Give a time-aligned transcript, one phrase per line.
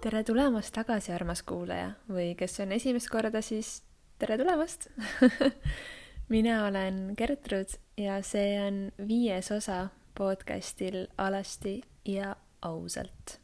[0.00, 1.90] tere tulemast tagasi, armas kuulaja!
[2.08, 3.82] Või kes on esimest korda, siis
[4.20, 4.86] tere tulemast!
[6.32, 12.32] Mina olen Gertrud ja see on viies osa podcastil Alasti ja
[12.62, 13.34] ausalt.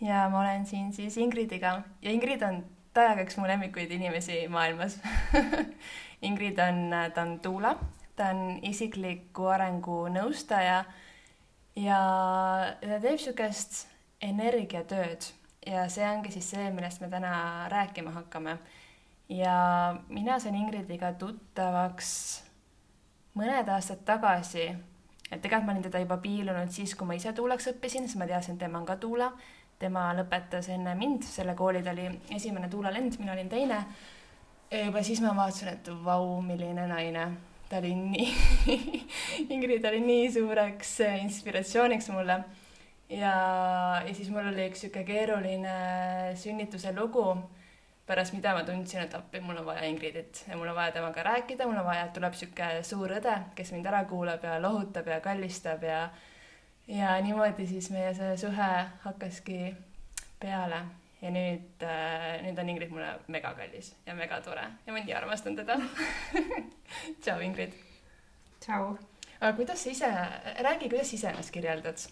[0.00, 1.82] ja ma olen siin siis Ingridiga.
[2.02, 2.62] Ja Ingrid on
[2.96, 4.96] täiega üks mu lemmikuid inimesi maailmas.
[6.28, 7.76] Ingrid on, ta on Tuula,
[8.16, 10.80] ta on isikliku arengu nõustaja
[11.76, 12.02] ja
[12.80, 13.84] ta teeb niisugust
[14.22, 15.32] energiatööd
[15.66, 18.58] ja see ongi siis see, millest me täna rääkima hakkame.
[19.28, 19.56] ja
[20.08, 22.08] mina sain Ingridiga tuttavaks
[23.38, 24.66] mõned aastad tagasi,
[25.30, 28.26] et tegelikult ma olin teda juba piilunud siis, kui ma ise tuulaks õppisin, siis ma
[28.26, 29.32] teadsin, tema on ka tuula.
[29.78, 33.84] tema lõpetas enne mind, selle kooli ta oli esimene tuulalend, mina olin teine.
[34.84, 37.30] juba siis ma vaatasin, et vau, milline naine
[37.72, 38.28] ta oli nii
[39.54, 42.42] Ingrid oli nii suureks inspiratsiooniks mulle
[43.12, 43.34] ja,
[44.06, 45.74] ja siis mul oli üks sihuke keeruline
[46.40, 47.26] sünnituse lugu,
[48.08, 51.24] pärast mida ma tundsin, et appi, mul on vaja Ingridit ja mul on vaja temaga
[51.28, 55.12] rääkida, mul on vaja, et tuleb sihuke suur õde, kes mind ära kuulab ja lohutab
[55.12, 56.06] ja kallistab ja
[56.88, 58.70] ja niimoodi siis meie see suhe
[59.04, 59.74] hakkaski
[60.40, 60.80] peale
[61.22, 65.78] ja nüüd äh,, nüüd on Ingrid mulle megakallis ja megatore ja ma nii armastan teda
[67.22, 67.76] tšau, Ingrid.
[68.64, 68.96] tšau.
[69.38, 70.10] aga kuidas sa ise,
[70.66, 72.02] räägi, kuidas sa ise ennast kirjeldad?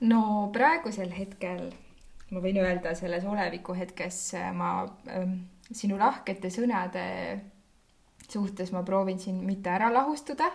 [0.00, 1.68] No praegusel hetkel
[2.30, 4.18] ma võin öelda selles oleviku hetkes
[4.56, 4.72] ma
[5.10, 5.38] ähm,
[5.72, 7.04] sinu lahkete sõnade
[8.28, 10.50] suhtes ma proovin sind mitte ära lahustuda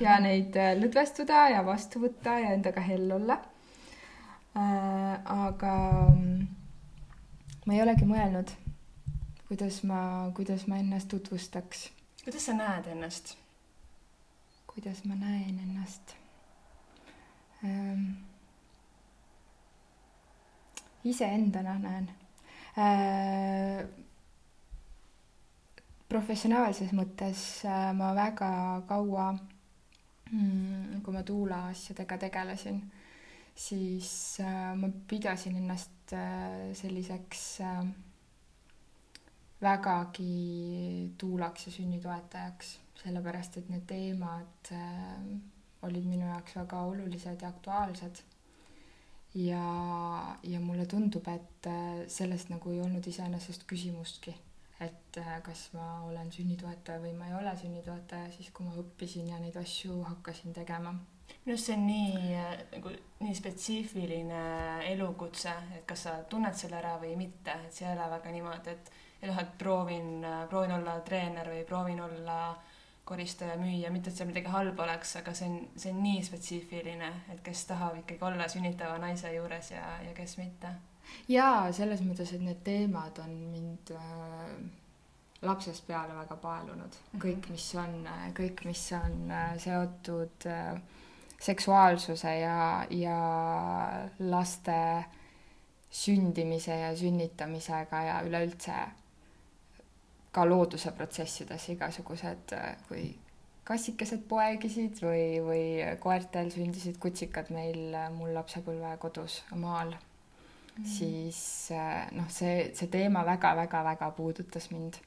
[0.00, 3.38] ja neid äh, lõdvestuda ja vastu võtta ja endaga hell olla
[4.56, 5.20] äh,.
[5.24, 5.74] aga
[6.08, 6.48] mm,
[7.66, 8.54] ma ei olegi mõelnud,
[9.50, 10.00] kuidas ma,
[10.36, 11.90] kuidas ma ennast tutvustaks.
[12.24, 13.36] kuidas sa näed ennast?
[14.70, 16.16] kuidas ma näen ennast
[17.64, 18.29] ähm,?
[21.04, 22.10] Iseendana näen
[22.78, 23.84] äh,.
[26.10, 28.50] professionaalses mõttes äh, ma väga
[28.88, 29.30] kaua
[30.32, 32.80] mm,, kui ma tuula asjadega tegelesin,
[33.54, 34.10] siis
[34.42, 37.84] äh, ma pidasin ennast äh, selliseks äh,
[39.62, 45.22] vägagi tuulaks ja sünnitoetajaks, sellepärast et need teemad äh,
[45.86, 48.22] olid minu jaoks väga olulised ja aktuaalsed
[49.34, 54.34] ja, ja mulle tundub, et äh, sellest nagu ei olnud iseenesest küsimustki,
[54.80, 59.30] et äh, kas ma olen sünnitoetaja või ma ei ole sünnitoetaja, siis kui ma õppisin
[59.30, 60.94] ja neid asju hakkasin tegema.
[61.44, 64.42] minu arust see on nii äh, nagu nii spetsiifiline
[64.90, 68.76] elukutse, et kas sa tunned selle ära või mitte, et see ei ole väga niimoodi,
[68.76, 72.69] et et noh, et proovin, proovin olla treener või proovin olla äh,
[73.04, 77.08] koristaja, müüja, mitte et seal midagi halba oleks, aga see on, see on nii spetsiifiline,
[77.32, 80.74] et kes tahab ikkagi olla sünnitava naise juures ja, ja kes mitte.
[81.28, 84.52] jaa, selles mõttes, et need teemad on mind äh,
[85.42, 87.22] lapsest peale väga paelunud mm, -hmm.
[87.24, 90.80] kõik, mis on, kõik, mis on äh, seotud äh,
[91.40, 93.18] seksuaalsuse ja, ja
[94.18, 95.04] laste
[95.90, 98.74] sündimise ja sünnitamisega ja üleüldse
[100.32, 102.54] ka looduse protsessides igasugused,
[102.88, 103.08] kui
[103.70, 105.64] kassikesed poegisid või, või
[106.02, 111.40] koertel sündisid kutsikad meil mul lapsepõlve kodus maal mm., siis
[112.16, 114.98] noh, see, see teema väga-väga-väga puudutas mind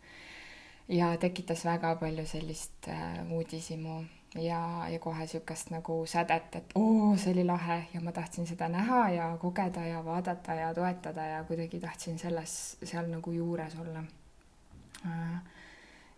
[0.92, 4.00] ja tekitas väga palju sellist äh, uudishimu
[4.40, 4.62] ja,
[4.92, 9.06] ja kohe niisugust nagu sädet, et oo, see oli lahe ja ma tahtsin seda näha
[9.18, 14.23] ja kogeda ja vaadata ja toetada ja kuidagi tahtsin selles, seal nagu juures olla Äh,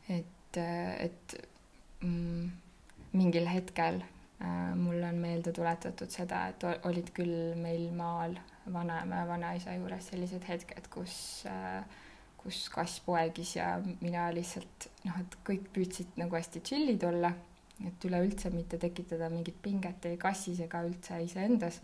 [0.09, 1.35] et, et
[2.01, 2.49] mm,
[3.15, 8.37] mingil hetkel äh, mulle on meelde tuletatud seda, et olid küll meil maal
[8.73, 11.17] vanaema ja vanaisa juures sellised hetked, kus,
[11.49, 11.81] äh,
[12.41, 17.33] kus kass poegis ja mina lihtsalt noh, et kõik püüdsid nagu hästi chill'id olla,
[17.85, 21.81] et üleüldse mitte tekitada mingit pinget ei kassis ega üldse iseendas.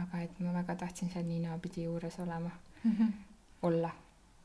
[0.00, 2.50] aga et ma väga tahtsin seal ninapidi juures olema
[2.84, 3.10] mm, -hmm.
[3.62, 3.90] olla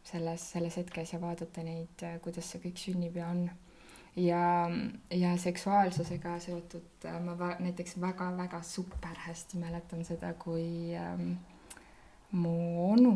[0.08, 3.48] selles, selles hetkes ja vaadata neid, kuidas see kõik sünnib ja on.
[4.18, 4.44] ja,
[5.14, 11.36] ja seksuaalsusega seotud äh, ma va näiteks väga-väga super hästi mäletan seda, kui ähm,
[12.32, 12.56] mu
[12.92, 13.14] onu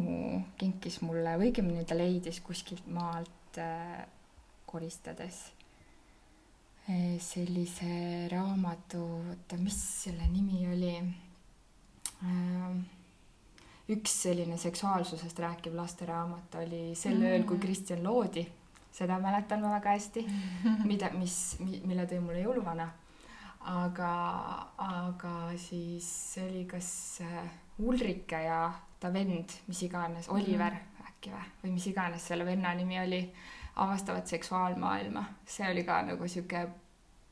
[0.60, 4.06] kinkis mulle või õigemini ta leidis kuskilt maalt äh,
[4.70, 5.42] koristades
[6.86, 9.04] äh, sellise raamatu,
[9.34, 13.00] oota, mis selle nimi oli äh,?
[13.92, 17.30] Üks selline seksuaalsusest rääkiv lasteraamat oli Sel mm.
[17.30, 18.48] ööl, kui Kristjan loodi.
[18.92, 20.26] seda mäletan ma väga hästi,
[20.90, 22.90] mida, mis, mille tõi mulle jõuluvana.
[23.72, 24.12] aga,
[24.78, 26.92] aga siis see oli kas
[27.22, 27.50] äh,
[27.80, 31.10] Ulrike ja ta vend, mis iganes, Oliver mm.
[31.10, 33.22] äkki või, või mis iganes selle venna nimi oli,
[33.76, 35.26] avastavad seksuaalmaailma.
[35.46, 36.68] see oli ka nagu sihuke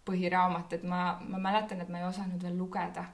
[0.10, 3.06] põhiraamat, et ma, ma mäletan, et ma ei osanud veel lugeda.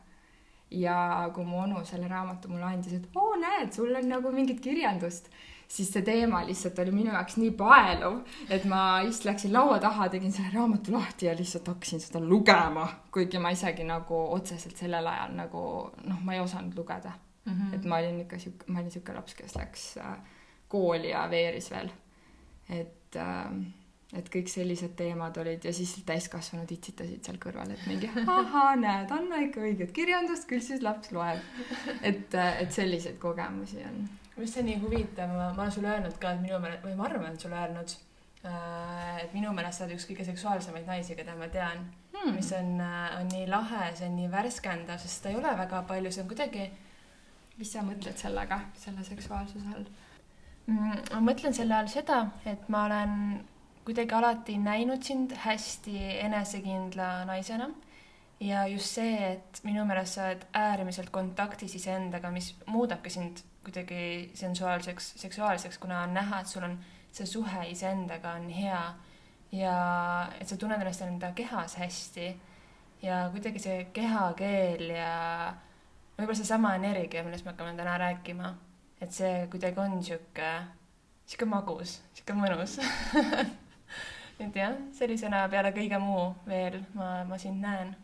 [0.75, 4.62] Ja kui mu onu selle raamatu mulle andis, et oo, näed, sul on nagu mingit
[4.63, 5.30] kirjandust
[5.68, 8.19] siis see teema lihtsalt oli minu jaoks nii paeluv,
[8.54, 12.86] et ma just läksin laua taha, tegin selle raamatu lahti ja lihtsalt hakkasin seda lugema,
[13.13, 15.63] kuigi ma isegi nagu otseselt sellel ajal nagu
[16.06, 17.12] noh, ma ei osanud lugeda
[17.45, 17.54] mm.
[17.54, 17.75] -hmm.
[17.75, 20.18] et ma olin ikka sihuke, ma olin sihuke laps, kes läks äh,
[20.68, 21.89] kooli ja veeris veel.
[22.69, 23.51] et äh,
[24.13, 29.12] et kõik sellised teemad olid ja siis täiskasvanud itsitasid seal kõrval, et mingi ahaa, näed,
[29.12, 31.42] anna ikka õiget kirjandust, küll siis laps loeb.
[32.02, 34.06] et, äh, et selliseid kogemusi on
[34.36, 37.36] mis see nii huvitav, ma olen sulle öelnud ka, et minu meelest, või ma arvan,
[37.36, 37.94] et sulle öelnud,
[38.44, 42.36] äh, et minu meelest sa oled üks kõige seksuaalsemaid naisi, keda ma tean hmm..
[42.36, 45.84] mis on, äh, on nii lahe, see on nii värskendav, sest seda ei ole väga
[45.88, 46.68] palju, see on kuidagi.
[47.56, 49.86] mis sa mõtled sellega, selle seksuaalsuse all
[50.68, 51.04] mm,?
[51.13, 53.13] ma mõtlen selle all seda, et ma olen
[53.85, 57.69] kuidagi alati näinud sind hästi enesekindla naisena.
[58.39, 64.31] Ja just see, et minu meelest sa oled äärmiselt kontaktis iseendaga, mis muudabki sind kuidagi
[64.35, 66.75] sensuaalseks, seksuaalseks, kuna on näha, et sul on
[67.15, 68.81] see suhe iseendaga on hea.
[69.55, 69.75] Ja
[70.41, 72.33] et sa tunned ennast enda kehas hästi.
[73.05, 75.11] Ja kuidagi see kehakeel ja
[76.17, 78.55] võib-olla seesama energia, millest me hakkame täna rääkima,
[79.01, 80.55] et see kuidagi on sihuke,
[81.27, 82.79] sihuke magus, sihuke mõnus
[84.39, 87.95] et jah, sellisena peale kõige muu veel ma, ma sind näen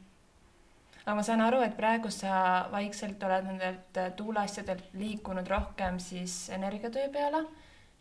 [1.01, 6.45] aga ma saan aru, et praegu sa vaikselt oled nendelt äh, tuuleasjadelt liikunud rohkem siis
[6.53, 7.41] energiatöö peale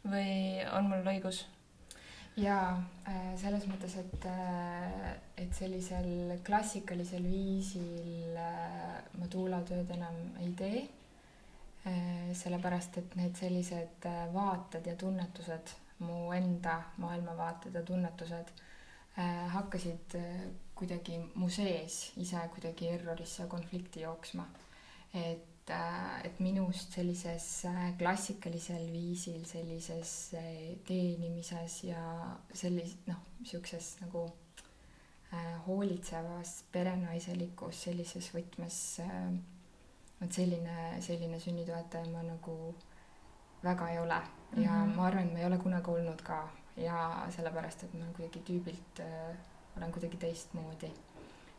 [0.05, 1.47] või on mul õigus?
[2.41, 2.77] jaa,
[3.09, 5.11] äh, selles mõttes, et, äh,
[5.41, 8.37] et sellisel klassikalisel viisil
[9.19, 10.89] ma tuulatööd enam ei tee.
[12.37, 14.05] sellepärast, et need sellised
[14.35, 15.71] vaated ja tunnetused,
[16.01, 18.53] mu enda maailmavaated ja tunnetused
[19.53, 20.15] hakkasid
[20.81, 24.47] kuidagi mu sees ise kuidagi errorisse konflikti jooksma.
[25.15, 32.03] et, äh, et minust sellises äh, klassikalisel viisil sellises äh, teenimises ja
[32.55, 34.23] sellis-, noh, niisuguses nagu
[35.35, 39.33] äh, hoolitsevas perenaiselikus sellises võtmes äh,
[40.21, 42.57] vot selline, selline sünnitoetaja ma nagu
[43.65, 44.23] väga ei ole
[44.57, 44.97] ja mm -hmm.
[44.97, 49.01] ma arvan, et ma ei ole kunagi olnud ka ja sellepärast, et ma kuidagi tüübilt
[49.01, 49.37] äh,
[49.77, 50.91] olen kuidagi teistmoodi.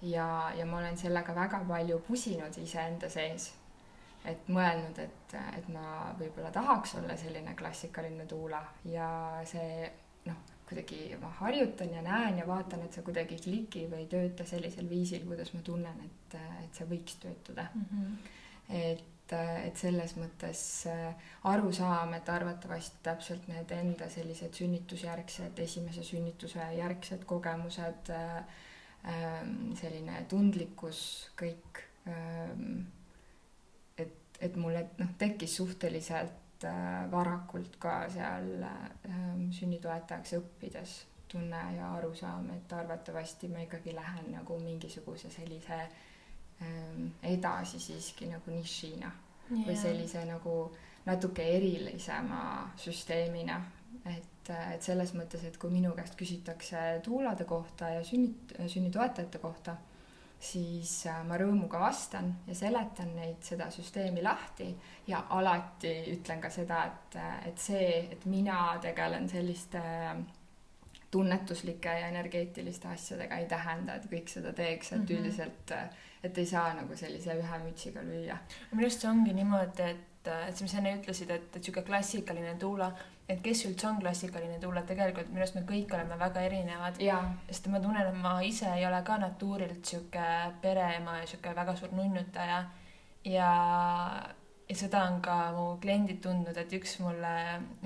[0.02, 3.54] ja, ja ma olen sellega väga palju pusinud iseenda sees.
[4.26, 9.08] et mõelnud, et, et ma võib-olla tahaks olla selline klassikaline tuula ja
[9.50, 9.92] see
[10.26, 10.36] noh,
[10.70, 14.46] kuidagi ma harjutan ja näen ja vaatan, et see kuidagi ei kliki või ei tööta
[14.46, 17.88] sellisel viisil, kuidas ma tunnen, et, et see võiks töötada mm.
[17.90, 18.30] -hmm.
[18.84, 20.62] et et selles mõttes
[20.92, 28.42] äh, arusaam, et arvatavasti täpselt need enda sellised sünnitusjärgsed, esimese sünnituse järgsed kogemused, äh,
[29.13, 31.04] ähm, selline tundlikkus,
[31.39, 32.83] kõik, ähm,
[33.98, 41.00] et, et mulle noh, tekkis suhteliselt äh, varakult ka seal ähm, sünnitoetajaks õppides
[41.31, 46.00] tunne ja arusaam, et arvatavasti ma ikkagi lähen nagu mingisuguse sellise äh,
[47.23, 49.11] edasi siiski nagu nišina
[49.51, 49.68] yeah.
[49.68, 50.56] või sellise nagu
[51.06, 53.61] natuke erilisema süsteemina.
[54.06, 59.75] et, et selles mõttes, et kui minu käest küsitakse tuulade kohta ja sünnit-, sünnitoetajate kohta,
[60.41, 64.71] siis äh, ma rõõmuga vastan ja seletan neid seda süsteemi lahti
[65.07, 67.18] ja alati ütlen ka seda, et,
[67.51, 69.81] et see, et mina tegelen selliste
[71.11, 75.19] tunnetuslike ja energeetiliste asjadega ei tähenda, et kõik seda teeks, et mm -hmm.
[75.19, 75.73] üldiselt
[76.23, 78.37] et ei saa nagu sellise ühe mütsiga lüüa.
[78.71, 81.83] minu arust see ongi niimoodi, et, et sa, mis sa enne ütlesid, et, et sihuke
[81.87, 82.92] klassikaline tuula,
[83.30, 87.01] et kes üldse on klassikaline tuula, tegelikult minu arust me kõik oleme väga erinevad.
[87.49, 90.28] sest ma tunnen, et ma ise ei ole ka natuurilt sihuke
[90.61, 92.61] pereema ja sihuke väga suur nunnutaja
[93.25, 93.49] ja
[94.71, 97.31] ja seda on ka mu kliendid tundnud, et üks mulle,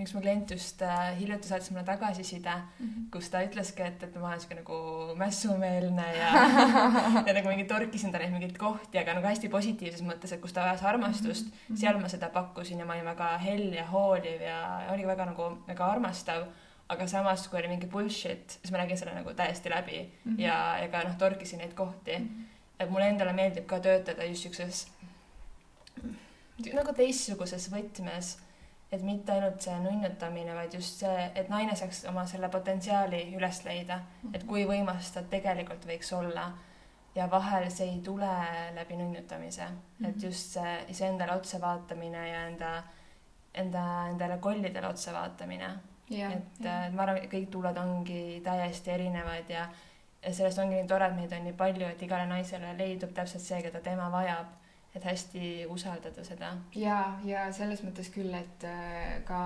[0.02, 3.06] üks mu klient just äh, hiljuti saatis mulle tagasiside mm, -hmm.
[3.14, 4.78] kus ta ütleski, et, et ma olen siuke nagu
[5.18, 6.34] mässumeelne ja
[7.28, 10.68] ja nagu mingi torkisin talle mingeid kohti, aga nagu hästi positiivses mõttes, et kus ta
[10.68, 11.80] vajas armastust mm, -hmm.
[11.82, 15.26] seal ma seda pakkusin ja ma olin väga hell ja hooliv ja, ja oli väga
[15.32, 16.46] nagu väga armastav
[16.90, 20.42] aga samas, kui oli mingi bullshit, siis ma nägin selle nagu täiesti läbi mm -hmm.
[20.42, 22.28] ja, ja ka noh, torkisin neid kohti mm.
[22.28, 22.84] -hmm.
[22.84, 24.88] et mulle endale meeldib ka töötada just siukses
[26.74, 28.36] nagu teistsuguses võtmes,
[28.94, 33.64] et mitte ainult see nunnutamine, vaid just see, et naine saaks oma selle potentsiaali üles
[33.66, 34.00] leida,
[34.34, 36.52] et kui võimas ta tegelikult võiks olla.
[37.16, 38.30] ja vahel see ei tule
[38.76, 39.66] läbi nunnutamise
[40.04, 42.72] et just see iseendale otsa vaatamine ja enda,
[43.54, 45.70] enda, endale kollidele otsa vaatamine
[46.10, 46.92] et yeah.
[46.94, 49.64] ma arvan, et kõik tuuled ongi täiesti erinevad ja,
[50.22, 53.42] ja sellest ongi nii tore, et meid on nii palju, et igale naisele leidub täpselt
[53.42, 54.52] see, keda tema vajab
[54.96, 56.54] et hästi usaldada seda.
[56.76, 59.40] ja, ja selles mõttes küll, et äh, ka,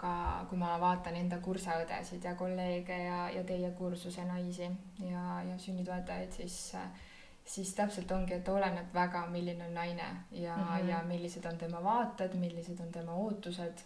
[0.00, 0.14] ka
[0.48, 4.68] kui ma vaatan enda kursaõdesid ja kolleege ja, ja teie kursuse naisi
[5.04, 6.60] ja, ja sünnitoetajaid, siis
[7.44, 10.88] siis täpselt ongi, et oleneb väga, milline on naine ja mm, -hmm.
[10.88, 13.84] ja millised on tema vaated, millised on tema ootused,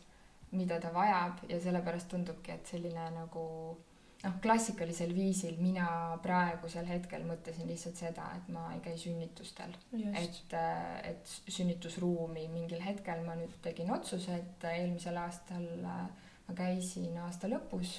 [0.50, 3.78] mida ta vajab ja sellepärast tundubki, et selline nagu
[4.24, 5.88] noh, klassikalisel viisil mina
[6.22, 9.74] praegusel hetkel mõtlesin lihtsalt seda, et ma ei käi sünnitustel.
[9.92, 16.08] et, äh, et sünnitusruumi mingil hetkel ma nüüd tegin otsuse, et eelmisel aastal äh,
[16.48, 17.98] ma käisin aasta lõpus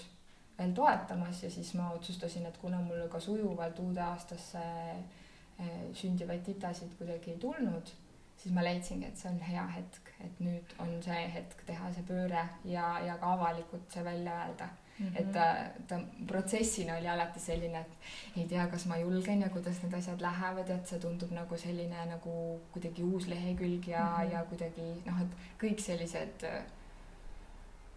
[0.59, 6.43] veel toetamas ja siis ma otsustasin, et kuna mul ka sujuvalt uude aastasse äh, sündivaid
[6.43, 7.95] titasid kuidagi ei tulnud,
[8.39, 12.03] siis ma leidsingi, et see on hea hetk, et nüüd on see hetk teha see
[12.11, 15.19] pööre ja, ja ka avalikult see välja öelda Mm -hmm.
[15.21, 15.55] et ta,
[15.87, 20.21] ta protsessina oli alati selline, et ei tea, kas ma julgen ja kuidas need asjad
[20.21, 24.33] lähevad ja et see tundub nagu selline nagu kuidagi uus lehekülg ja mm, -hmm.
[24.33, 26.63] ja kuidagi noh, et kõik sellised äh,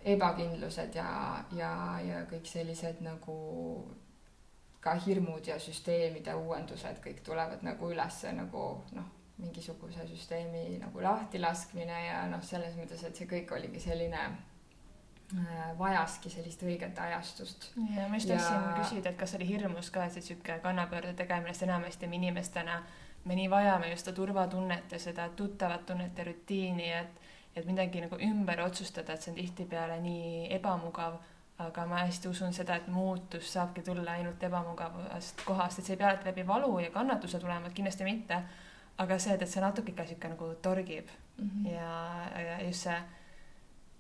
[0.05, 3.37] ebakindlused ja, ja, ja kõik sellised nagu
[4.81, 12.07] ka hirmud ja süsteemide uuendused kõik tulevad nagu ülesse nagu noh, mingisuguse süsteemi nagu lahtilaskmine
[12.07, 14.25] ja noh, selles mõttes, et see kõik oligi selline
[15.79, 17.71] vajaski sellist õiget ajastust.
[17.97, 18.75] ja ma just tahtsin ja...
[18.77, 22.83] küsida, et kas oli hirmus ka, et see sihuke kannapöörde tegemine, sest enamasti me inimestena,
[23.25, 27.21] me nii vajame just seda turvatunnet ja seda tuttavat tunnet ja rutiini, et,
[27.57, 31.21] et midagi nagu ümber otsustada, et see on tihtipeale nii ebamugav.
[31.63, 35.99] aga ma hästi usun seda, et muutus saabki tulla ainult ebamugavast kohast, et see ei
[36.01, 38.43] pea alati läbi valu ja kannatuse tulema, et kindlasti mitte.
[38.99, 41.07] aga see, et see natuke ikka sihuke nagu torgib
[41.39, 41.69] mm -hmm.
[41.71, 43.03] ja, ja just see,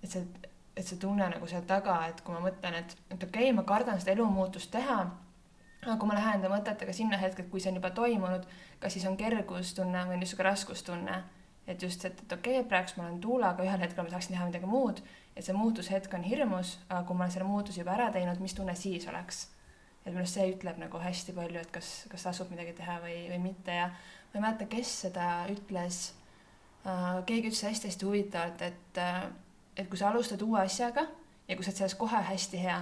[0.02, 0.26] et see
[0.76, 3.64] et see tunne nagu seal taga, et kui ma mõtlen, et, et okei okay,, ma
[3.68, 4.98] kardan seda elumuutust teha,
[5.82, 8.46] aga kui ma lähen enda mõtetega sinna hetke, et kui see on juba toimunud,
[8.80, 11.18] kas siis on kergustunne või niisugune raskustunne,
[11.66, 14.48] et just, et, et okei okay,, praegu ma olen tuulaga, ühel hetkel ma tahaksin teha
[14.48, 15.02] midagi muud,
[15.36, 18.56] et see muutushetk on hirmus, aga kui ma olen selle muutuse juba ära teinud, mis
[18.56, 19.48] tunne siis oleks?
[20.02, 23.20] et minu arust see ütleb nagu hästi palju, et kas, kas tasub midagi teha või,
[23.30, 26.00] või mitte ja ma ei mäleta, kes seda ütles
[26.82, 27.20] uh,.
[27.28, 29.28] keegi ütles hästi-hästi huvitavalt, et uh,
[29.76, 31.06] et kui sa alustad uue asjaga
[31.48, 32.78] ja kui sa oled selles kohe hästi hea,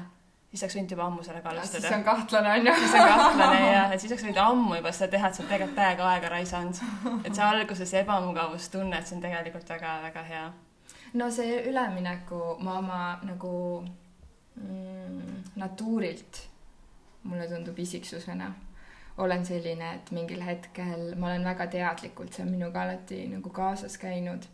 [0.51, 1.83] siis oleks võinud juba ammu sellega alustada.
[1.87, 2.75] siis on kahtlane on ju.
[2.81, 5.53] siis on kahtlane ja, et siis oleks võinud ammu juba seda teha, et sa oled
[5.53, 6.81] tegelikult täiega aega raisanud.
[7.25, 10.47] et see alguses ebamugavustunne, et see on tegelikult väga-väga hea.
[11.23, 13.53] no see ülemineku ma oma nagu
[14.57, 16.43] mm, natuurilt,
[17.23, 18.51] mulle tundub isiksusena,
[19.21, 23.99] olen selline, et mingil hetkel ma olen väga teadlikult, see on minuga alati nagu kaasas
[24.01, 24.47] käinud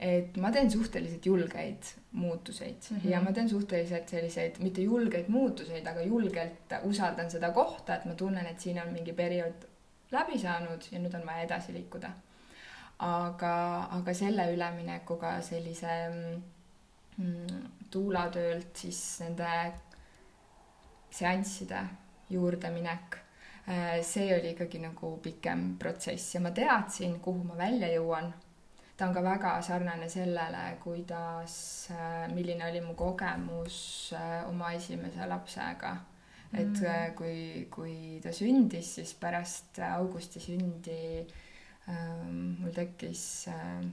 [0.00, 3.10] et ma teen suhteliselt julgeid muutuseid mm -hmm.
[3.10, 8.14] ja ma teen suhteliselt selliseid, mitte julgeid muutuseid, aga julgelt usaldan seda kohta, et ma
[8.14, 9.66] tunnen, et siin on mingi periood
[10.10, 12.10] läbi saanud ja nüüd on vaja edasi liikuda.
[12.98, 13.52] aga,
[13.96, 15.92] aga selle üleminekuga sellise
[17.16, 19.72] mm, tuulatöölt siis nende
[21.10, 21.80] seansside
[22.30, 23.16] juurde minek,
[23.68, 28.32] äh, see oli ikkagi nagu pikem protsess ja ma teadsin, kuhu ma välja jõuan
[29.00, 31.54] ta on ka väga sarnane sellele, kuidas,
[31.90, 35.96] äh, milline oli mu kogemus äh, oma esimese lapsega.
[36.52, 36.84] et mm.
[36.84, 41.24] Äh, kui, kui ta sündis, siis pärast Augusti sündi
[41.88, 43.84] ähm, mul tekkis äh,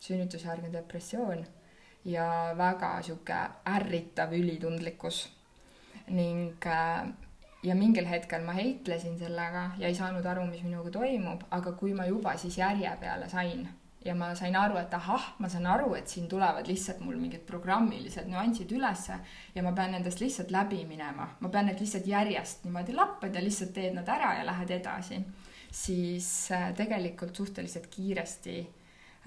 [0.00, 1.44] sünnitusjärgne depressioon
[2.08, 3.36] ja väga sihuke
[3.68, 5.26] ärritav ülitundlikkus
[6.08, 7.12] ning äh,
[7.62, 11.92] ja mingil hetkel ma heitlesin sellega ja ei saanud aru, mis minuga toimub, aga kui
[11.94, 13.68] ma juba siis järje peale sain
[14.04, 17.44] ja ma sain aru, et ahah, ma saan aru, et siin tulevad lihtsalt mul mingid
[17.48, 19.18] programmilised nüansid ülesse
[19.54, 23.44] ja ma pean nendest lihtsalt läbi minema, ma pean need lihtsalt järjest niimoodi lappad ja
[23.44, 25.22] lihtsalt teed nad ära ja lähed edasi.
[25.70, 28.56] siis äh, tegelikult suhteliselt kiiresti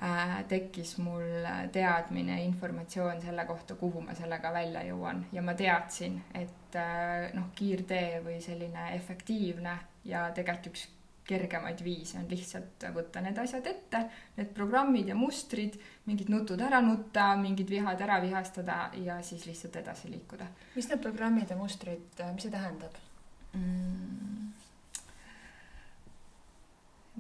[0.04, 6.22] äh, tekkis mul teadmine, informatsioon selle kohta, kuhu ma sellega välja jõuan ja ma teadsin,
[6.34, 10.90] et äh, noh, kiirtee või selline efektiivne ja tegelikult üks
[11.28, 14.02] kergemaid viise on lihtsalt võtta need asjad ette,
[14.38, 15.78] need programmid ja mustrid,
[16.10, 20.48] mingid nutud ära nutta, mingid vihad ära vihastada ja siis lihtsalt edasi liikuda.
[20.76, 23.00] mis need programmid ja mustrid, mis see tähendab
[23.54, 24.52] mm.?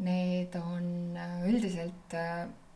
[0.03, 2.15] Need on üldiselt,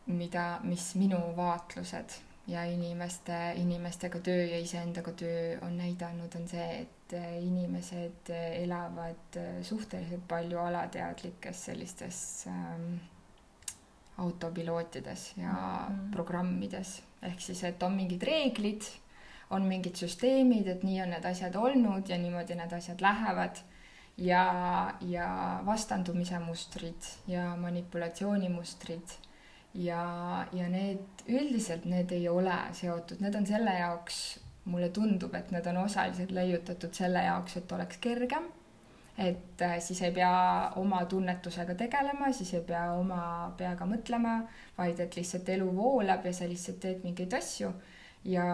[0.05, 6.67] mida, mis minu vaatlused ja inimeste, inimestega töö ja iseendaga töö on näidanud, on see,
[6.83, 12.97] et äh, inimesed elavad suhteliselt palju alateadlikes sellistes ähm,
[14.17, 15.51] autopilootides ja
[15.89, 16.11] mm -hmm.
[16.11, 17.03] programmides.
[17.21, 18.81] ehk siis, et on mingid reeglid,
[19.49, 23.57] on mingid süsteemid, et nii on need asjad olnud ja niimoodi need asjad lähevad
[24.17, 29.15] ja, ja vastandumise mustrid ja manipulatsioonimustrid
[29.73, 35.51] ja, ja need üldiselt, need ei ole seotud, need on selle jaoks, mulle tundub, et
[35.51, 38.53] need on osaliselt leiutatud selle jaoks, et oleks kergem.
[39.17, 44.43] et äh, siis ei pea oma tunnetusega tegelema, siis ei pea oma peaga mõtlema,
[44.77, 47.71] vaid et lihtsalt elu voolab ja sa lihtsalt teed mingeid asju
[48.29, 48.45] ja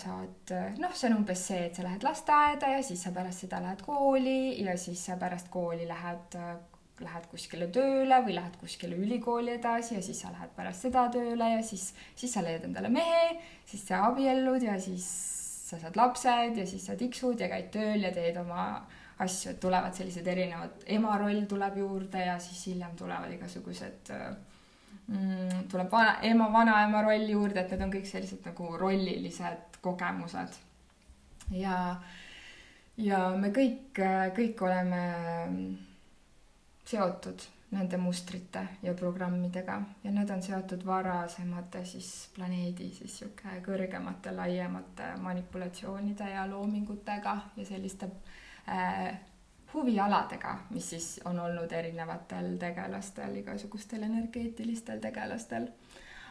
[0.00, 3.60] saad, noh, see on umbes see, et sa lähed lasteaeda ja siis sa pärast seda
[3.64, 6.40] lähed kooli ja siis sa pärast kooli lähed
[7.04, 11.52] lähed kuskile tööle või lähed kuskile ülikooli edasi ja siis sa lähed pärast seda tööle
[11.54, 13.38] ja siis, siis sa leiad endale mehe,
[13.68, 15.06] siis sa abiellud ja siis
[15.68, 18.68] sa saad lapsed ja siis sa tiksud ja käid tööl ja teed oma
[19.18, 25.66] asju, et tulevad sellised erinevad, ema roll tuleb juurde ja siis hiljem tulevad igasugused mm,,
[25.70, 30.56] tuleb vana, ema, vanaema roll juurde, et need on kõik sellised nagu rollilised kogemused.
[31.56, 31.76] ja,
[32.96, 34.00] ja me kõik,
[34.38, 35.02] kõik oleme
[36.90, 39.80] seotud nende mustrite ja programmidega.
[40.04, 47.66] Ja need on seotud varasemate siis planeedi siis sihuke kõrgemate, laiemate manipulatsioonide ja loomingutega ja
[47.68, 48.08] selliste
[48.68, 49.18] äh,
[49.74, 55.68] huvialadega, mis siis on olnud erinevatel tegelastel, igasugustel energeetilistel tegelastel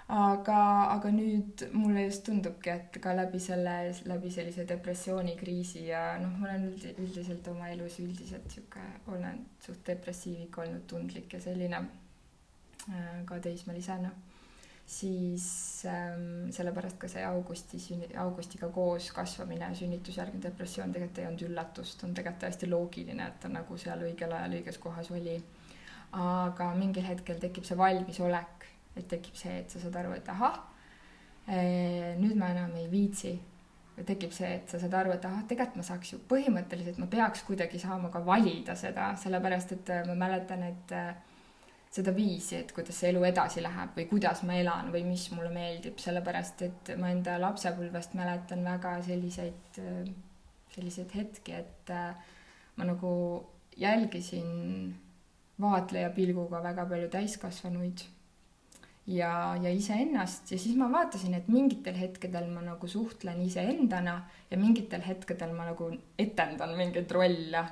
[0.07, 0.59] aga,
[0.93, 3.75] aga nüüd mulle just tundubki, et ka läbi selle,
[4.07, 9.83] läbi sellise depressioonikriisi ja noh, ma olen üldi, üldiselt oma elus üldiselt sihuke, olen suht
[9.87, 14.13] depressiivik olnud, tundlik ja selline äh, ka teismelisena,
[14.87, 15.49] siis
[15.91, 17.81] ähm, sellepärast ka see augusti,
[18.23, 23.51] augustiga koos kasvamine sünnitusjärgne depressioon tegelikult ei olnud üllatust, on tegelikult täiesti loogiline, et ta
[23.51, 25.41] nagu seal õigel ajal õiges kohas oli.
[26.17, 28.56] aga mingil hetkel tekib see valmisolek
[28.97, 30.57] et tekib see, et sa saad aru, et ahah,
[31.47, 33.37] eh, nüüd ma enam ei viitsi.
[33.97, 37.07] või tekib see, et sa saad aru, et ahah, tegelikult ma saaks ju põhimõtteliselt, ma
[37.09, 41.15] peaks kuidagi saama ka valida seda, sellepärast et eh, ma mäletan, et eh,
[41.89, 45.49] seda viisi, et kuidas see elu edasi läheb või kuidas ma elan või mis mulle
[45.49, 49.81] meeldib, sellepärast et ma enda lapsepõlvest mäletan väga selliseid,
[50.75, 51.93] selliseid hetki, et
[52.77, 53.13] ma nagu
[53.77, 54.93] jälgisin
[55.61, 58.03] vaatleja pilguga väga palju täiskasvanuid
[59.07, 64.19] ja, ja iseennast ja siis ma vaatasin, et mingitel hetkedel ma nagu suhtlen iseendana
[64.51, 67.65] ja mingitel hetkedel ma nagu etendan mingeid rolle.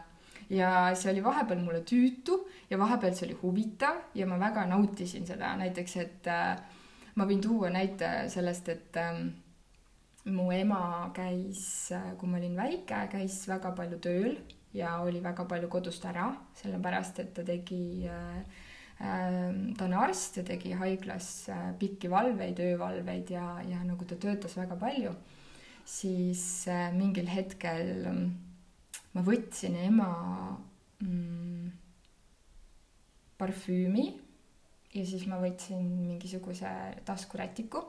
[0.50, 2.38] ja see oli vahepeal mulle tüütu
[2.69, 6.60] ja vahepeal see oli huvitav ja ma väga nautisin seda, näiteks et äh,
[7.15, 9.24] ma võin tuua näite sellest, et äh,
[10.32, 14.38] mu ema käis, äh, kui ma olin väike, käis väga palju tööl
[14.76, 16.30] ja oli väga palju kodust ära,
[16.62, 18.63] sellepärast et ta tegi äh,
[18.98, 24.56] ta on arst ja tegi haiglas äh, pikki valveid, öövalveid ja, ja nagu ta töötas
[24.56, 25.12] väga palju,
[25.86, 28.30] siis äh, mingil hetkel mm,
[29.16, 30.08] ma võtsin ema
[31.04, 31.74] mm,
[33.40, 34.06] parfüümi
[34.96, 36.72] ja siis ma võtsin mingisuguse
[37.06, 37.84] taskurätiku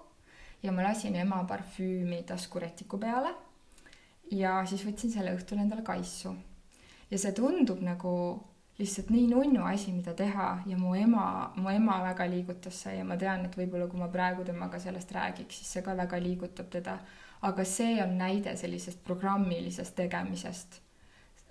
[0.64, 3.31] ja ma lasin ema parfüümi taskurätiku peale
[4.35, 6.35] ja siis võtsin selle õhtul endale kaisu.
[7.11, 8.12] ja see tundub nagu
[8.78, 13.04] lihtsalt nii nunnu asi, mida teha ja mu ema, mu ema väga liigutas see ja
[13.08, 16.68] ma tean, et võib-olla kui ma praegu temaga sellest räägiks, siis see ka väga liigutab
[16.72, 16.98] teda.
[17.46, 20.80] aga see on näide sellisest programmilisest tegemisest.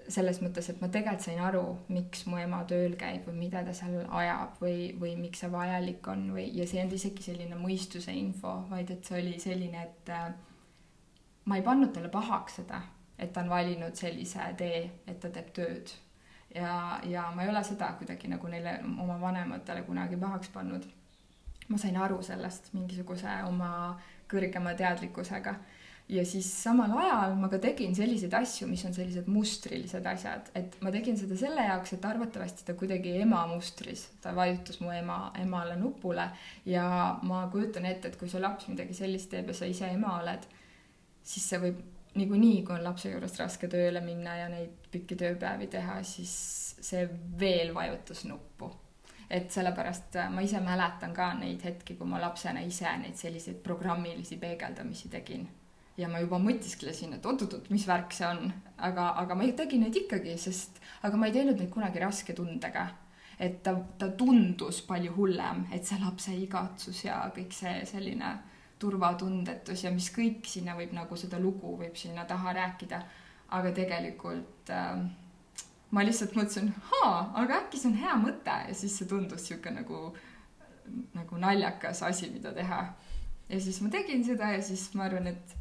[0.07, 3.73] selles mõttes, et ma tegelikult sain aru, miks mu ema tööl käib või mida ta
[3.73, 7.57] seal ajab või, või miks see vajalik on või, ja see ei olnud isegi selline
[7.57, 10.29] mõistuse info, vaid et see oli selline, et äh,
[11.45, 12.83] ma ei pannud talle pahaks seda,
[13.17, 15.95] et ta on valinud sellise tee, et ta teeb tööd
[16.55, 20.85] ja, ja ma ei ole seda kuidagi nagu neile oma vanematele kunagi pahaks pannud.
[21.67, 23.69] ma sain aru sellest mingisuguse oma
[24.29, 25.55] kõrgema teadlikkusega.
[26.05, 30.75] Ja siis samal ajal ma ka tegin selliseid asju, mis on sellised mustrilised asjad, et
[30.85, 35.31] ma tegin seda selle jaoks, et arvatavasti ta kuidagi ema mustris, ta vajutas mu ema,
[35.41, 36.27] emale nupule
[36.69, 36.85] ja
[37.25, 40.45] ma kujutan ette, et kui su laps midagi sellist teeb ja sa ise ema oled,
[41.25, 41.81] siis see võib
[42.15, 46.33] niikuinii, kui on lapse juurest raske tööle minna ja neid pikki tööpäevi teha, siis
[46.81, 47.05] see
[47.39, 48.71] veel vajutas nuppu.
[49.29, 53.57] et sellepärast äh, ma ise mäletan ka neid hetki, kui ma lapsena ise neid selliseid
[53.63, 55.47] programmilisi peegeldamisi tegin.
[55.97, 59.95] ja ma juba mõtisklesin, et oot-oot-oot, mis värk see on, aga, aga ma tegin neid
[59.95, 62.89] ikkagi, sest, aga ma ei teinud neid kunagi raske tundega
[63.39, 68.35] et ta, ta tundus palju hullem, et see lapse igatsus ja kõik see selline
[68.85, 73.01] turvatundetus ja mis kõik sinna võib nagu seda lugu võib sinna taha rääkida.
[73.55, 75.03] aga tegelikult äh,
[75.93, 79.71] ma lihtsalt mõtlesin, haa, aga äkki see on hea mõte ja siis see tundus sihuke
[79.71, 79.99] nagu,
[81.13, 82.81] nagu naljakas asi, mida teha.
[83.49, 85.55] ja siis ma tegin seda ja siis ma arvan, et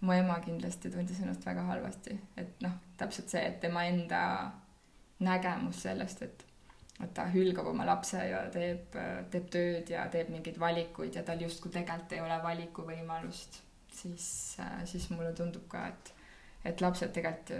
[0.00, 4.20] mu ema kindlasti tundis ennast väga halvasti, et noh, täpselt see, et tema enda
[5.24, 6.44] nägemus sellest, et
[6.98, 8.96] et ta hülgab oma lapse ja teeb,
[9.30, 13.60] teeb tööd ja teeb mingeid valikuid ja tal justkui tegelikult ei ole valikuvõimalust,
[14.00, 14.26] siis,
[14.90, 16.12] siis mulle tundub ka, et,
[16.72, 17.54] et lapsed tegelikult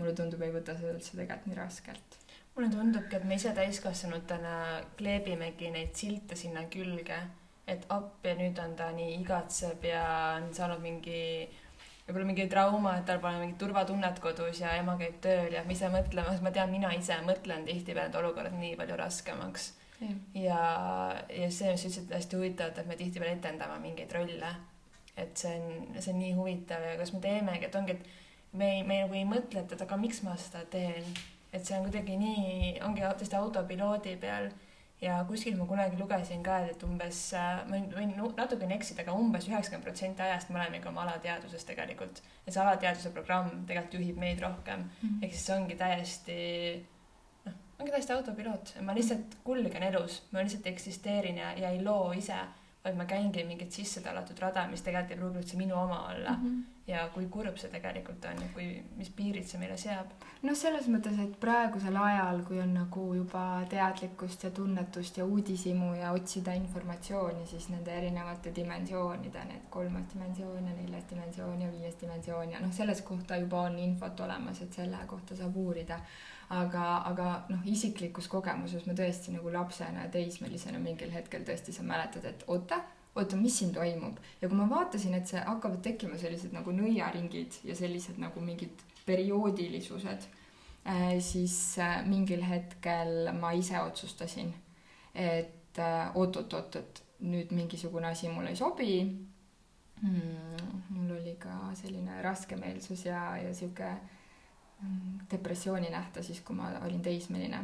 [0.00, 2.16] mulle tundub, ei võta seda üldse tegelikult nii raskelt.
[2.56, 4.54] mulle tundubki, et me ise täiskasvanutena
[4.98, 7.18] kleebimegi neid silte sinna külge,
[7.70, 10.04] et app ja nüüd on ta nii igatseb ja
[10.38, 11.20] on saanud mingi
[12.10, 15.74] võib-olla mingi trauma, et tal pole mingit turvatunnet kodus ja ema käib tööl ja ma
[15.74, 19.68] ise mõtlema, sest ma tean, mina ise mõtlen tihtipeale need olukorrad nii palju raskemaks.
[20.34, 20.60] ja,
[21.28, 24.54] ja see, sa ütlesid, hästi huvitav, et me tihtipeale etendame mingeid rolle.
[25.16, 28.72] et see on, see on nii huvitav ja kas me teemegi, et ongi, et me
[28.76, 31.06] ei, me nagu ei mõtle, et aga miks ma seda teen,
[31.52, 34.50] et see on kuidagi nii, ongi tõesti autopiloodi peal
[35.00, 37.22] ja kuskil ma kunagi lugesin ka, et umbes,
[37.70, 42.22] ma võin natukene eksida, aga umbes üheksakümmend protsenti ajast me olemegi oma alateadvuses tegelikult.
[42.46, 45.24] ja see alateadvuse programm tegelikult juhib meid rohkem mm -hmm.
[45.24, 46.38] ehk siis see ongi täiesti,
[47.44, 52.12] noh, ongi täiesti autopiloot, ma lihtsalt kulgen elus, ma lihtsalt eksisteerin ja, ja ei loo
[52.12, 52.40] ise
[52.84, 56.30] vaid ma käingi mingit sisse tallatud rada, mis tegelikult ei pruugi üldse minu oma olla
[56.36, 56.44] mm.
[56.44, 56.79] -hmm.
[56.90, 58.66] Ja kui kurb see tegelikult on ja kui,
[58.98, 60.12] mis piirid see meile seab.
[60.42, 65.92] noh, selles mõttes, et praegusel ajal, kui on nagu juba teadlikkust ja tunnetust ja uudishimu
[65.98, 71.96] ja otsida informatsiooni, siis nende erinevate dimensioonide, need kolmas dimensioon ja neljas dimensioon ja viies
[72.00, 76.00] dimensioon ja noh, selles kohta juba on infot olemas, et selle kohta saab uurida
[76.50, 81.86] aga, aga noh, isiklikus kogemuses ma tõesti nagu lapsena ja teismelisena mingil hetkel tõesti sa
[81.86, 82.80] mäletad, et oota,
[83.14, 87.60] oota, mis siin toimub ja kui ma vaatasin, et see hakkavad tekkima sellised nagu nõiaringid
[87.66, 90.28] ja sellised nagu mingid perioodilisused
[90.86, 94.52] äh,, siis äh, mingil hetkel ma ise otsustasin,
[95.14, 98.94] et äh, oot-oot-oot, et nüüd mingisugune asi mulle ei sobi
[100.00, 100.70] hmm,.
[100.94, 103.90] mul oli ka selline raskemeelsus ja, ja sihuke
[105.30, 107.60] depressiooni nähta siis, kui ma olin teismeline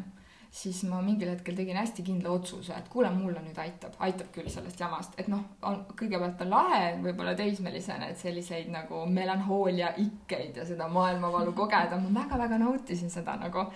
[0.56, 4.48] siis ma mingil hetkel tegin hästi kindla otsuse, et kuule, mulle nüüd aitab, aitab küll
[4.52, 10.56] sellest jamast, et noh, on kõigepealt on lahe võib-olla teismelisena, et selliseid nagu melanhoolia ikkeid
[10.56, 13.66] ja seda maailmavalu kogeda, ma väga-väga nautisin seda nagu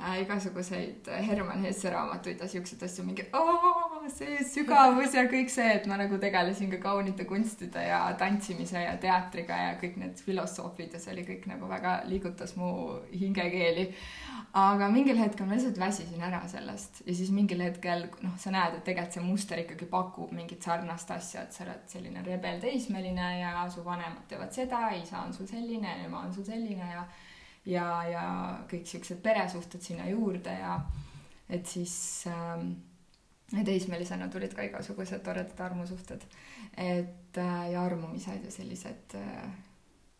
[0.00, 3.26] äh, igasuguseid Herman Hesse raamatuid ja siukseid asju, mingi
[4.12, 8.94] see sügavus ja kõik see, et ma nagu tegelesin ka kaunite kunstide ja tantsimise ja
[9.00, 12.70] teatriga ja kõik need filosoofid ja see oli kõik nagu väga liigutas mu
[13.12, 13.88] hingekeeli.
[14.58, 18.78] Aga mingil hetkel ma lihtsalt väsisin ära sellest ja siis mingil hetkel noh, sa näed,
[18.78, 23.32] et tegelikult see muster ikkagi pakub mingit sarnast asja, et sa oled selline rebel teismeline
[23.42, 27.04] ja su vanemad teevad seda, isa on sul selline, ema on sul selline ja
[27.68, 28.24] ja, ja
[28.70, 30.80] kõik siuksed peresuhted sinna juurde ja
[31.48, 32.72] et siis ähm,
[33.64, 36.24] teismelisena tulid ka igasugused toredad armusuhted,
[36.76, 39.48] et äh, ja armumised ja sellised äh,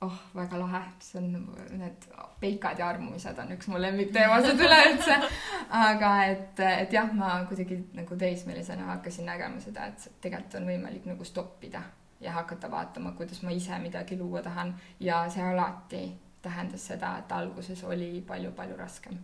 [0.00, 1.48] oh, väga lahe, see on,
[1.80, 2.08] need
[2.40, 5.18] peikad ja armumised on üks mu lemmikteemasid üleüldse.
[5.88, 11.08] aga et, et jah, ma kuidagi nagu teismelisena hakkasin nägema seda, et tegelikult on võimalik
[11.10, 11.82] nagu stoppida
[12.20, 14.72] ja hakata vaatama, kuidas ma ise midagi luua tahan.
[15.00, 16.06] Ja see alati
[16.48, 19.18] tähendas seda, et alguses oli palju-palju raskem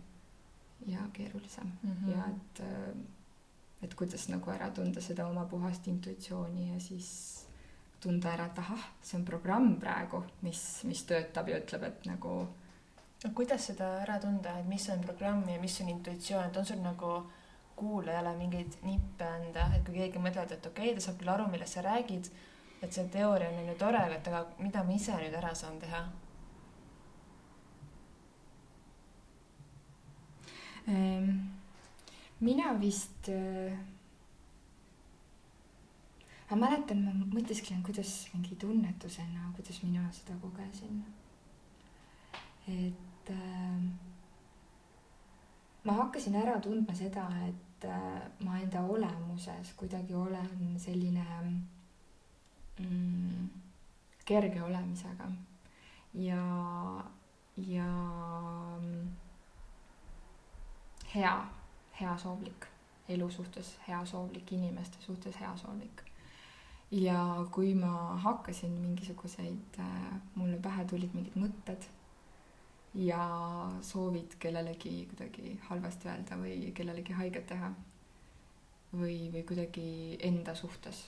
[0.87, 2.11] ja keerulisem mm -hmm.
[2.11, 2.63] ja et,
[3.81, 7.45] et kuidas nagu ära tunda seda oma puhast intuitsiooni ja siis
[8.05, 12.35] tunda ära, et ahah, see on programm praegu, mis, mis töötab ja ütleb, et nagu.
[13.23, 16.65] no kuidas seda ära tunda, et mis on programm ja mis on intuitsioon, et on
[16.65, 17.13] sul nagu
[17.75, 21.47] kuulajale mingeid nippe anda, et kui keegi mõtleb, et okei okay,, ta saab küll aru,
[21.51, 22.29] millest sa räägid,
[22.83, 26.05] et see teooria on ju tore, et aga mida ma ise nüüd ära saan teha?
[32.39, 33.77] Mina vist äh
[36.45, 41.03] aga mäletan, ma mõtisklen, kuidas mingi tunnetusena, kuidas mina seda kogesin.
[42.67, 43.81] et äh,
[45.85, 51.25] ma hakkasin ära tundma seda, et äh, ma enda olemuses kuidagi olen selline
[52.79, 53.49] mm,
[54.25, 55.29] kerge olemisega
[56.13, 56.41] ja,
[57.57, 57.89] ja
[61.15, 61.35] hea,
[62.01, 62.67] heasoovlik
[63.09, 66.03] elu suhtes, heasoovlik inimeste suhtes, heasoovlik
[66.91, 71.87] ja kui ma hakkasin mingisuguseid, äh, mulle pähe tulid mingid mõtted
[72.95, 73.19] ja
[73.81, 77.71] soovid kellelegi kuidagi halvasti öelda või kellelegi haiget teha
[78.93, 81.07] või, või kuidagi enda suhtes.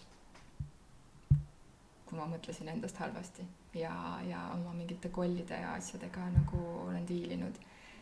[2.08, 3.44] kui ma mõtlesin endast halvasti
[3.76, 3.94] ja,
[4.24, 7.58] ja oma mingite kollide ja asjadega nagu olen diilinud,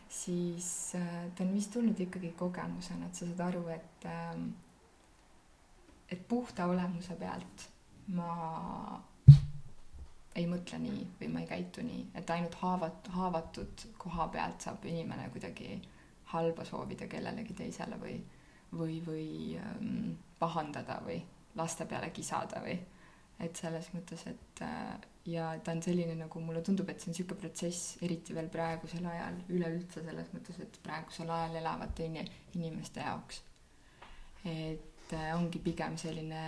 [0.08, 4.38] siis äh, ta on vist tulnud ikkagi kogemusena, et sa saad aru, et äh,
[6.10, 7.68] et puhta olemuse pealt
[8.14, 9.02] ma
[10.36, 14.84] ei mõtle nii või ma ei käitu nii, et ainult haavat-, haavatud koha pealt saab
[14.84, 15.80] inimene kuidagi
[16.32, 18.16] halba soovida kellelegi teisele või,
[18.72, 19.28] või, või
[19.62, 21.20] ähm, pahandada või
[21.56, 22.76] laste peale kisada või
[23.40, 27.14] et selles mõttes, et äh, ja ta on selline, nagu mulle tundub, et see on
[27.16, 32.20] niisugune protsess, eriti veel praegusel ajal, üleüldse selles mõttes, et praegusel ajal elavate in
[32.54, 33.42] inimeste jaoks.
[34.46, 36.42] et äh, ongi pigem selline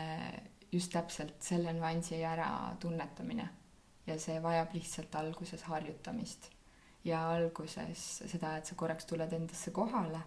[0.71, 3.49] just täpselt selle nüansi ära tunnetamine.
[4.07, 6.51] Ja see vajab lihtsalt alguses harjutamist.
[7.05, 10.21] Ja alguses seda, et sa korraks tuled endasse kohale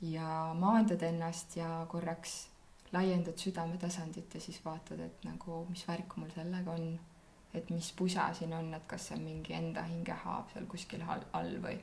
[0.00, 2.46] ja maandad ennast ja korraks
[2.92, 6.92] laiendad südametasandit ja siis vaatad, et nagu mis värk mul sellega on,
[7.54, 11.54] et mis pusa siin on, et kas see on mingi enda hingehaav seal kuskil all
[11.64, 11.78] või,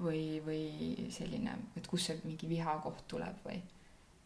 [0.00, 3.58] või, või selline, et kust see mingi vihakoht tuleb või,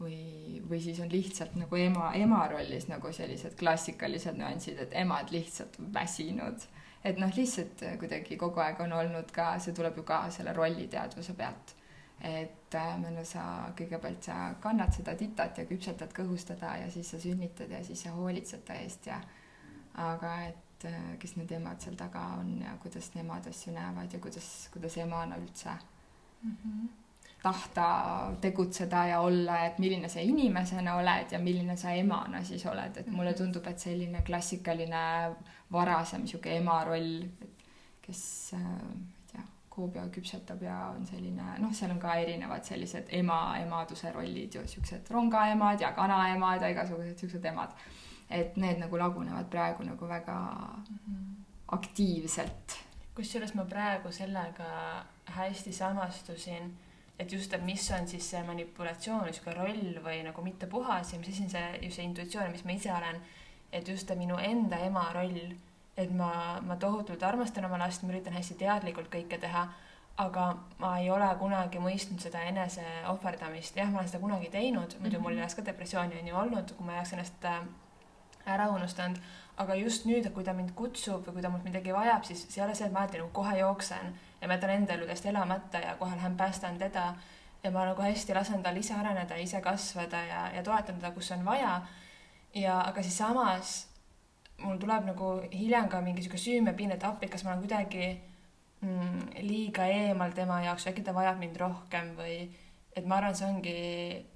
[0.00, 0.20] või,
[0.68, 5.80] või siis on lihtsalt nagu ema, ema rollis nagu sellised klassikalised nüansid, et emad lihtsalt
[5.94, 6.68] väsinud.
[7.04, 11.34] et noh, lihtsalt kuidagi kogu aeg on olnud ka, see tuleb ju ka selle rolliteadvuse
[11.38, 11.76] pealt
[12.22, 13.44] et äh, no sa
[13.76, 18.12] kõigepealt sa kannad seda titat ja küpsetad kõhustada ja siis sa sünnitad ja siis sa
[18.14, 19.18] hoolitsed ta eest ja
[19.98, 24.18] aga et äh, kes need emad seal taga on ja kuidas nemad asju näevad ja
[24.18, 25.70] kuidas, kuidas emana üldse
[26.42, 26.88] mm -hmm.
[27.42, 27.86] tahta
[28.40, 33.06] tegutseda ja olla, et milline sa inimesena oled ja milline sa emana siis oled, et
[33.06, 33.38] mulle mhm.
[33.38, 35.34] tundub, et selline klassikaline
[35.72, 37.24] varasem niisugune ema roll,
[38.02, 38.60] kes äh,
[39.72, 44.64] Koobia küpsetab ja on selline, noh, seal on ka erinevad sellised ema, emaduse rollid ju,
[44.68, 47.72] siuksed rongaemad ja kanaemad ja igasugused siuksed emad.
[48.32, 50.38] Et need nagu lagunevad praegu nagu väga
[50.88, 51.44] mm -hmm.
[51.76, 52.78] aktiivselt.
[53.14, 56.72] kusjuures ma praegu sellega hästi samastusin,
[57.18, 61.18] et just, et mis on siis see manipulatsioon, niisugune roll või nagu mitte puhas ja
[61.18, 63.20] mis asi on see, just see intuitsioon, mis ma ise olen,
[63.72, 65.54] et just minu enda ema roll
[65.96, 69.66] et ma, ma tohutult armastan oma last, ma üritan hästi teadlikult kõike teha,
[70.22, 70.46] aga
[70.80, 75.20] ma ei ole kunagi mõistnud seda enese ohverdamist, jah, ma olen seda kunagi teinud, muidu
[75.20, 77.62] mul ei oleks ka depressiooni on ju olnud, kui ma ei oleks ennast äh,
[78.46, 79.18] ära unustanud,
[79.62, 82.60] aga just nüüd, kui ta mind kutsub või kui ta mult midagi vajab, siis see
[82.60, 85.30] ei ole see, et ma alati nagu kohe jooksen ja ma jätan enda elu täiesti
[85.30, 87.12] elamata ja kohe lähen päästan teda
[87.62, 91.30] ja ma nagu hästi lasen tal ise areneda, ise kasvada ja, ja toetan teda, kus
[91.32, 91.80] on vaja.
[92.54, 93.76] ja aga siis samas
[94.62, 98.08] mul tuleb nagu hiljem ka mingi sihuke süümepiin, et appi, kas ma olen kuidagi
[98.80, 102.36] mm, liiga eemal tema jaoks, äkki ta vajab mind rohkem või
[102.96, 103.74] et ma arvan, see ongi,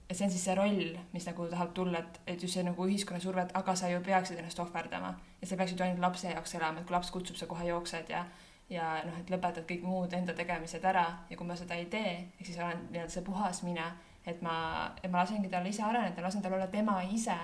[0.09, 2.89] et see on siis see roll, mis nagu tahab tulla, et, et just see nagu
[2.89, 6.31] ühiskonna surve, et aga sa ju peaksid ennast ohverdama ja sa peaksid ju ainult lapse
[6.31, 8.25] jaoks elama, et kui laps kutsub, sa kohe jooksed ja
[8.71, 12.17] ja noh, et lõpetad kõik muud enda tegemised ära ja kui ma seda ei tee,
[12.39, 13.85] ehk siis olen nii-öelda see puhas mine,
[14.27, 14.57] et ma,
[15.03, 17.37] et ma lasengi tal ise areneda, lasen tal olla tema ise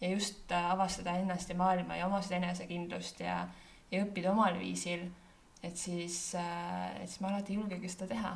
[0.00, 3.42] ja just äh, avastada ennast ja maailma ja oma seda enesekindlust ja,
[3.90, 5.04] ja õppida omal viisil,
[5.62, 8.32] et siis, äh, et siis ma alati ei julgegi seda teha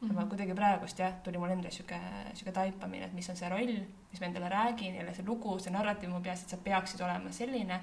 [0.00, 0.08] mm.
[0.08, 0.14] -hmm.
[0.14, 0.28] mhm.
[0.28, 2.00] kuidagi praegust jah, tuli mul endal sihuke,
[2.34, 3.74] sihuke taipamine, et mis on see roll,
[4.10, 7.32] mis ma endale räägin, jälle see lugu, see narratiiv mu peas, et sa peaksid olema
[7.32, 7.80] selline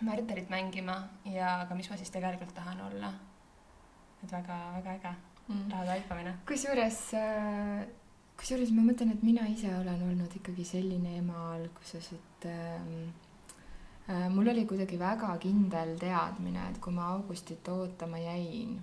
[0.00, 3.12] märterit mängima ja aga mis ma siis tegelikult tahan olla.
[4.24, 5.14] et väga-väga äge
[5.48, 5.70] mm.
[5.70, 6.34] raha taipamine.
[6.46, 7.86] kusjuures äh
[8.38, 13.12] kusjuures ma mõtlen, et mina ise olen olnud ikkagi selline ema alguses, et ähm,
[14.08, 18.76] äh, mul oli kuidagi väga kindel teadmine, et kui ma Augustit ootama jäin,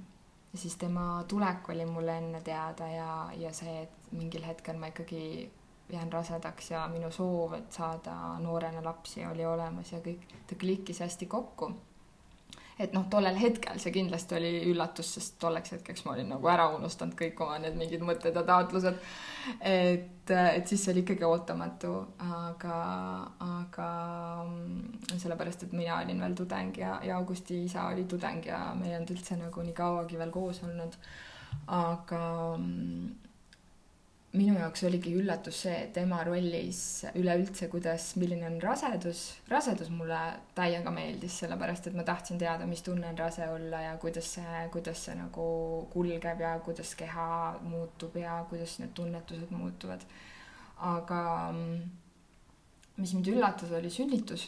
[0.54, 5.52] siis tema tulek oli mulle enne teada ja, ja see, et mingil hetkel ma ikkagi
[5.92, 11.00] jään rasedaks ja minu soov, et saada noorena lapsi, oli olemas ja kõik, ta klikkis
[11.00, 11.72] hästi kokku
[12.82, 16.68] et noh, tollel hetkel see kindlasti oli üllatus, sest tolleks hetkeks ma olin nagu ära
[16.76, 19.00] unustanud kõik oma need mingid mõtted ja taotlused.
[19.60, 21.94] et, et siis see oli ikkagi ootamatu,
[22.26, 22.78] aga,
[23.48, 23.90] aga
[24.46, 28.90] mm, sellepärast, et mina olin veel tudeng ja, ja Augusti isa oli tudeng ja me
[28.90, 30.98] ei olnud üldse nagu nii kauagi veel koos olnud.
[31.68, 32.24] aga
[32.58, 33.31] mm,
[34.32, 36.80] minu jaoks oligi üllatus see, et ema rollis
[37.20, 39.24] üleüldse, kuidas, milline on rasedus.
[39.52, 40.20] rasedus mulle
[40.56, 44.62] täiega meeldis, sellepärast et ma tahtsin teada, mis tunne on rase olla ja kuidas see,
[44.72, 45.48] kuidas see nagu
[45.92, 47.28] kulgeb ja kuidas keha
[47.66, 50.08] muutub ja kuidas need tunnetused muutuvad.
[50.78, 51.22] aga
[52.98, 54.48] mis mind üllatas, oli sünnitus.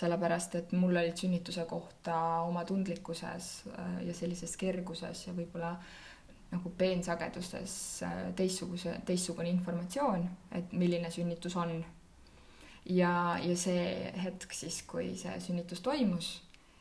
[0.00, 2.14] sellepärast, et mul olid sünnituse kohta
[2.46, 6.09] oma tundlikkuses äh, ja sellises kerguses ja võib-olla äh,
[6.50, 10.26] nagu peensagedustes äh, teistsuguse, teistsugune informatsioon,
[10.58, 11.84] et milline sünnitus on.
[12.90, 16.32] ja, ja see hetk siis, kui see sünnitus toimus,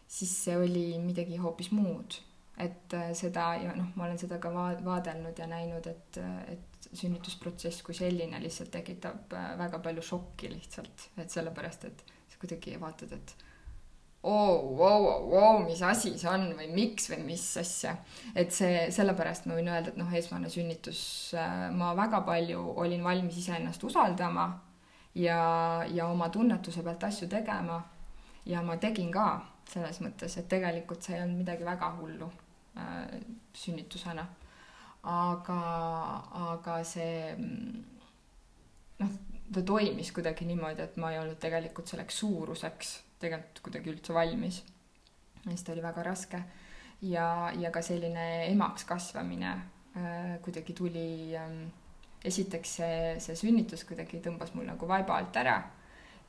[0.07, 2.21] siis see oli midagi hoopis muud.
[2.59, 6.17] et äh, seda ja noh, ma olen seda ka va-, vaadelnud ja näinud, et,
[6.51, 12.41] et sünnitusprotsess kui selline lihtsalt tekitab äh, väga palju šokki lihtsalt, et sellepärast, et sa
[12.41, 13.35] kuidagi vaatad, et
[14.23, 17.95] oo, vau, vau, mis asi see on või miks või mis asja.
[18.35, 21.01] et see, sellepärast ma võin öelda, et noh, esmane sünnitus,
[21.39, 24.49] äh, ma väga palju olin valmis iseennast usaldama
[25.15, 25.39] ja,
[25.87, 27.79] ja oma tunnetuse pealt asju tegema.
[28.45, 29.29] ja ma tegin ka
[29.69, 32.31] selles mõttes, et tegelikult see ei olnud midagi väga hullu
[32.75, 33.19] äh,
[33.53, 34.27] sünnitusena.
[35.03, 35.59] aga,
[36.51, 37.35] aga see
[38.99, 39.19] noh,
[39.53, 44.63] ta toimis kuidagi niimoodi, et ma ei olnud tegelikult selleks suuruseks tegelikult kuidagi üldse valmis.
[45.47, 46.41] siis ta oli väga raske.
[47.01, 49.51] Ja, ja ka selline emaks kasvamine
[49.95, 51.69] äh, kuidagi tuli ähm,,
[52.25, 55.61] esiteks see, see sünnitus kuidagi tõmbas mul nagu vaiba alt ära.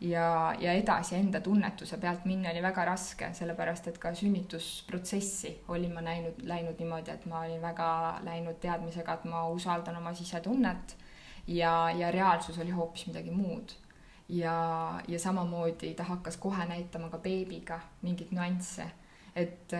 [0.00, 5.92] Ja, ja edasi enda tunnetuse pealt minna oli väga raske, sellepärast et ka sünnitusprotsessi olin
[5.92, 7.90] ma näinud, läinud niimoodi, et ma olin väga
[8.24, 10.96] läinud teadmisega, et ma usaldan oma sisetunnet.
[11.50, 13.74] Ja, ja reaalsus oli hoopis midagi muud
[14.30, 18.86] ja, ja samamoodi ta hakkas kohe näitama ka beebiga mingeid nüansse,
[19.36, 19.74] et,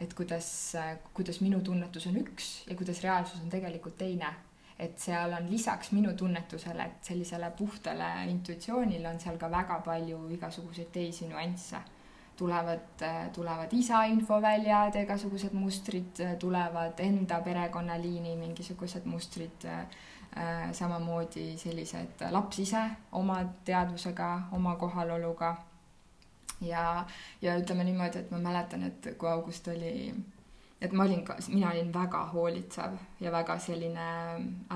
[0.00, 0.50] et kuidas,
[1.14, 4.34] kuidas minu tunnetus on üks ja kuidas reaalsus on tegelikult teine.
[4.80, 10.22] et seal on lisaks minu tunnetusele, et sellisele puhtale intuitsioonile on seal ka väga palju
[10.32, 11.76] igasuguseid teisi nüansse
[12.36, 13.04] tulevad,
[13.36, 19.84] tulevad isa infoväljad, igasugused mustrid, tulevad enda perekonnaliini mingisugused mustrid Äh,
[20.72, 25.56] samamoodi sellised laps ise oma teadvusega, oma kohaloluga.
[26.60, 27.06] ja,
[27.42, 30.14] ja ütleme niimoodi, et ma mäletan, et kui August oli,
[30.80, 34.06] et ma olin mina olin väga hoolitsev ja väga selline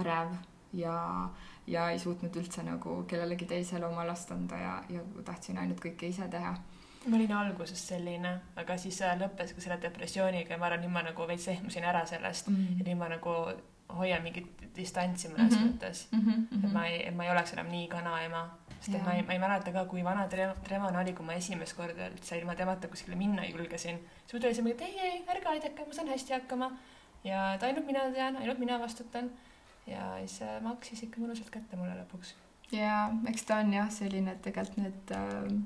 [0.00, 0.34] ärev
[0.72, 1.28] ja,
[1.66, 6.08] ja ei suutnud üldse nagu kellelegi teisele oma last anda ja, ja tahtsin ainult kõike
[6.08, 6.54] ise teha.
[7.04, 11.02] Ma olin alguses selline, aga siis lõppes ka selle depressiooniga ja ma arvan, nüüd ma
[11.04, 12.48] nagu veits ehmusin ära sellest.
[12.48, 12.78] Mm.
[12.80, 13.34] Ja nüüd ma nagu
[13.98, 15.72] hoian mingit distantsi mõnes mm -hmm.
[15.72, 16.20] mõttes mm.
[16.20, 16.64] -hmm.
[16.64, 18.42] et ma ei, et ma ei oleks enam nii kanaema,
[18.80, 21.76] sest et ma ei, ma ei mäleta ka, kui vana Trevon oli, kui ma esimest
[21.76, 23.98] korda üldse ilma temata kuskile minna julgesin.
[23.98, 26.72] siis mul tuli see mingi, et ei, ei, ärge aidake, ma saan hästi hakkama.
[27.24, 29.30] ja et ainult mina tean, ainult mina vastutan.
[29.86, 32.34] ja siis äh, maksis ikka mõnusalt kätte mulle lõpuks.
[32.72, 35.62] ja eks ta on jah, selline, et tegelikult need äh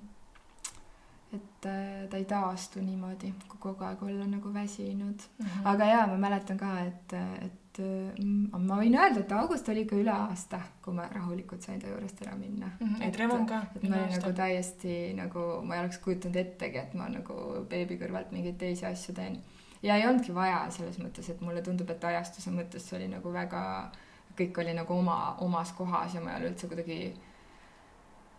[1.33, 5.47] et äh, ta ei taastu niimoodi, kui kogu aeg olla nagu väsinud mm.
[5.47, 5.65] -hmm.
[5.65, 9.99] aga jaa, ma mäletan ka, et, et et ma võin öelda, et august oli ikka
[9.99, 12.89] üle aasta, kui ma rahulikult sain ta juurest ära minna mm.
[12.89, 13.05] -hmm.
[13.07, 13.63] et Remon ka.
[13.77, 17.39] et ma olin nagu täiesti nagu, ma ei oleks kujutanud ettegi, et ma nagu
[17.71, 19.39] beebi kõrvalt mingeid teisi asju teen.
[19.83, 23.33] ja ei olnudki vaja selles mõttes, et mulle tundub, et ajastuse mõttes see oli nagu
[23.33, 23.93] väga,
[24.39, 27.15] kõik oli nagu oma, omas kohas ja ma ei ole üldse kuidagi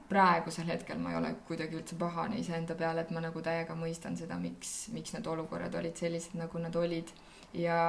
[0.10, 4.18] praegusel hetkel ma ei ole kuidagi üldse pahane iseenda peale, et ma nagu täiega mõistan
[4.18, 7.14] seda, miks, miks need olukorrad olid sellised, nagu nad olid
[7.54, 7.80] ja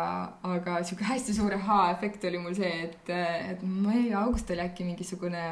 [0.42, 4.86] aga sihuke hästi suur ahaa-efekt oli mul see, et, et ma ei, august oli äkki
[4.88, 5.42] mingisugune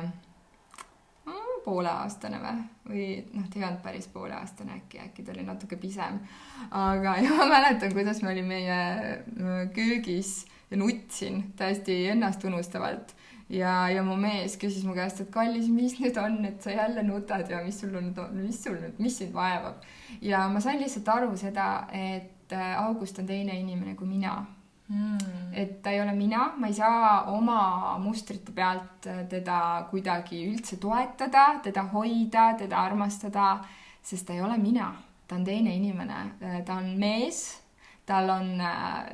[1.26, 5.76] mm, pooleaastane või, või noh, ta ei olnud päris pooleaastane äkki, äkki ta oli natuke
[5.80, 6.22] pisem.
[6.70, 10.40] aga, ja ma mäletan, kuidas me olime meie köögis
[10.70, 13.14] ja nutsin täiesti ennastunustavalt
[13.48, 17.04] ja, ja mu mees küsis mu käest, et kallis, mis nüüd on, et sa jälle
[17.04, 19.84] nutad ja mis sul on, mis sul nüüd, mis sind vaevab.
[20.24, 24.44] ja ma sain lihtsalt aru seda, et et äh, August on teine inimene kui mina.
[24.88, 25.52] Mm..
[25.52, 30.78] et ta ei ole mina, ma ei saa oma mustrite pealt äh, teda kuidagi üldse
[30.80, 33.58] toetada, teda hoida, teda armastada,
[34.00, 34.86] sest ta ei ole mina,
[35.28, 37.64] ta on teine inimene, äh, ta on mees.
[38.08, 38.54] Tal on,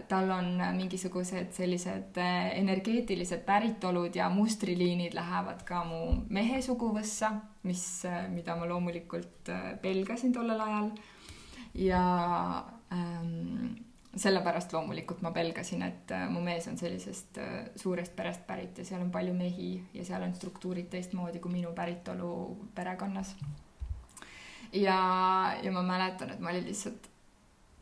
[0.07, 2.15] tal on mingisugused sellised
[2.55, 5.99] energeetilised päritolud ja mustriliinid lähevad ka mu
[6.31, 7.33] mehe suguvõssa,
[7.67, 7.83] mis,
[8.31, 9.51] mida ma loomulikult
[9.83, 10.93] pelgasin tollel ajal.
[11.75, 12.05] ja
[14.17, 18.87] sellepärast loomulikult ma pelgasin, et äh, mu mees on sellisest äh, suurest perest pärit ja
[18.87, 22.31] seal on palju mehi ja seal on struktuurid teistmoodi kui minu päritolu
[22.75, 23.35] perekonnas.
[24.73, 24.99] ja,
[25.63, 27.11] ja ma mäletan, et ma olin lihtsalt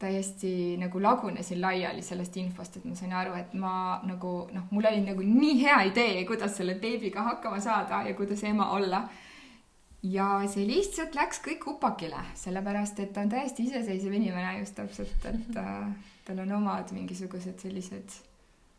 [0.02, 4.88] täiesti nagu lagunesin laiali sellest infost, et ma sain aru, et ma nagu noh, mul
[4.90, 9.04] oli nagu nii hea idee, kuidas selle beebiga hakkama saada ja kuidas ema olla
[10.02, 15.26] ja see lihtsalt läks kõik upakile, sellepärast et ta on täiesti iseseisev inimene just täpselt,
[15.30, 15.88] et äh,
[16.26, 18.18] tal on omad mingisugused sellised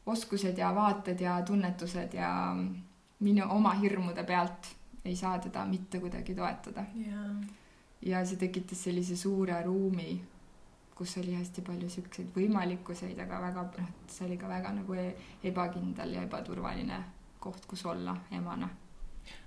[0.05, 2.29] oskused ja vaated ja tunnetused ja
[3.23, 4.73] minu oma hirmude pealt
[5.05, 6.85] ei saa teda mitte kuidagi toetada.
[6.95, 7.35] Yeah..
[8.01, 10.21] ja see tekitas sellise suure ruumi,
[10.95, 15.15] kus oli hästi palju siukseid võimalikkuseid, aga väga, noh, see oli ka väga nagu e-,
[15.43, 17.03] ebakindel ja ebaturvaline
[17.39, 18.69] koht, kus olla emana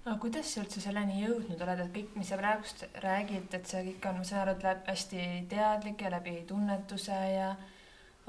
[0.04, 3.82] aga kuidas sa üldse selleni jõudnud oled, et kõik, mis sa praegust räägid, et see
[3.90, 7.48] kõik on, ma saan aru, et läheb hästi teadlik ja läbi tunnetuse ja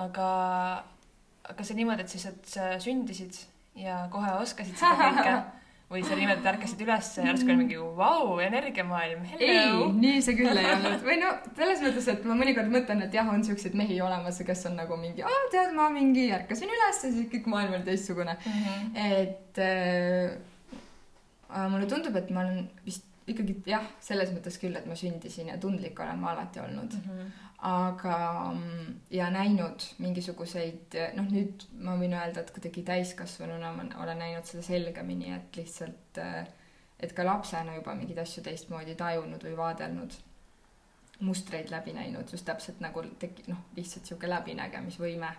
[0.01, 0.31] aga,
[1.51, 3.37] aga see niimoodi, et siis, et sa sündisid
[3.77, 5.37] ja kohe oskasid seda kõike
[5.87, 9.61] või sa niimoodi, ärkasid üles ja järsku oli mingi vau, energiamaailm, ei,
[10.01, 13.29] nii see küll ei olnud või no selles mõttes, et ma mõnikord mõtlen, et jah,
[13.31, 17.13] on siukseid mehi olemas, kes on nagu mingi, aa tead, ma mingi ärkasin üles ja
[17.13, 18.59] siis kõik maailm oli teistsugune mm.
[18.65, 18.91] -hmm.
[19.21, 20.35] et äh,
[21.71, 25.57] mulle tundub, et ma olen vist ikkagi jah, selles mõttes küll, et ma sündisin ja
[25.59, 27.07] tundlik olen ma alati olnud mm.
[27.07, 27.31] -hmm.
[27.69, 28.19] aga,
[29.11, 34.63] ja näinud mingisuguseid, noh, nüüd ma võin öelda, et kuidagi täiskasvanuna ma olen näinud seda
[34.63, 36.21] selgemini, et lihtsalt,
[36.99, 40.17] et ka lapsena juba mingeid asju teistmoodi tajunud või vaadelnud,
[41.19, 45.35] mustreid läbi näinud, just täpselt nagu teki-, noh, lihtsalt niisugune läbinägemisvõime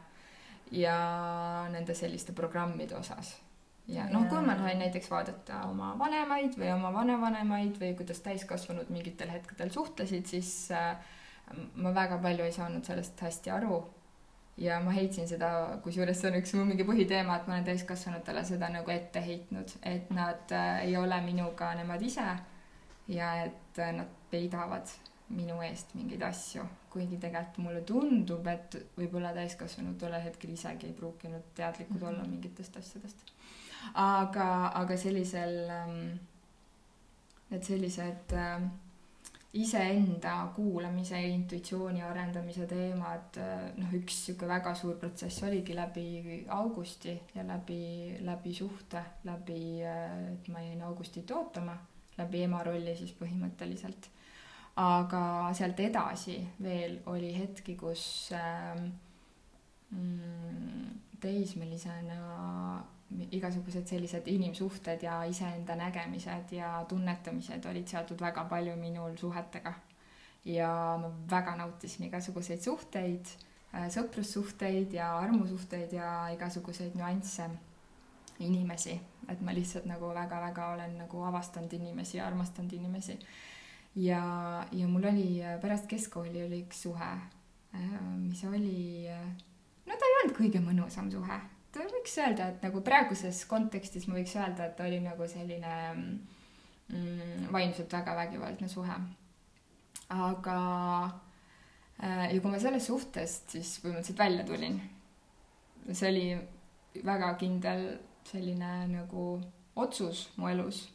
[0.77, 0.97] ja
[1.73, 3.39] nende selliste programmide osas
[3.89, 8.91] ja noh, kui ma sain näiteks vaadata oma vanemaid või oma vanavanemaid või kuidas täiskasvanud
[8.93, 10.99] mingitel hetkedel suhtlesid, siis äh,
[11.81, 13.81] ma väga palju ei saanud sellest hästi aru.
[14.59, 18.43] ja ma heitsin seda, kusjuures see on üks mu mingi põhiteema, et ma olen täiskasvanutele
[18.45, 22.27] seda nagu ette heitnud, et nad äh, ei ole minuga nemad ise
[23.09, 24.91] ja et äh, nad peidavad
[25.29, 30.97] minu eest mingeid asju, kuigi tegelikult mulle tundub, et võib-olla täiskasvanud tollel hetkel isegi ei
[30.97, 32.09] pruukinud teadlikud -hmm.
[32.09, 33.38] olla mingitest asjadest
[33.95, 34.51] aga,
[34.81, 36.19] aga sellisel, ähm,
[37.51, 38.69] need sellised ähm,
[39.57, 47.15] iseenda kuulamise intuitsiooni arendamise teemad, äh, noh, üks niisugune väga suur protsess oligi läbi Augusti
[47.35, 51.79] ja läbi, läbi suhte, läbi, äh, et ma jäin Augustit ootama,
[52.19, 54.15] läbi ema rolli siis põhimõtteliselt.
[54.79, 58.85] aga sealt edasi veel oli hetki, kus ähm,
[59.91, 60.85] mm,
[61.19, 62.19] teismelisena
[63.11, 69.73] igasugused sellised inimsuhted ja iseenda nägemised ja tunnetamised olid seotud väga palju minul suhetega.
[70.45, 73.27] ja ma väga nautisin igasuguseid suhteid,
[73.75, 77.49] äh, sõprussuhteid ja armusuhteid ja igasuguseid nüansse,
[78.39, 78.95] inimesi,
[79.29, 83.19] et ma lihtsalt nagu väga-väga olen nagu avastanud inimesi ja armastanud inimesi.
[83.97, 84.23] ja,
[84.73, 87.13] ja mul oli äh, pärast keskkooli oli üks suhe,
[87.75, 89.09] äh, mis oli,
[89.87, 91.41] no ta ei olnud kõige mõnusam suhe
[91.77, 97.93] võiks öelda, et nagu praeguses kontekstis ma võiks öelda, et oli nagu selline mm, vaimselt
[97.93, 98.99] väga vägivaldne suhe.
[100.09, 100.59] aga
[102.03, 104.81] äh, ja kui ma sellest suhtest siis põhimõtteliselt välja tulin,
[105.93, 107.85] see oli väga kindel
[108.25, 109.41] selline nagu
[109.77, 110.89] otsus mu elus,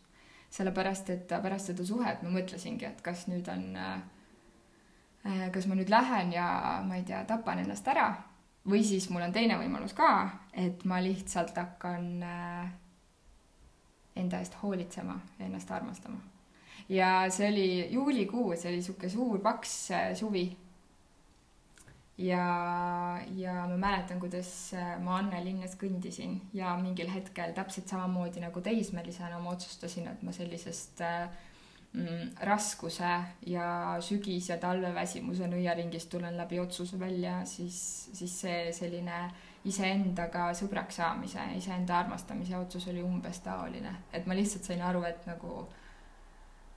[0.49, 4.01] sellepärast et pärast seda suhet ma mõtlesingi, et kas nüüd on äh,
[5.53, 8.32] kas ma nüüd lähen ja ma ei tea, tapan ennast ära
[8.69, 10.09] või siis mul on teine võimalus ka,
[10.55, 12.71] et ma lihtsalt hakkan äh,
[14.15, 16.19] enda eest hoolitsema ennast armastama.
[16.89, 20.45] ja see oli juulikuu, see oli niisugune suur paks äh, suvi.
[22.17, 22.45] ja,
[23.35, 28.61] ja ma mäletan, kuidas äh, ma Anne linnas kõndisin ja mingil hetkel täpselt samamoodi nagu
[28.61, 31.27] teismelisena ma otsustasin, et ma sellisest äh,
[32.41, 33.09] raskuse
[33.45, 39.19] ja sügis- ja talveväsimuse nõiaringist tulen läbi otsuse välja, siis, siis see selline
[39.65, 45.27] iseendaga sõbraks saamise, iseenda armastamise otsus oli umbes taoline, et ma lihtsalt sain aru, et
[45.29, 45.67] nagu,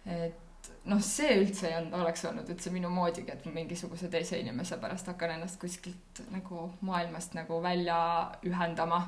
[0.05, 4.77] et noh, see üldse ei olnud, oleks olnud üldse minu moodigi, et mingisuguse teise inimese
[4.83, 7.99] pärast hakkan ennast kuskilt nagu maailmast nagu välja
[8.45, 9.01] ühendama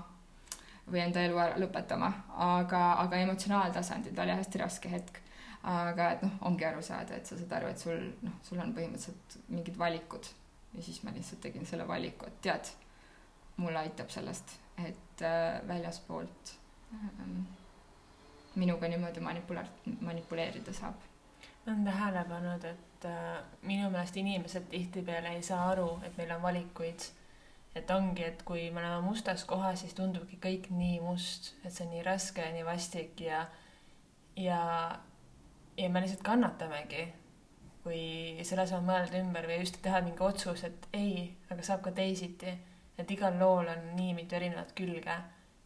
[0.88, 5.27] või enda elu lõpetama, aga, aga emotsionaaltasandil ta oli hästi raske hetk
[5.62, 8.74] aga et noh, ongi aru saada, et sa saad aru, et sul noh, sul on
[8.76, 10.28] põhimõtteliselt mingid valikud
[10.74, 12.70] ja siis ma lihtsalt tegin selle valiku, et tead,
[13.58, 14.54] mulle aitab sellest,
[14.84, 16.54] et äh, väljaspoolt
[16.94, 17.22] äh,
[18.54, 19.66] minuga niimoodi manipula-,
[20.00, 20.94] manipuleerida saab.
[21.66, 26.42] olen tähele pannud, et äh, minu meelest inimesed tihtipeale ei saa aru, et meil on
[26.42, 27.10] valikuid.
[27.74, 31.84] et ongi, et kui me oleme mustas kohas, siis tundubki kõik nii must, et see
[31.84, 33.46] on nii raske ja nii vastik ja
[34.36, 34.62] ja
[35.78, 37.06] ja me lihtsalt kannatamegi,
[37.84, 38.00] kui
[38.42, 42.56] selle asemel mõelda ümber või just teha mingi otsus, et ei, aga saab ka teisiti.
[42.98, 45.14] et igal lool on nii mitu erinevat külge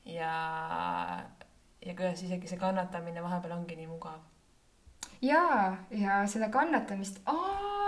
[0.05, 0.33] ja,
[1.87, 4.21] ja kuidas isegi see kannatamine vahepeal ongi nii mugav.
[5.23, 7.23] jaa, ja seda kannatamist,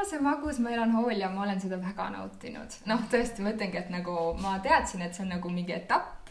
[0.08, 2.80] see magus melanhoolia, ma olen seda väga nautinud.
[2.86, 6.23] noh, tõesti, ma ütlengi, et nagu ma teadsin, et see on nagu mingi etapp,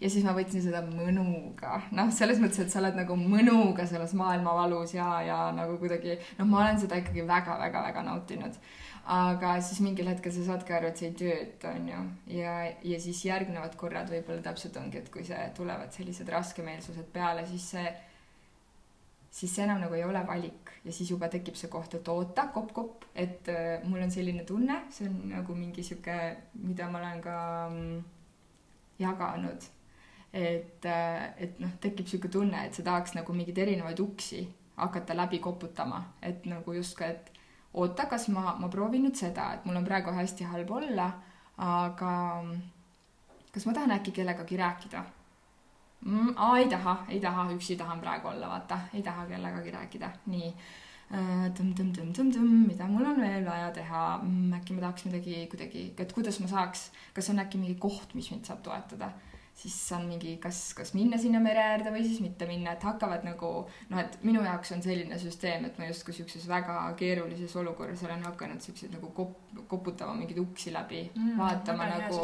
[0.00, 4.14] ja siis ma võtsin seda mõnuga, noh, selles mõttes, et sa oled nagu mõnuga selles
[4.18, 8.58] maailmavalus ja, ja nagu kuidagi, noh, ma olen seda ikkagi väga-väga-väga nautinud.
[9.06, 12.00] aga siis mingil hetkel sa saadki aru, et see ei tööta, on ju,
[12.40, 17.46] ja, ja siis järgnevad korrad võib-olla täpselt ongi, et kui see tulevad sellised raskemeelsused peale,
[17.46, 17.86] siis see
[19.36, 22.46] siis see enam nagu ei ole valik ja siis juba tekib see koht, et oota,
[22.54, 26.16] kopp-kopp, et äh, mul on selline tunne, see on nagu mingi sihuke,
[26.62, 27.38] mida ma olen ka
[27.68, 27.96] mm,
[29.02, 29.66] jaganud.
[30.36, 34.42] Et, äh, et noh, tekib sihuke tunne, et sa tahaks nagu mingeid erinevaid uksi
[34.76, 37.30] hakata läbi koputama, et nagu justkui, et
[37.74, 41.10] oota, kas ma, ma proovin nüüd seda, et mul on praegu hästi halb olla,
[41.64, 42.14] aga
[43.52, 45.04] kas ma tahan äkki kellegagi rääkida?
[46.06, 46.34] Mm,?
[46.36, 50.50] aa, ei taha, ei taha, üksi tahan praegu olla, vaata, ei taha kellegagi rääkida, nii.
[51.06, 54.00] Tõmm-tõmm-tõmm-tõmm-tõmm, mida mul on veel vaja teha?
[54.18, 58.12] Mm,, äkki ma tahaks midagi kuidagi, et kuidas ma saaks, kas on äkki mingi koht,
[58.18, 59.12] mis mind saab toetada
[59.56, 63.24] siis on mingi, kas, kas minna sinna mere äärde või siis mitte minna, et hakkavad
[63.24, 68.04] nagu noh, et minu jaoks on selline süsteem, et ma justkui siukses väga keerulises olukorras
[68.04, 72.20] olen hakanud siukseid nagu kop-, koputama mingeid uksi läbi mm,, vaatama nagu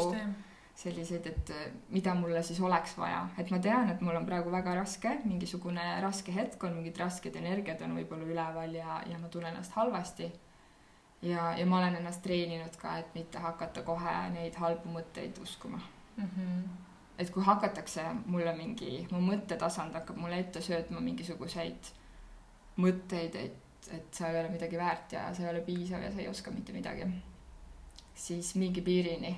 [0.83, 1.55] selliseid, et
[1.93, 5.89] mida mulle siis oleks vaja, et ma tean, et mul on praegu väga raske, mingisugune
[6.05, 10.29] raske hetk on, mingid rasked energiat on võib-olla üleval ja, ja ma tunnen ennast halvasti.
[11.23, 15.81] ja, ja ma olen ennast treeninud ka, et mitte hakata kohe neid halbu mõtteid uskuma
[15.81, 16.25] mm.
[16.25, 16.82] -hmm
[17.19, 21.91] et kui hakatakse mulle mingi, mu mõttetasand hakkab mulle ette söötma mingisuguseid
[22.83, 23.59] mõtteid, et,
[23.93, 26.55] et sa ei ole midagi väärt ja sa ei ole piisav ja sa ei oska
[26.55, 27.09] mitte midagi,
[28.15, 29.35] siis mingi piirini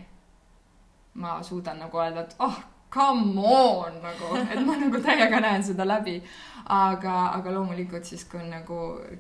[1.15, 2.61] ma suudan nagu öelda, et oh,
[2.95, 6.21] come on nagu, et ma nagu täiega näen seda läbi.
[6.65, 8.79] aga, aga loomulikult siis, kui on nagu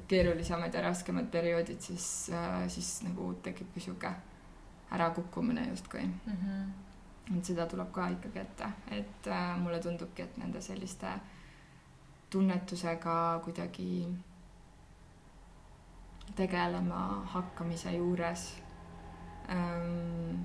[0.08, 2.30] keerulisemad ja raskemad perioodid, siis,
[2.72, 4.14] siis nagu tekibki sihuke
[4.94, 6.32] ärakukkumine justkui mm.
[6.32, 6.83] -hmm
[7.32, 11.12] et seda tuleb ka ikkagi ette, et äh, mulle tundubki, et nende selliste
[12.30, 14.06] tunnetusega kuidagi
[16.36, 17.00] tegelema
[17.32, 18.44] hakkamise juures
[19.48, 20.44] ähm,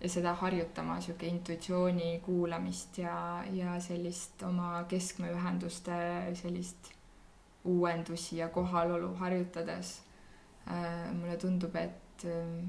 [0.00, 5.98] ja seda harjutama, sihuke intuitsiooni kuulamist ja, ja sellist oma keskmeühenduste
[6.42, 6.90] sellist
[7.64, 10.00] uuendusi ja kohalolu harjutades
[10.66, 12.64] äh, mulle tundub, et äh,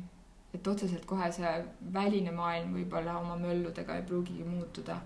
[0.53, 1.53] et otseselt kohe see
[1.93, 4.99] väline maailm võib-olla oma mölludega ei pruugigi muutuda.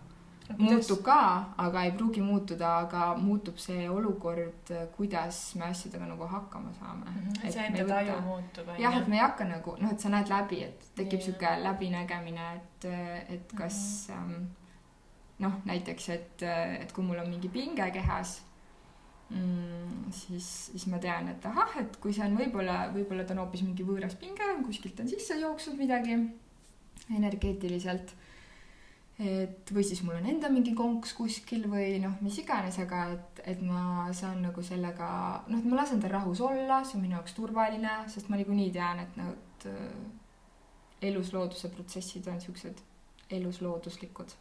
[0.57, 1.19] muutub ka,
[1.59, 7.25] aga ei pruugi muutuda, aga muutub see olukord, kuidas me asjadega nagu hakkama saame mm.
[7.25, 7.51] -hmm.
[7.51, 8.69] see enda taju muutub.
[8.79, 12.47] jah, et me ei hakka nagu noh, et sa näed läbi, et tekib sihuke läbinägemine,
[12.55, 12.85] et,
[13.29, 13.79] et kas
[14.09, 14.45] mm -hmm.
[15.39, 16.43] noh, näiteks, et,
[16.81, 18.41] et kui mul on mingi pinge kehas
[19.29, 23.43] mm, siis, siis ma tean, et ahah, et kui see on võib-olla, võib-olla ta on
[23.43, 26.17] hoopis mingi võõras pinge, kuskilt on sisse jooksnud midagi
[27.15, 28.15] energeetiliselt.
[29.17, 33.39] et või siis mul on enda mingi konks kuskil või noh, mis iganes, aga et,
[33.53, 35.07] et ma saan nagu sellega,
[35.47, 38.69] noh, et ma lasen tal rahus olla, see on minu jaoks turvaline, sest ma niikuinii
[38.75, 42.83] tean, et need äh, eluslooduse protsessid on siuksed
[43.39, 44.37] eluslooduslikud.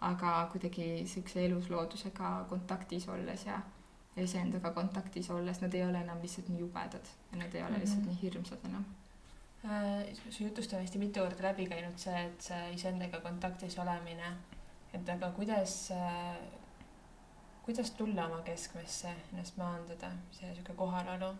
[0.00, 3.56] aga kuidagi siukse elusloodusega kontaktis olles ja
[4.24, 7.74] iseendaga kontaktis olles, nad ei ole enam lihtsalt nii jubedad ja nad ei ole mm
[7.74, 7.80] -hmm.
[7.80, 8.84] lihtsalt nii hirmsad enam
[9.64, 10.30] äh,.
[10.30, 14.32] su jutust on hästi mitu korda läbi käinud see, et see iseendaga kontaktis olemine,
[14.94, 16.36] et aga kuidas äh,,
[17.62, 21.34] kuidas tulla oma keskmesse, ennast maandada, see sihuke kohalolu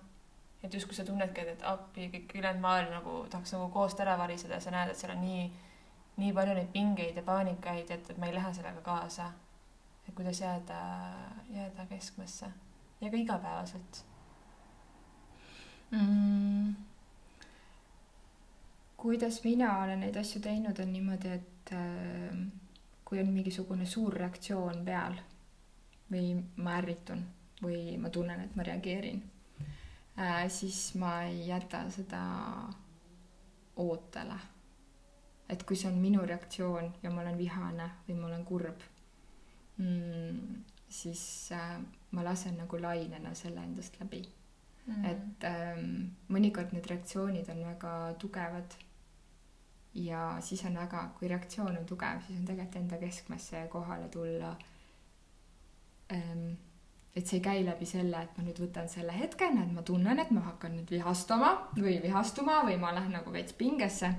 [0.62, 4.16] et justkui sa tunnedki, et, et appi kõik ülejäänud maailm nagu tahaks nagu koost ära
[4.18, 5.44] variseda ja sa näed, et seal on nii,
[6.18, 9.32] nii palju neid pingeid ja paanikaid, et, et ma ei lähe sellega kaasa.
[10.08, 10.78] et kuidas jääda,
[11.52, 12.46] jääda keskmesse
[13.00, 14.04] ja ka igapäevaselt
[15.90, 16.74] mm.?
[18.96, 22.38] kuidas mina olen neid asju teinud, on niimoodi, et äh,
[23.04, 25.14] kui on mingisugune suur reaktsioon peal
[26.10, 27.22] või ma ärritun
[27.62, 29.22] või ma tunnen, et ma reageerin
[30.18, 32.22] äh,, siis ma ei jäta seda
[33.78, 34.38] ootele.
[35.48, 38.82] et kui see on minu reaktsioon ja ma olen vihane või ma olen kurb
[39.78, 41.22] mm,, siis
[41.52, 41.78] äh,
[42.10, 44.22] ma lasen nagu lainena selle endast läbi
[44.88, 45.04] mm..
[45.04, 45.90] et ähm,
[46.32, 48.78] mõnikord need reaktsioonid on väga tugevad.
[49.94, 54.54] ja siis on väga, kui reaktsioon on tugev, siis on tegelikult enda keskmesse kohale tulla
[56.12, 56.56] ähm,.
[57.16, 60.20] et see ei käi läbi selle, et ma nüüd võtan selle hetke, näed, ma tunnen,
[60.22, 64.12] et ma hakkan nüüd vihastama või vihastuma või ma lähen nagu veits pingesse,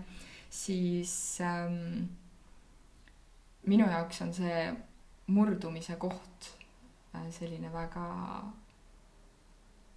[0.50, 1.14] siis
[1.46, 2.10] ähm,
[3.70, 4.64] minu jaoks on see
[5.30, 6.59] murdumise koht
[7.32, 8.06] selline väga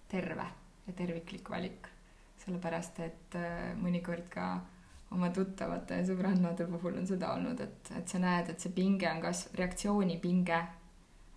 [0.09, 0.45] terve
[0.87, 1.89] ja terviklik valik.
[2.43, 4.45] sellepärast, et äh, mõnikord ka
[5.15, 9.07] oma tuttavate ja sõbrannade puhul on seda olnud, et, et sa näed, et see pinge
[9.07, 10.57] on kas-, reaktsioonipinge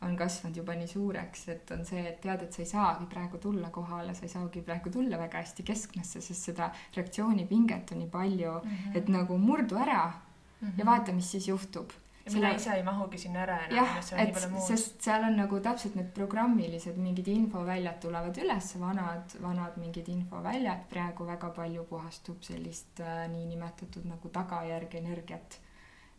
[0.03, 3.39] on kasvanud juba nii suureks, et on see, et tead, et sa ei saagi praegu
[3.39, 8.11] tulla kohale, sa ei saagi praegu tulla väga hästi keskmesse, sest seda reaktsioonipinget on nii
[8.13, 8.99] palju mm, -hmm.
[8.99, 10.79] et nagu murdu ära mm -hmm.
[10.79, 11.95] ja vaata, mis siis juhtub
[12.27, 15.95] ja mina ise ei mahugi sinna ära enam jah, et sest seal on nagu täpselt
[15.99, 23.01] need programmilised mingid infoväljad tulevad üles, vanad, vanad mingid infoväljad, praegu väga palju puhastub sellist
[23.05, 25.61] äh, niinimetatud nagu tagajärgenergiat,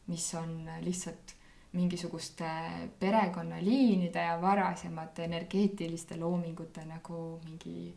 [0.08, 1.36] mis on lihtsalt
[1.76, 2.50] mingisuguste
[3.00, 7.92] perekonnaliinide ja varasemate energeetiliste loomingute nagu mingi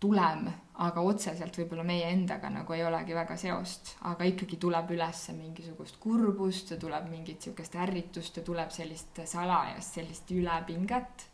[0.00, 0.46] tulem,
[0.80, 5.98] aga otseselt võib-olla meie endaga nagu ei olegi väga seost, aga ikkagi tuleb üles mingisugust
[6.00, 11.26] kurbust ja tuleb mingit niisugust ärritust ja tuleb sellist salajast, sellist ülepinget.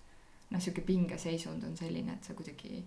[0.51, 2.83] noh, niisugune pingeseisund on selline, et sa kuidagi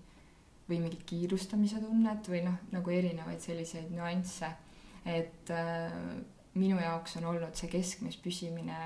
[0.70, 4.52] või mingit kiirustamise tunnet või noh, nagu erinevaid selliseid nüansse.
[5.06, 5.96] et äh,
[6.60, 8.78] minu jaoks on olnud see keskmes püsimine,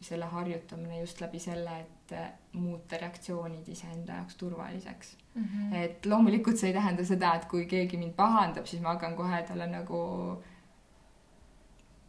[0.00, 5.44] selle harjutamine just läbi selle, et äh, muuta reaktsioonid iseenda jaoks turvaliseks mm.
[5.44, 5.74] -hmm.
[5.74, 9.42] et loomulikult see ei tähenda seda, et kui keegi mind pahandab, siis ma hakkan kohe
[9.42, 10.02] talle nagu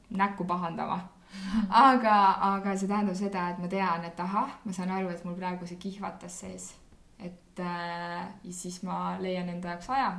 [0.09, 0.99] näkku pahandama
[1.69, 2.15] aga,
[2.53, 5.67] aga see tähendab seda, et ma tean, et ahah, ma saan aru, et mul praegu
[5.67, 6.73] see kihvatas sees.
[7.19, 10.11] et äh, siis ma leian enda jaoks aja,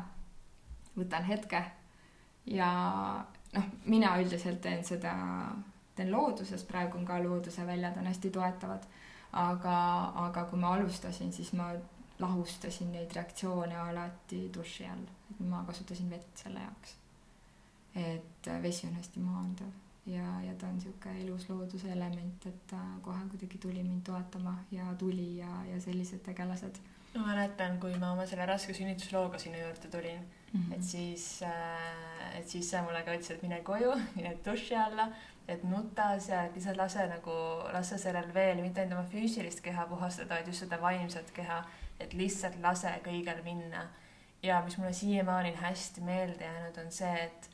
[0.97, 1.65] võtan hetke
[2.47, 2.71] ja
[3.55, 5.15] noh, mina üldiselt teen seda,
[6.01, 8.89] teen looduses, praegu on ka looduse väljad on hästi toetavad
[9.33, 9.77] aga,
[10.27, 11.71] aga kui ma alustasin, siis ma
[12.21, 16.97] lahustasin neid reaktsioone alati duši all, et ma kasutasin vett selle jaoks.
[18.01, 19.71] et vesi on hästi maandav
[20.07, 24.55] ja, ja ta on niisugune elus looduse element, et ta kohe kuidagi tuli mind toetama
[24.71, 26.79] ja tuli ja, ja sellised tegelased.
[27.15, 30.75] ma mäletan, kui ma oma selle raske sünnituslooga sinna juurde tulin mm, -hmm.
[30.75, 35.09] et siis, äh, et siis sa mulle ka ütlesid, et mine koju, mine duši alla
[35.51, 37.37] et nuta seal, lihtsalt lase nagu,
[37.75, 41.63] lase sellel veel mitte ainult oma füüsilist keha puhastada, vaid just seda vaimset keha,
[42.01, 43.89] et lihtsalt lase kõigel minna.
[44.43, 47.51] ja mis mulle siiamaani on hästi meelde jäänud, on see, et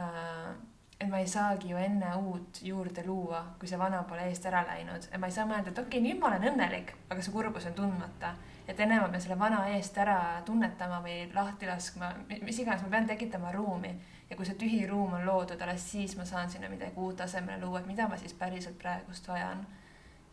[0.00, 0.54] äh,
[1.00, 4.62] et ma ei saagi ju enne uut juurde luua, kui see vana pole eest ära
[4.64, 7.34] läinud, et ma ei saa mõelda, et okei okay,, nüüd ma olen õnnelik, aga see
[7.34, 8.34] kurbus on tundmata.
[8.66, 12.08] et enne ma pean selle vana eest ära tunnetama või lahti laskma,
[12.42, 13.92] mis iganes, ma pean tekitama ruumi
[14.30, 17.60] ja kui see tühi ruum on loodud, alles siis ma saan sinna midagi uut asemele
[17.64, 19.66] luua, et mida ma siis päriselt praegust vajan.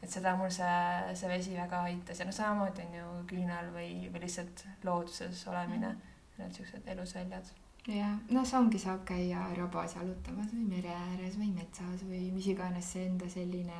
[0.03, 4.09] et seda mul see, see vesi väga aitas ja noh, samamoodi on ju küünal või,
[4.11, 7.53] või lihtsalt looduses olemine mm., need siuksed elusväljad
[7.87, 12.91] jah, no ongi, saab käia rabas jalutamas või mere ääres või metsas või mis iganes
[12.95, 13.79] see enda selline,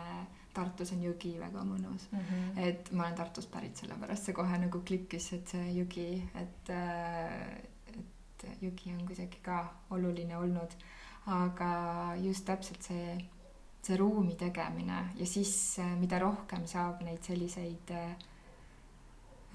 [0.53, 2.20] Tartus on jõgi väga mõnus mm.
[2.30, 2.57] -hmm.
[2.61, 7.72] et ma olen Tartust pärit, sellepärast see kohe nagu klikkis, et see jõgi, et äh,
[8.51, 9.63] et jõgi on kuidagi ka
[9.95, 10.71] oluline olnud.
[11.25, 11.69] aga
[12.19, 13.17] just täpselt see,
[13.81, 17.93] see ruumi tegemine ja siis, mida rohkem saab neid selliseid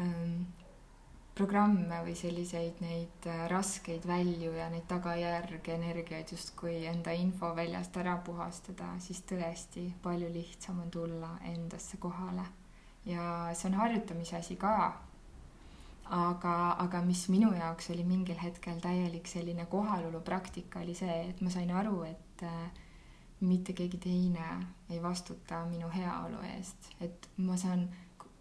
[0.01, 0.47] ähm,
[1.39, 8.17] programme või selliseid neid äh, raskeid välju ja neid tagajärge, energiaid justkui enda infoväljast ära
[8.27, 12.47] puhastada, siis tõesti palju lihtsam on tulla endasse kohale.
[13.07, 14.73] ja see on harjutamise asi ka,
[16.15, 21.41] aga, aga mis minu jaoks oli mingil hetkel täielik selline kohalolu praktika, oli see, et
[21.45, 22.85] ma sain aru, et äh,
[23.41, 24.49] mitte keegi teine
[24.91, 27.87] ei vastuta minu heaolu eest, et ma saan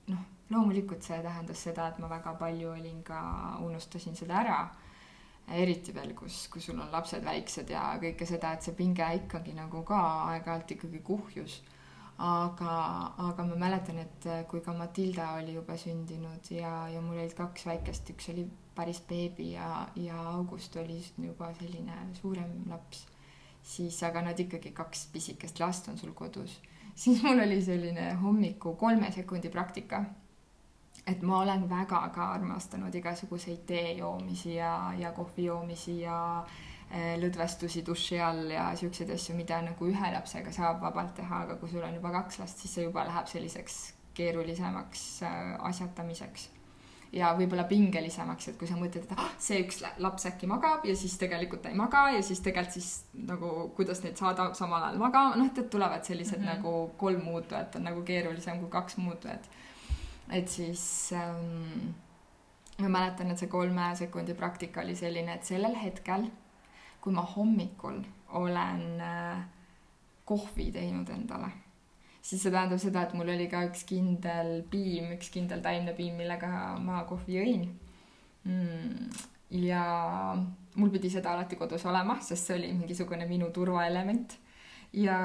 [0.08, 3.22] noh, loomulikult see tähendas seda, et ma väga palju olin ka,
[3.66, 4.60] unustasin seda ära,
[5.48, 9.56] eriti veel, kus, kui sul on lapsed väiksed ja kõike seda, et see pinge ikkagi
[9.56, 10.00] nagu ka
[10.34, 11.62] aeg-ajalt ikkagi kuhjus
[12.18, 12.76] aga,
[13.30, 17.36] aga ma mäletan, et äh, kui ka Matilda oli juba sündinud ja, ja mul olid
[17.38, 23.06] kaks väikest, üks oli päris beebi ja, ja August oli juba selline suurem laps,
[23.62, 26.60] siis aga nad ikkagi kaks pisikest last on sul kodus,
[27.02, 30.06] siis mul oli selline hommiku kolme sekundi praktika.
[31.08, 36.66] et ma olen väga ka armastanud igasuguseid tee joomisi ja, ja kohvi joomisi ja Eh,
[36.96, 41.70] lõdvestusi duši all ja siukseid asju, mida nagu ühe lapsega saab vabalt teha, aga kui
[41.70, 43.80] sul on juba kaks last, siis see juba läheb selliseks
[44.18, 46.48] keerulisemaks äh, asjatamiseks
[47.16, 50.96] ja võib-olla pingelisemaks, et kui sa mõtled, et ah, see üks laps äkki magab ja
[50.98, 52.90] siis tegelikult ta ei maga ja siis tegelikult siis
[53.30, 56.56] nagu kuidas neid saada samal ajal magama, noh, et tulevad sellised mm -hmm.
[56.56, 59.50] nagu kolm muutujat on nagu keerulisem kui kaks muutujat.
[60.32, 61.94] et siis ähm,
[62.80, 66.28] ma mäletan, et see kolme sekundi praktika oli selline, et sellel hetkel
[67.08, 68.02] kui ma hommikul
[68.36, 69.40] olen äh,
[70.28, 71.48] kohvi teinud endale,
[72.20, 76.18] siis see tähendab seda, et mul oli ka üks kindel piim, üks kindel taimne piim,
[76.20, 76.50] millega
[76.84, 77.64] ma kohvi jõin
[78.44, 79.22] mm,.
[79.64, 79.86] ja
[80.76, 84.36] mul pidi seda alati kodus olema, sest see oli mingisugune minu turvaelement
[84.94, 85.20] ja,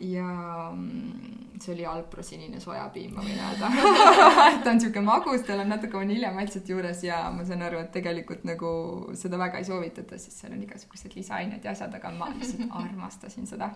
[0.00, 0.28] ja
[0.74, 3.70] mm, see oli Alpro sinine sojapiim, ma võin öelda
[4.64, 8.44] ta on siuke magus, tal on natuke vaniljemaltsit juures ja ma saan aru, et tegelikult
[8.48, 8.68] nagu
[9.18, 13.48] seda väga ei soovitata, sest seal on igasugused lisaained ja asjad, aga ma lihtsalt armastasin
[13.48, 13.70] seda.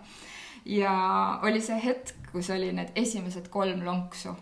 [0.65, 0.93] ja
[1.47, 4.35] oli see hetk, kus oli need esimesed kolm lonksu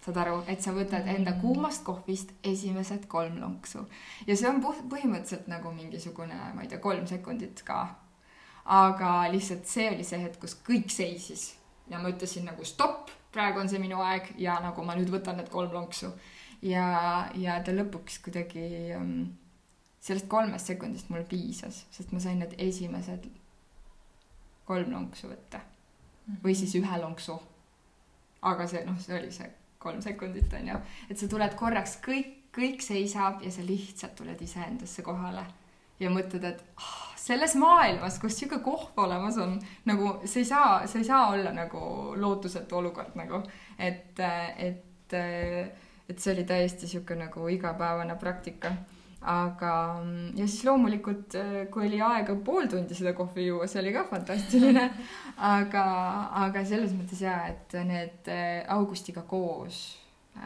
[0.00, 1.40] saad aru, et sa võtad enda mm.
[1.42, 3.84] kuumast kohvist esimesed kolm lonksu
[4.26, 7.84] ja see on põhimõtteliselt nagu mingisugune, ma ei tea, kolm sekundit ka
[8.64, 11.54] aga lihtsalt see oli see hetk, kus kõik seisis
[11.90, 15.40] ja ma ütlesin nagu stopp, praegu on see minu aeg ja nagu ma nüüd võtan
[15.40, 16.12] need kolm lonksu.
[16.62, 19.14] ja, ja ta lõpuks kuidagi um,
[20.00, 23.28] sellest kolmest sekundist mul piisas, sest ma sain need esimesed
[24.68, 25.62] kolm lonksu võtta
[26.44, 27.38] või siis ühe lonksu.
[28.42, 29.48] aga see, noh, see oli see
[29.80, 30.76] kolm sekundit, on ju,
[31.08, 35.44] et sa tuled korraks, kõik, kõik seisab ja sa lihtsalt tuled iseendasse kohale
[36.00, 39.58] ja mõtled, et ah, selles maailmas, kus sihuke kohv olemas on,
[39.88, 41.80] nagu see ei saa, see ei saa olla nagu
[42.16, 43.42] lootusetu olukord nagu,
[43.78, 44.22] et,
[44.56, 45.18] et,
[46.08, 48.72] et see oli täiesti sihuke nagu igapäevane praktika
[49.20, 49.72] aga,
[50.34, 51.36] ja siis loomulikult,
[51.72, 54.86] kui oli aega pool tundi seda kohvi juua, see oli ka fantastiline.
[55.50, 55.84] aga,
[56.46, 58.30] aga selles mõttes jaa, et need
[58.72, 59.98] Augustiga koos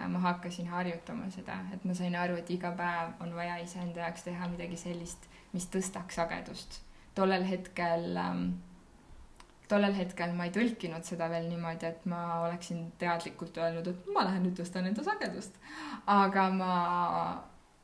[0.09, 4.27] ma hakkasin harjutama seda, et ma sain aru, et iga päev on vaja iseenda jaoks
[4.27, 6.81] teha midagi sellist, mis tõstaks sagedust.
[7.15, 8.47] tollel hetkel ähm,,
[9.69, 14.27] tollel hetkel ma ei tõlkinud seda veel niimoodi, et ma oleksin teadlikult öelnud, et ma
[14.27, 15.57] lähen nüüd tõstan enda sagedust.
[16.11, 16.75] aga ma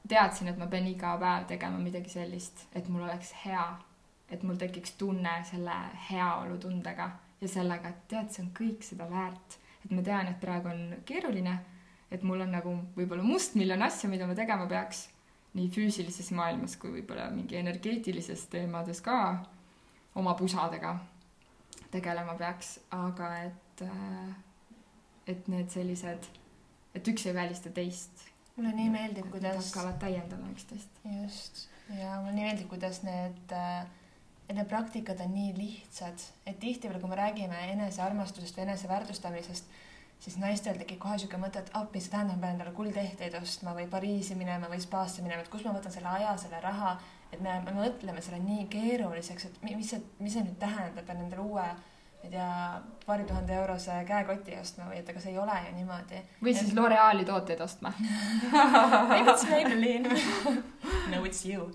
[0.09, 3.65] teadsin, et ma pean iga päev tegema midagi sellist, et mul oleks hea,
[4.31, 5.77] et mul tekiks tunne selle
[6.11, 7.11] heaolutundega
[7.41, 9.59] ja sellega, et tead, see on kõik seda väärt.
[9.85, 11.55] et ma tean, et praegu on keeruline,
[12.11, 15.07] et mul on nagu võib-olla mustmiljon asja, mida ma tegema peaks
[15.55, 19.17] nii füüsilises maailmas kui võib-olla mingi energeetilises teemades ka
[20.19, 20.95] oma pusadega
[21.91, 24.35] tegelema peaks, aga et, äh,
[25.27, 26.29] et need sellised,
[26.95, 28.29] et üks ei välista teist.
[28.57, 29.57] mulle nii meeldib, kuidas.
[29.57, 31.03] hakkavad täiendama üksteist.
[31.23, 31.65] just,
[31.99, 33.87] ja mulle nii meeldib, kuidas need äh,
[34.51, 39.79] et need praktikad on nii lihtsad, et tihtipeale, kui me räägime enesearmastusest või eneseväärtustamisest
[40.21, 43.75] siis naistel tekib kohe sihuke mõte, et appi, see tähendab, ma pean endale kuldehteid ostma
[43.77, 46.97] või Pariisi minema või spaasse minema, et kust ma võtan selle aja, selle raha,
[47.33, 51.25] et me, me mõtleme selle nii keeruliseks, et mis see, mis see nüüd tähendab, pean
[51.25, 51.65] endale uue,
[52.21, 52.49] ma ei tea,
[53.07, 56.21] paari tuhande eurose käekoti ostma või et aga see ei ole ju niimoodi.
[56.43, 56.77] või siis et...
[56.77, 57.95] L'Oreali tooteid ostma
[59.23, 60.13] it's Maybelline
[61.15, 61.71] no it's you.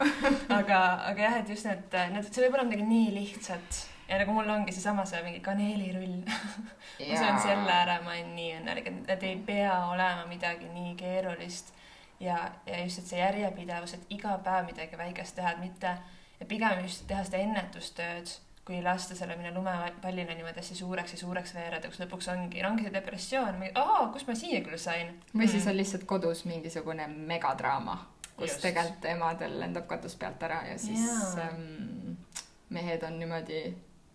[0.54, 4.34] aga, aga jah, et just need, need, see võib olla midagi nii lihtsat ja nagu
[4.34, 6.20] mul ongi seesama see mingi kaneelirull
[7.10, 10.96] ma söön selle ära, ma olen nii õnnelik, et need ei pea olema midagi nii
[11.00, 11.74] keerulist.
[12.20, 15.98] ja, ja just, et see järjepidevus, et iga päev midagi väikest teha, et mitte,
[16.40, 18.36] et pigem just teha seda ennetustööd,
[18.66, 22.88] kui lasta selle minna lumepallina niimoodi hästi suureks ja suureks veereda, kus lõpuks ongi, ongi
[22.88, 25.12] see depressioon, aa, kust ma siia küll sain.
[25.36, 25.72] või siis mm.
[25.72, 28.00] on lihtsalt kodus mingisugune megadraama,
[28.40, 32.16] kus tegelikult emadel lendab katus pealt ära ja siis ähm,
[32.74, 33.62] mehed on niimoodi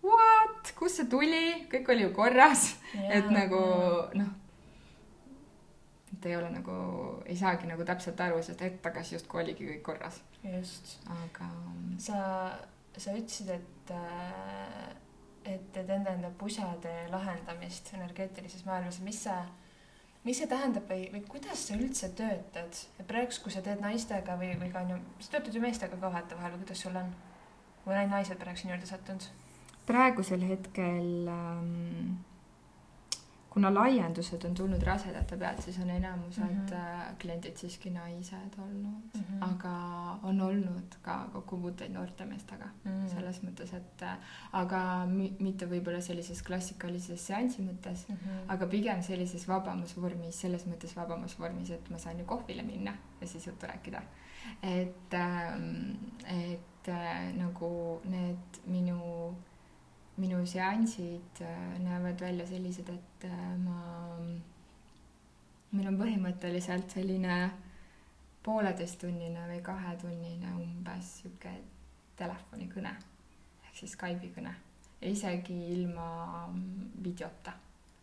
[0.04, 2.74] what, kust see tuli, kõik oli ju korras,
[3.10, 3.60] et nagu
[4.16, 4.30] noh,
[6.20, 6.74] et ei ole nagu,
[7.24, 10.20] ei saagi nagu täpselt aru, sest hetk tagasi justkui oligi kõik korras.
[10.44, 10.98] just.
[11.22, 11.48] aga.
[11.98, 12.18] sa,
[12.96, 14.90] sa ütlesid, et, äh,
[15.54, 19.40] et teed enda enda pusade lahendamist energeetilises maailmas, mis see,
[20.24, 24.36] mis see tähendab või, või kuidas sa üldse töötad, et praegu, kui sa teed naistega
[24.40, 27.12] või, või ka on ju, sa töötad ju meestega ka vahetevahel või kuidas sul on?
[27.80, 29.30] või on ainult naised praegu sinu juurde sattunud?
[29.90, 32.18] Praegusel hetkel ähm,
[33.50, 37.16] kuna laiendused on tulnud rasedate pealt, siis on enamused mm -hmm.
[37.20, 39.44] kliendid siiski naised olnud mm, -hmm.
[39.44, 39.72] aga
[40.22, 43.14] on olnud ka kokkupuuteid noorte meestega mm -hmm.
[43.14, 44.16] selles mõttes, et äh,
[44.52, 48.40] aga mi mitte võib-olla sellises klassikalises seansi mõttes mm, -hmm.
[48.48, 52.94] aga pigem sellises vabamas vormis, selles mõttes vabamas vormis, et ma saan ju kohvile minna
[53.20, 54.02] ja siis juttu rääkida.
[54.62, 55.94] et ähm,,
[56.26, 59.34] et äh, nagu need minu
[60.20, 64.16] minu seansid äh, näevad välja sellised, et äh, ma,
[65.72, 67.42] meil on põhimõtteliselt selline
[68.44, 71.54] pooleteisttunnine või kahetunnine umbes sihuke
[72.20, 72.96] telefonikõne
[73.70, 74.52] ehk siis Skype'i kõne.
[75.00, 76.50] Ja isegi ilma
[77.02, 77.54] videota.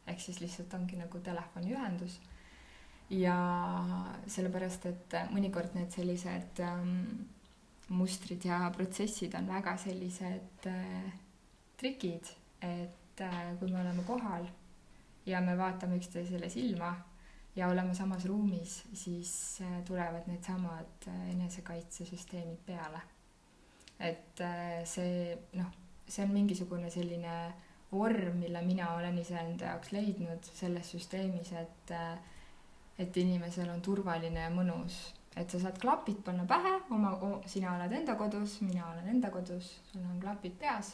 [0.08, 2.18] Ehk siis lihtsalt ongi nagu telefoniühendus.
[3.12, 3.36] Ja
[4.28, 7.28] sellepärast, et mõnikord need sellised ähm,
[7.96, 11.14] mustrid ja protsessid on väga sellised äh,
[11.78, 14.48] trikid, et äh, kui me oleme kohal
[15.26, 16.94] ja me vaatame üksteisele silma
[17.56, 23.02] ja oleme samas ruumis, siis äh, tulevad needsamad äh, enesekaitsesüsteemid peale.
[24.00, 24.42] et
[24.86, 25.70] see noh,
[26.06, 27.32] see on mingisugune selline
[27.92, 31.94] vorm, mille mina olen iseenda jaoks leidnud selles süsteemis, et
[32.98, 35.00] et inimesel on turvaline ja mõnus,
[35.36, 37.16] et sa saad klapid panna pähe, oma,
[37.50, 40.94] sina oled enda kodus, mina olen enda kodus, sul on klapid peas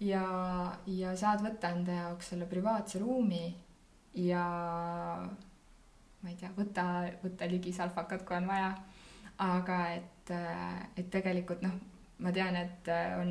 [0.00, 0.24] ja,
[0.86, 3.44] ja saad võtta enda jaoks selle privaatse ruumi
[4.14, 4.44] ja
[6.20, 6.86] ma ei tea, võta,
[7.22, 8.72] võta ligi salfakat, kui on vaja.
[9.40, 10.32] aga et,
[11.00, 11.76] et tegelikult noh,
[12.20, 13.30] ma tean, et on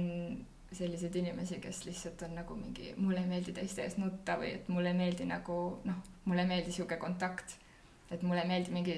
[0.74, 4.70] selliseid inimesi, kes lihtsalt on nagu mingi, mulle ei meeldi teiste ees nutta või et
[4.70, 7.58] mulle ei meeldi nagu noh, mulle ei meeldi sihuke kontakt.
[8.10, 8.96] et mulle ei meeldi mingi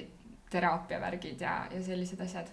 [0.52, 2.48] teraapiavärgid ja, ja sellised asjad.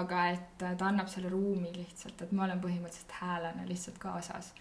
[0.00, 4.52] Aga et ta annab selle ruumi lihtsalt, et ma olen põhimõtteliselt häälena lihtsalt kaasas.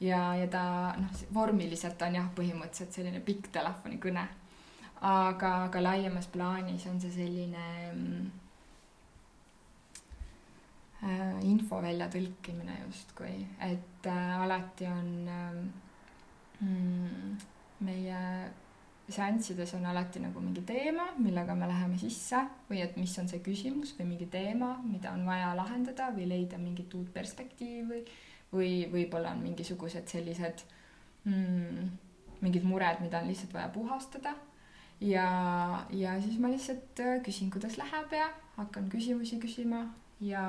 [0.00, 0.64] ja, ja ta
[0.98, 4.28] noh, vormiliselt on jah, põhimõtteliselt selline pikk telefonikõne.
[5.00, 8.30] aga, aga laiemas plaanis on see selline mm,
[11.00, 15.60] Äh, info väljatõlkimine justkui, et äh, alati on ähm,
[16.60, 17.38] mm,
[17.86, 18.18] meie
[19.12, 23.42] seanssides on alati nagu mingi teema, millega me läheme sisse või et mis on see
[23.44, 28.04] küsimus või mingi teema, mida on vaja lahendada või leida mingit uut perspektiivi
[28.52, 30.64] või võib-olla on mingisugused sellised
[31.24, 31.90] mm,
[32.40, 34.34] mingid mured, mida on lihtsalt vaja puhastada.
[35.00, 35.26] ja,
[35.90, 39.86] ja siis ma lihtsalt äh, küsin, kuidas läheb ja hakkan küsimusi küsima
[40.20, 40.42] ja,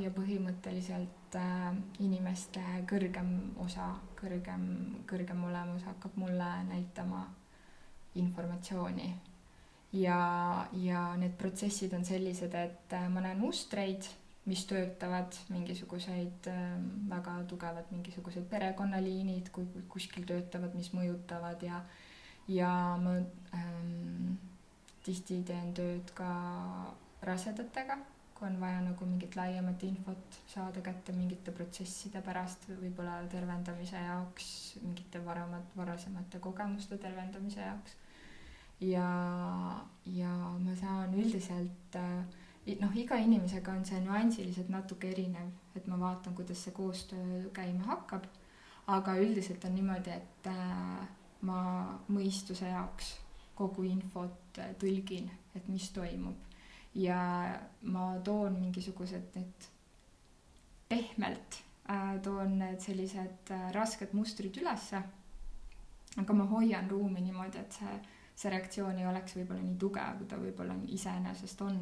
[0.00, 4.64] ja põhimõtteliselt äh, inimeste kõrgem osa, kõrgem,
[5.10, 7.26] kõrgem olemus hakkab mulle näitama
[8.14, 9.14] informatsiooni.
[9.92, 14.06] ja, ja need protsessid on sellised, et äh, ma näen mustreid,
[14.46, 16.76] mis töötavad, mingisuguseid äh,
[17.10, 21.82] väga tugevad mingisugused perekonnaliinid, kui kuskil töötavad, mis mõjutavad ja,
[22.48, 22.70] ja
[23.02, 23.16] ma
[23.54, 24.38] ähm,
[25.04, 26.30] tihti teen tööd ka
[27.26, 27.98] rasedatega
[28.40, 34.46] kui on vaja nagu mingit laiemat infot saada kätte mingite protsesside pärast, võib-olla tervendamise jaoks,
[34.80, 37.98] mingite varamat, varasemate kogemuste tervendamise jaoks.
[38.80, 39.06] Ja,
[40.06, 41.96] ja ma saan üldiselt
[42.80, 47.88] noh, iga inimesega on see nüansiliselt natuke erinev, et ma vaatan, kuidas see koostöö käima
[47.94, 48.28] hakkab.
[48.90, 51.08] aga üldiselt on niimoodi, et äh,
[51.46, 51.58] ma
[52.08, 53.12] mõistuse jaoks
[53.54, 56.50] kogu infot tõlgin, et mis toimub
[56.94, 57.20] ja
[57.82, 59.68] ma toon mingisugused need
[60.88, 61.60] pehmelt
[61.90, 65.02] äh, toon need sellised äh, rasked mustrid ülesse.
[66.16, 67.98] aga ma hoian ruumi niimoodi, et see,
[68.40, 71.80] see reaktsioon ei oleks võib-olla nii tugev, kui ta võib-olla iseenesest on.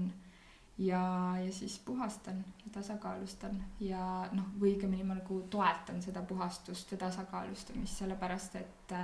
[0.78, 1.02] ja,
[1.42, 4.02] ja siis puhastan ja tasakaalustan ja
[4.32, 8.98] noh, või õigemini ma nagu toetan seda puhastust ja tasakaalustamist, sellepärast et,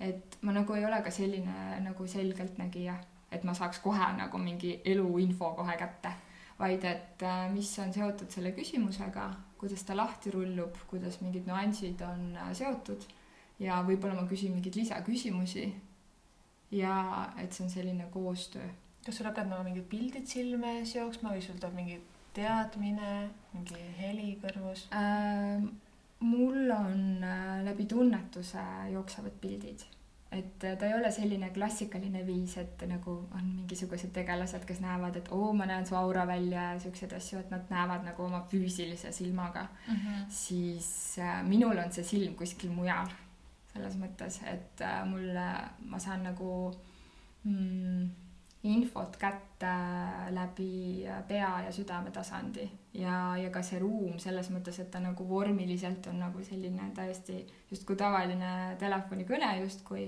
[0.00, 2.96] et ma nagu ei ole ka selline nagu selgeltnägija
[3.34, 6.12] et ma saaks kohe nagu mingi eluinfo kohe kätte,
[6.58, 7.24] vaid et
[7.54, 9.28] mis on seotud selle küsimusega,
[9.58, 13.06] kuidas ta lahti rullub, kuidas mingid nüansid on seotud
[13.62, 15.66] ja võib-olla ma küsin mingeid lisaküsimusi.
[16.74, 16.96] Ja
[17.38, 18.66] et see on selline koostöö.
[19.04, 21.98] kas sul hakkavad nagu mingid pildid silme ees jooksma või sul tuleb mingi
[22.34, 23.16] teadmine,
[23.54, 25.64] mingi heli kõrvus äh,?
[26.24, 28.62] mul on äh, läbi tunnetuse
[28.92, 29.84] jooksevad pildid
[30.34, 35.28] et ta ei ole selline klassikaline viis, et nagu on mingisugused tegelased, kes näevad, et
[35.34, 39.12] oo, ma näen su aura välja ja siukseid asju, et nad näevad nagu oma füüsilise
[39.12, 39.94] silmaga mm.
[39.94, 40.24] -hmm.
[40.28, 43.12] siis äh, minul on see silm kuskil mujal
[43.74, 45.46] selles mõttes, et äh, mulle,
[45.90, 46.50] ma saan nagu
[47.44, 48.04] mm,
[48.70, 49.72] infot kätte
[50.32, 52.64] läbi pea ja südame tasandi
[52.96, 57.42] ja, ja ka see ruum selles mõttes, et ta nagu vormiliselt on nagu selline täiesti
[57.70, 60.06] justkui tavaline telefonikõne justkui,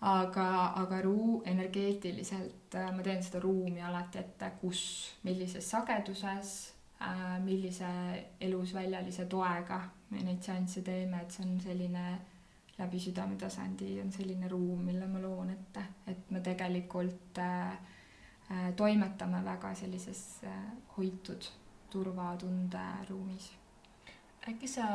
[0.00, 0.48] aga,
[0.82, 4.82] aga ruu-, energeetiliselt äh, ma teen seda ruumi alati ette, kus,
[5.22, 6.52] millises sageduses
[6.98, 7.94] äh,, millise
[8.40, 12.04] elusväljalise toega me neid seansse teeme, et see on selline
[12.80, 19.44] läbi südametasandi on selline ruum, mille ma loon ette, et me tegelikult äh, äh, toimetame
[19.44, 20.60] väga sellises äh,
[20.96, 21.50] hoitud
[21.90, 23.52] turvatunde ruumis.
[24.48, 24.86] äkki sa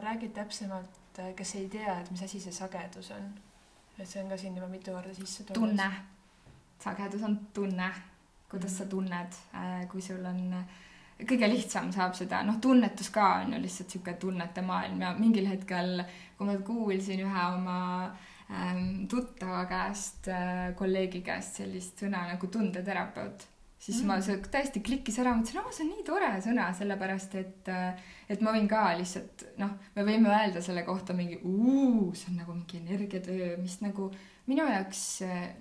[0.00, 3.32] räägid täpsemalt, äh, kes ei tea, et mis asi see sagedus on?
[3.98, 5.70] et see on ka siin juba mitu korda sisse tulnud.
[5.70, 5.90] tunne,
[6.84, 7.90] sagedus on tunne,
[8.50, 8.78] kuidas mm -hmm.
[8.78, 10.64] sa tunned, äh, kui sul on äh,
[11.22, 15.46] kõige lihtsam saab seda, noh, tunnetus ka on ju lihtsalt niisugune tunnete maailm ja mingil
[15.46, 16.02] hetkel,
[16.36, 17.78] kui ma kuulsin ühe oma
[18.50, 23.46] ähm, tuttava käest äh,, kolleegi käest sellist sõna nagu tundeterapeut,
[23.78, 24.10] siis mm.
[24.10, 28.12] ma, see täiesti klikkis ära, mõtlesin, aa, see on nii tore sõna, sellepärast et, äh,
[28.34, 32.58] et ma võin ka lihtsalt, noh, me võime öelda selle kohta mingi, see on nagu
[32.58, 34.10] mingi energiatöö, mis nagu
[34.46, 35.02] minu jaoks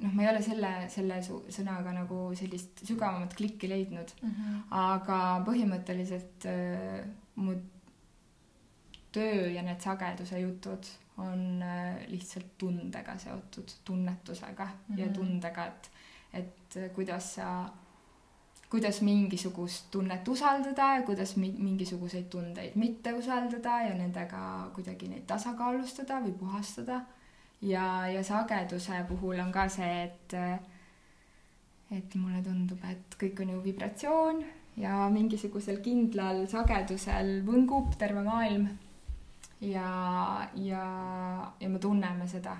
[0.02, 4.64] noh, ma ei ole selle, selle sõnaga nagu sellist sügavamat klikki leidnud mm, -hmm.
[4.70, 7.06] aga põhimõtteliselt äh,
[7.36, 7.56] mu
[9.14, 15.00] töö ja need sageduse jutud on äh, lihtsalt tundega seotud, tunnetusega mm -hmm.
[15.00, 15.14] ja mhm.
[15.14, 15.92] tundega, et,
[16.34, 17.70] et kuidas sa,
[18.70, 25.26] kuidas mingisugust tunnet usaldada ja kuidas mi mingisuguseid tundeid mitte usaldada ja nendega kuidagi neid
[25.28, 27.02] tasakaalustada või puhastada.
[27.64, 30.36] Ja, ja sageduse puhul on ka see, et,
[31.92, 34.44] et mulle tundub, et kõik on ju vibratsioon
[34.82, 38.68] ja mingisugusel kindlal sagedusel võngub terve maailm
[39.62, 39.90] ja,
[40.56, 40.86] ja,
[41.60, 42.58] ja me tunneme seda.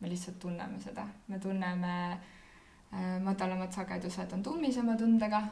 [0.00, 5.42] me lihtsalt tunneme seda, me tunneme äh, madalamad sagedused on tummisema tundega.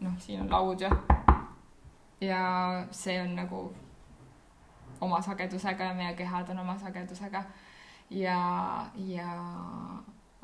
[0.00, 0.90] noh, siin on laud ja,
[2.20, 3.72] ja see on nagu
[5.00, 7.44] oma sagedusega ja meie kehad on oma sagedusega.
[8.10, 8.38] Ja,
[8.96, 9.30] ja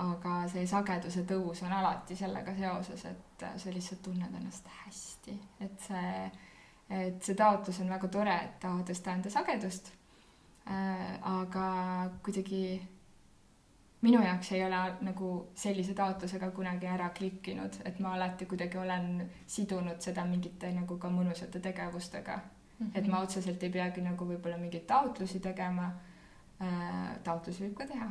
[0.01, 5.89] aga see sageduse tõus on alati sellega seoses, et sa lihtsalt tunned ennast hästi, et
[5.89, 6.31] see
[6.91, 9.93] et see taotlus on väga tore, et taha tõsta enda sagedust
[10.67, 11.19] äh,.
[11.23, 11.67] aga
[12.25, 12.81] kuidagi
[14.03, 19.11] minu jaoks ei ole nagu sellise taotlusega kunagi ära klikkinud, et ma alati kuidagi olen
[19.47, 22.87] sidunud seda mingite nagu ka mõnusate tegevustega mm.
[22.87, 22.99] -hmm.
[22.99, 25.93] et ma otseselt ei peagi nagu võib-olla mingeid taotlusi tegema.
[27.25, 28.11] Taotlusi võib ka teha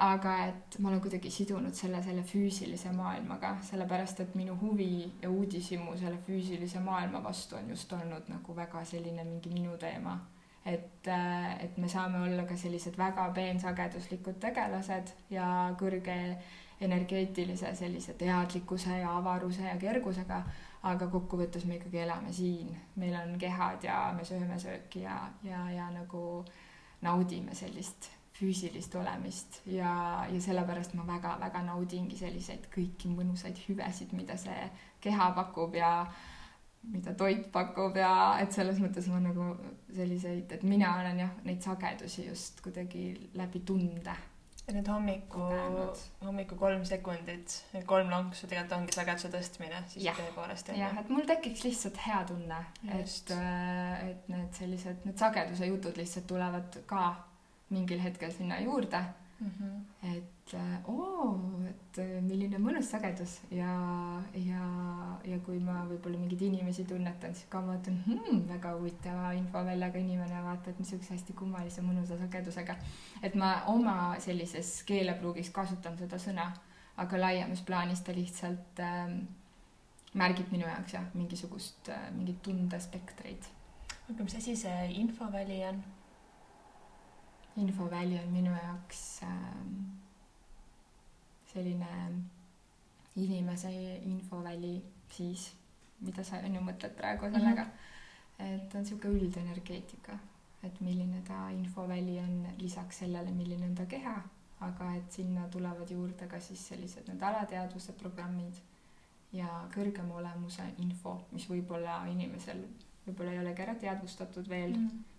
[0.00, 5.30] aga et ma olen kuidagi sidunud selle selle füüsilise maailmaga, sellepärast et minu huvi ja
[5.30, 10.18] uudishimu selle füüsilise maailma vastu on just olnud nagu väga selline mingi minu teema.
[10.64, 15.46] et, äh, et me saame olla ka sellised väga peensageduslikud tegelased ja
[15.78, 16.36] kõrge
[16.80, 20.42] energeetilise sellise teadlikkuse ja avaruse ja kergusega,
[20.82, 25.64] aga kokkuvõttes me ikkagi elame siin, meil on kehad ja me sööme sööki ja, ja,
[25.70, 26.44] ja nagu
[27.02, 28.10] naudime sellist
[28.42, 29.92] füüsilist olemist ja,
[30.30, 34.68] ja sellepärast ma väga-väga naudingi selliseid kõiki mõnusaid hüvesid, mida see
[35.04, 35.92] keha pakub ja
[36.90, 39.52] mida toit pakub ja et selles mõttes ma nagu
[39.94, 44.16] selliseid, et mina olen jah, neid sagedusi just kuidagi läbi tunde.
[44.66, 45.46] Ja nüüd hommiku,
[46.22, 47.56] hommiku kolm sekundit,
[47.88, 50.70] kolm lonksu tegelikult ongi sageduse tõstmine siis tõepoolest.
[50.78, 55.98] jah, et mul tekiks lihtsalt hea tunne, et, äh, et need sellised, need sageduse jutud
[55.98, 57.08] lihtsalt tulevad ka
[57.72, 59.00] mingil hetkel sinna juurde
[59.40, 59.50] mm.
[59.50, 60.16] -hmm.
[60.16, 61.36] et äh, oo,
[61.68, 63.70] et äh, milline mõnus sagedus ja,
[64.36, 64.64] ja,
[65.24, 70.42] ja kui ma võib-olla mingeid inimesi tunnetan, siis ka vaatan hmm,, väga huvitava infoväljaga inimene,
[70.44, 72.76] vaata, et niisuguse hästi kummalise mõnusa sagedusega.
[73.22, 76.50] et ma oma sellises keelepruugis kasutan seda sõna,
[77.00, 79.22] aga laiemas plaanis ta lihtsalt ähm,
[80.18, 83.50] märgib minu jaoks jah, mingisugust äh,, mingeid tundespektreid.
[84.10, 85.82] aga mis asi see infoväli on?
[87.56, 90.01] infoväli on minu jaoks ähm,
[91.52, 91.88] selline
[93.16, 93.70] inimese
[94.08, 95.52] infoväli siis,
[96.00, 97.34] mida sa on ju mõtled praegu mhm.
[97.34, 98.54] sellega mm, -hmm.
[98.54, 100.18] et on niisugune üldenergeetika,
[100.62, 104.22] et milline ta infoväli on lisaks sellele, milline on ta keha,
[104.60, 108.54] aga et sinna tulevad juurde ka siis sellised need alateadvuse programmid
[109.32, 112.64] ja kõrgema olemuse info, mis võib-olla inimesel
[113.06, 114.88] võib-olla ei olegi ära teadvustatud veel mm.
[114.88, 115.12] -hmm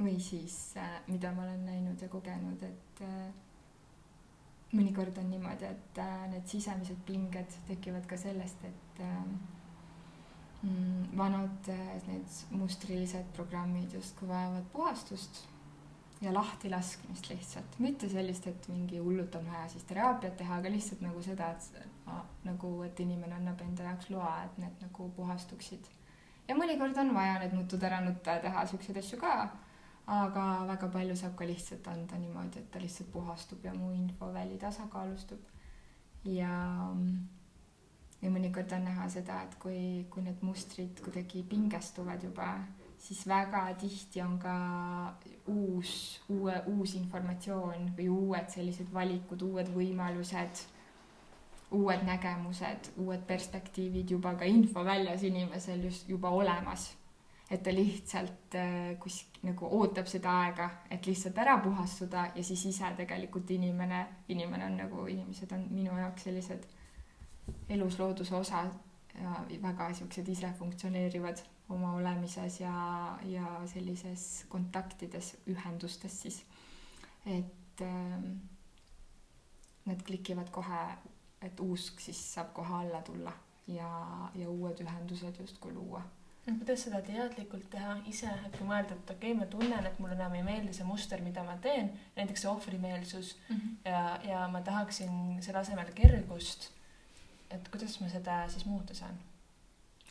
[0.00, 3.28] või siis äh, mida ma olen näinud ja kogenud, et äh,
[4.74, 9.02] mõnikord on niimoodi, et äh, need sisemised pinged tekivad ka sellest, et
[10.62, 11.72] mm, vanad
[12.08, 15.44] need mustrilised programmid justkui vajavad puhastust
[16.24, 21.02] ja lahtilaskmist lihtsalt, mitte sellist, et mingi hullult on vaja siis teraapiat teha, aga lihtsalt
[21.04, 22.14] nagu seda, et
[22.46, 25.90] nagu, et inimene annab enda jaoks loa, et need nagu puhastuksid.
[26.48, 29.34] ja mõnikord on vaja need nutud ära nutta ja teha siukseid asju ka
[30.06, 34.58] aga väga palju saab ka lihtsalt anda niimoodi, et ta lihtsalt puhastub ja mu infoväli
[34.58, 35.40] tasakaalustub.
[36.24, 36.52] ja,
[38.22, 42.48] ja mõnikord on näha seda, et kui, kui need mustrid kuidagi pingestuvad juba,
[42.98, 44.54] siis väga tihti on ka
[45.46, 50.64] uus, uue, uus informatsioon või uued sellised valikud, uued võimalused,
[51.72, 56.92] uued nägemused, uued perspektiivid juba ka infoväljas inimesel just juba olemas
[57.54, 62.64] et ta lihtsalt äh, kus nagu ootab seda aega, et lihtsalt ära puhastuda ja siis
[62.72, 64.00] ise tegelikult inimene,
[64.34, 66.66] inimene on nagu, inimesed on minu jaoks sellised
[67.76, 68.64] elus looduse osa
[69.20, 71.44] ja väga siuksed ise funktsioneerivad
[71.74, 72.74] oma olemises ja,
[73.28, 76.42] ja sellises kontaktides, ühendustes siis.
[77.26, 78.18] et äh,
[79.84, 80.82] nad klikivad kohe,
[81.42, 83.32] et uus siis saab kohe alla tulla
[83.68, 83.88] ja,
[84.34, 86.02] ja uued ühendused justkui luua
[86.44, 90.16] kuidas seda teadlikult teha ise, et kui mõelda, et okei okay,, ma tunnen, et mulle
[90.18, 93.76] enam ei meeldi see muster, mida ma teen, näiteks see ohvrimeelsus mm -hmm.
[93.90, 96.70] ja, ja ma tahaksin selle asemel kergust.
[97.50, 99.18] et kuidas ma seda siis muuta saan?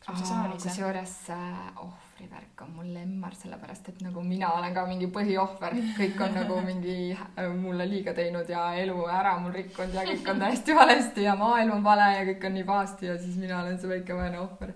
[0.05, 1.37] kusjuures äh,
[1.77, 6.59] ohvrivärk on mul lemmar, sellepärast et nagu mina olen ka mingi põhiohver, kõik on nagu
[6.69, 11.23] mingi äh, mulle liiga teinud ja elu ära mul rikkunud ja kõik on täiesti valesti
[11.23, 14.17] ja maailm on vale ja kõik on nii pahasti ja siis mina olen see väike
[14.17, 14.75] vaene ohver.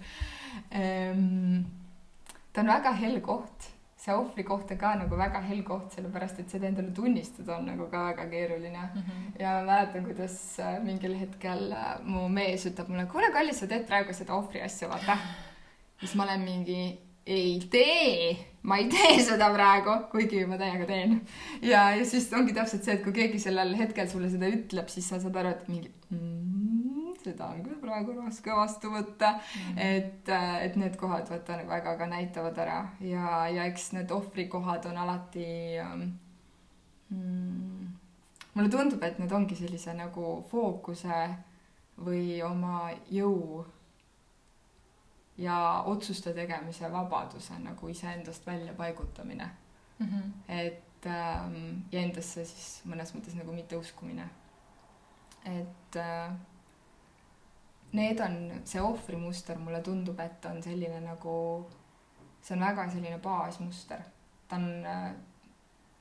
[2.53, 3.72] Ta on väga hell koht
[4.08, 7.66] see ohvri koht on ka nagu väga hell koht, sellepärast et seda endale tunnistada on
[7.72, 9.01] nagu ka väga keeruline mm.
[9.01, 9.41] -hmm.
[9.41, 13.68] ja ma mäletan, kuidas äh, mingil hetkel äh, mu mees ütleb mulle, kuule, kallis, sa
[13.68, 15.18] teed praegu seda ohvri asja, vaata.
[15.99, 21.22] siis ma olen mingi, ei tee, ma ei tee seda praegu, kuigi ma täiega teen.
[21.62, 25.10] ja, ja siis ongi täpselt see, et kui keegi sellel hetkel sulle seda ütleb, siis
[25.10, 26.47] sa saad aru, et mingi mm,
[27.28, 29.78] seda on küll praegu raske vastu võtta mm..
[29.78, 34.12] et, äh, et need kohad vaata nagu väga ka näitavad ära ja, ja eks need
[34.16, 35.48] ohvrikohad on alati
[35.84, 36.08] ähm,
[37.10, 37.88] mm,
[38.58, 41.22] mulle tundub, et need ongi sellise nagu fookuse
[42.06, 43.66] või oma jõu
[45.38, 49.50] ja otsuste tegemise vabaduse nagu iseendast välja paigutamine
[50.00, 50.08] mm.
[50.08, 50.32] -hmm.
[50.48, 51.56] et ähm,
[51.92, 54.30] ja endasse siis mõnes mõttes nagu mitte uskumine.
[55.46, 56.32] et äh,
[57.98, 61.34] need on, see ohvrimuster mulle tundub, et on selline nagu,
[62.41, 64.06] see on väga selline baasmuster.
[64.48, 64.86] ta on,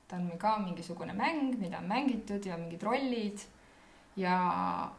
[0.08, 3.42] ta on ka mingisugune mäng, mida on mängitud ja mingid rollid
[4.16, 4.36] ja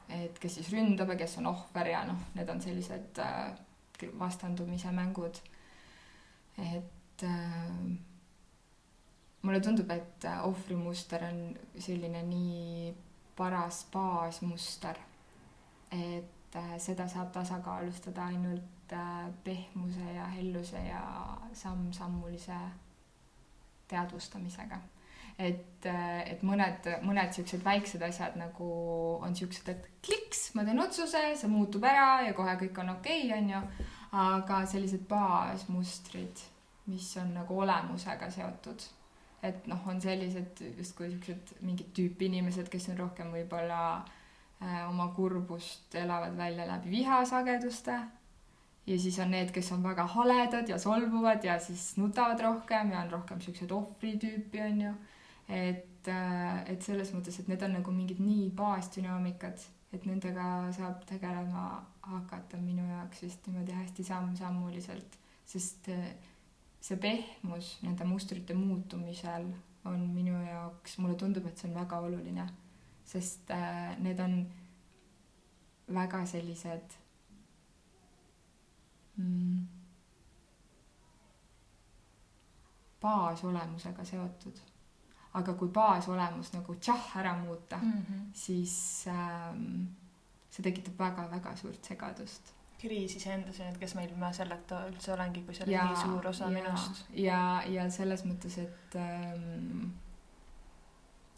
[0.09, 3.55] et kes siis ründab ja kes on ohver ja noh, need on sellised äh,
[4.19, 5.39] vastandumise mängud.
[6.57, 7.97] et äh,
[9.41, 11.41] mulle tundub, et ohvrimuster on
[11.79, 12.93] selline nii
[13.37, 14.97] paras baasmuster,
[15.91, 21.01] et et äh, seda saab tasakaalustada ainult äh, pehmuse ja helluse ja
[21.53, 22.57] samm-sammulise
[23.87, 24.79] teadvustamisega.
[25.39, 28.67] et, äh, et mõned, mõned siuksed väiksed asjad nagu
[29.21, 33.27] on siuksed, et kliks, ma teen otsuse, see muutub ära ja kohe kõik on okei
[33.27, 33.61] okay,, onju.
[34.17, 36.41] aga sellised baasmustrid,
[36.89, 38.87] mis on nagu olemusega seotud,
[39.45, 44.16] et noh, on sellised justkui siuksed mingid tüüpi inimesed, kes on rohkem võib-olla Äh,
[44.59, 47.99] oma kurbust elavad välja läbi vihasageduste
[48.87, 53.01] ja siis on need, kes on väga haledad ja solvuvad ja siis nutavad rohkem ja
[53.03, 54.93] on rohkem siuksed ohvritüüpi onju.
[55.49, 59.61] et, äh, et selles mõttes, et need on nagu mingid nii baasdünaamikad,
[59.95, 66.09] et nendega saab tegelema hakata minu jaoks vist niimoodi hästi samm-sammuliselt, sest äh,
[66.81, 69.47] see pehmus nende mustrite muutumisel
[69.87, 72.47] on minu jaoks, mulle tundub, et see on väga oluline
[73.07, 74.39] sest äh, need on
[75.93, 76.97] väga sellised
[79.15, 79.67] mm,
[83.01, 84.59] baasolemusega seotud.
[85.33, 88.27] aga kui baasolemus nagu tšah ära muuta mm, -hmm.
[88.33, 89.87] siis ähm,
[90.49, 95.55] see tekitab väga-väga suurt segadust kriis iseendas et kes ma ilma selleta üldse olengi, kui
[95.55, 97.05] see on nii suur osa ja, minust.
[97.13, 99.87] ja, ja selles mõttes, et ähm,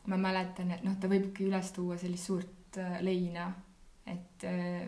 [0.08, 3.50] ma mäletan, et noh, ta võibki üles tuua sellist suurt äh, leina,
[4.08, 4.88] et äh,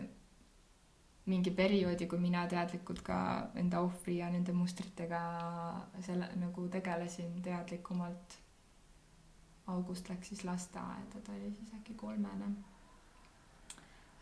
[1.30, 3.16] mingi perioodi, kui mina teadlikult ka
[3.60, 5.20] enda ohvri ja nende mustritega
[6.02, 8.38] selle nagu tegelesin teadlikumalt.
[9.70, 12.48] August läks siis lasteaeda, ta oli siis äkki kolmene.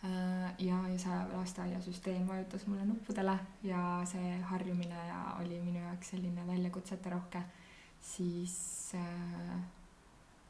[0.05, 6.13] Äh, ja, ja see lasteaiasüsteem vajutas mulle nuppudele ja see harjumine ja oli minu jaoks
[6.13, 7.43] selline väljakutseterohke,
[8.13, 8.55] siis
[9.01, 9.57] äh,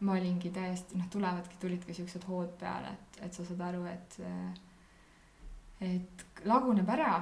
[0.01, 4.17] ma olingi täiesti, noh, tulevadki, tulidki siuksed hood peale, et, et sa saad aru, et,
[5.85, 7.21] et laguneb ära.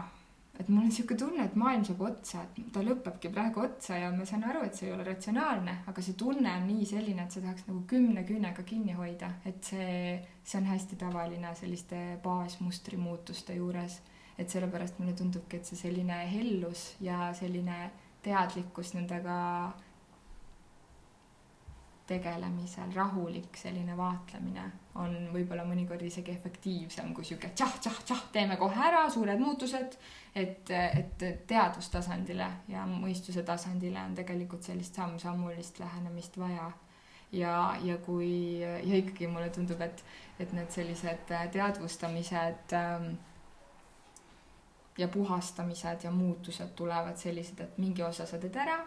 [0.58, 4.08] et mul on sihuke tunne, et maailm saab otsa, et ta lõpebki praegu otsa ja
[4.10, 7.34] ma saan aru, et see ei ole ratsionaalne, aga see tunne on nii selline, et
[7.34, 12.98] sa tahaks nagu kümne küünega kinni hoida, et see, see on hästi tavaline selliste baasmustri
[12.98, 14.00] muutuste juures.
[14.38, 17.78] et sellepärast mulle tundubki, et see selline hellus ja selline
[18.22, 19.38] teadlikkus nendega
[22.08, 24.64] tegelemisel rahulik selline vaatlemine
[24.98, 29.98] on võib-olla mõnikord isegi efektiivsem kui sihuke tšah-tšah-tšah, teeme kohe ära, suured muutused.
[30.34, 36.70] et, et teadvustasandile ja mõistuse tasandile on tegelikult sellist samm-sammulist lähenemist vaja.
[37.32, 40.04] ja, ja kui, ja ikkagi mulle tundub, et,
[40.40, 43.10] et need sellised teadvustamised ähm,
[44.98, 48.80] ja puhastamised ja muutused tulevad sellised, et mingi osa sa teed ära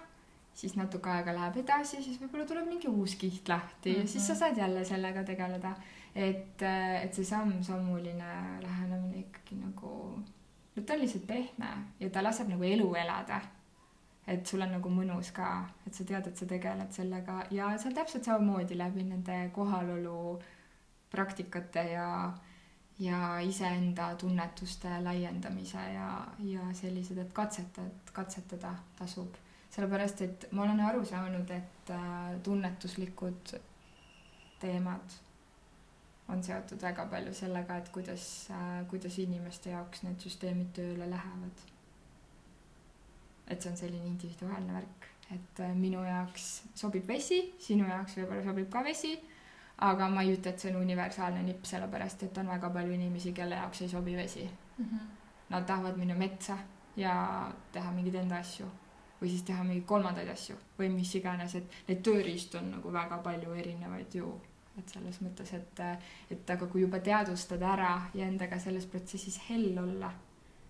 [0.53, 4.01] siis natuke aega läheb edasi, siis võib-olla tuleb mingi uus kiht lahti mm -hmm.
[4.01, 4.39] ja siis sa mhm.
[4.39, 5.75] saad jälle sellega tegeleda.
[6.15, 6.61] et,
[7.01, 10.19] et see samm-sammuline lähenemine ikkagi nagu,
[10.75, 11.69] no ta on lihtsalt pehme
[11.99, 13.41] ja ta laseb nagu elu elada.
[14.27, 17.93] et sul on nagu mõnus ka, et sa tead, et sa tegeled sellega ja seal
[17.93, 20.39] täpselt samamoodi läbi nende kohalolu
[21.11, 22.33] praktikate ja,
[22.99, 29.35] ja iseenda tunnetuste laiendamise ja, ja sellised, et katsetad, katsetada tasub.
[29.71, 33.53] Sellepärast, et ma olen aru saanud, et äh, tunnetuslikud
[34.59, 35.19] teemad
[36.31, 41.67] on seotud väga palju sellega, et kuidas, äh, kuidas inimeste jaoks need süsteemid tööle lähevad.
[43.51, 46.45] et see on selline individuaalne värk, et äh, minu jaoks
[46.75, 49.17] sobib vesi, sinu jaoks võib-olla sobib ka vesi
[49.81, 53.33] aga ma ei ütle, et see on universaalne nipp, sellepärast et on väga palju inimesi,
[53.33, 54.45] kelle jaoks ei sobi vesi
[54.77, 54.85] mm.
[54.85, 55.09] -hmm.
[55.49, 56.57] Nad tahavad minna metsa
[56.95, 58.65] ja teha mingeid enda asju
[59.21, 63.21] või siis teha mingeid kolmandaid asju või mis iganes, et neid tööriistu on nagu väga
[63.23, 64.31] palju erinevaid ju.
[64.79, 65.79] et selles mõttes, et,
[66.31, 70.11] et aga kui juba teadvustada ära ja endaga selles protsessis hell olla,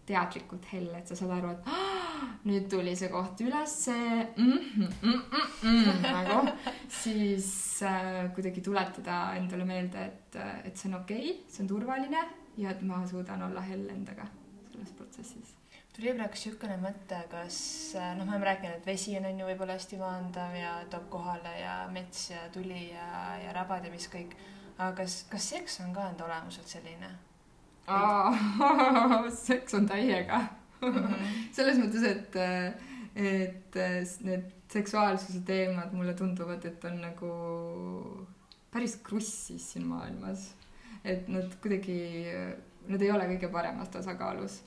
[0.06, 5.22] teadlikult hell, et sa saad aru, et nüüd tuli see koht ülesse mm, -hmm, mm,
[5.32, 6.58] mm, mm, nagu,
[6.90, 12.28] siis äh, kuidagi tuletada endale meelde, et, et see on okei okay,, see on turvaline
[12.58, 14.28] ja et ma suudan olla hell endaga
[14.72, 15.61] selles protsessis
[15.96, 17.58] tuli praegu niisugune mõte, kas
[18.00, 21.10] äh, noh, me oleme rääkinud, et vesi on, on ju võib-olla hästi maandav ja toob
[21.12, 23.10] kohale ja mets ja tuli ja,
[23.44, 24.38] ja rabad ja mis kõik.
[24.78, 27.12] aga kas, kas seks on ka enda olemuselt selline?
[29.50, 30.46] seks on täiega
[31.56, 32.38] selles mõttes, et,
[33.16, 33.80] et
[34.26, 37.32] need seksuaalsuse teemad mulle tunduvad, et on nagu
[38.72, 40.52] päris krussis siin maailmas.
[41.04, 42.00] et nad kuidagi,
[42.88, 44.62] nad ei ole kõige paremas tasakaalus.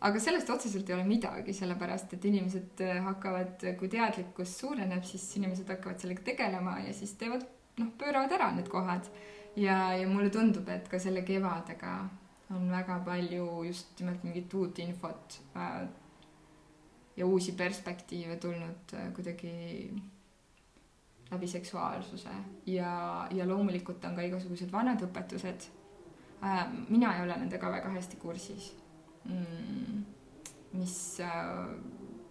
[0.00, 5.68] Aga sellest otseselt ei ole midagi, sellepärast et inimesed hakkavad, kui teadlikkus suureneb, siis inimesed
[5.68, 7.44] hakkavad sellega tegelema ja siis teevad,
[7.80, 9.10] noh, pööravad ära need kohad.
[9.56, 11.94] ja, ja mulle tundub, et ka selle kevadega
[12.50, 15.82] on väga palju just nimelt mingit uut infot äh,
[17.16, 19.52] ja uusi perspektiive tulnud äh, kuidagi
[21.30, 22.28] läbi seksuaalsuse
[22.66, 25.68] ja, ja loomulikult on ka igasugused vanad õpetused
[26.42, 26.66] äh,.
[26.88, 28.72] mina ei ole nendega väga hästi kursis.
[30.72, 31.64] Mis äh,,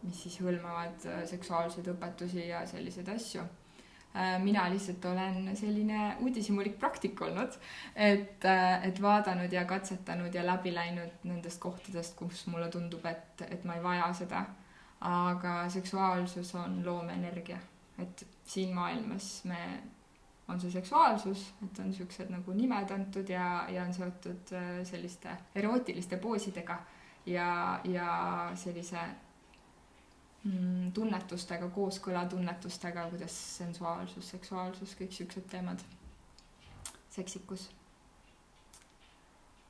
[0.04, 3.44] mis siis hõlmavad äh, seksuaalseid õpetusi ja selliseid asju.
[4.16, 7.58] Äh, mina lihtsalt olen selline uudishimulik praktik olnud,
[7.96, 8.46] et,
[8.84, 13.78] et vaadanud ja katsetanud ja läbi läinud nendest kohtadest, kus mulle tundub, et, et ma
[13.78, 14.46] ei vaja seda.
[15.00, 17.58] aga seksuaalsus on loomeenergia,
[18.04, 19.60] et siin maailmas me,
[20.50, 25.36] on see seksuaalsus, et on siuksed nagu nimed antud ja, ja on seotud äh, selliste
[25.56, 26.80] erootiliste poosidega
[27.26, 28.08] ja, ja
[28.56, 29.02] sellise
[30.44, 35.84] mm, tunnetustega, kooskõla tunnetustega, kuidas sensuaalsus, seksuaalsus, kõik siuksed teemad,
[37.10, 37.70] seksikus.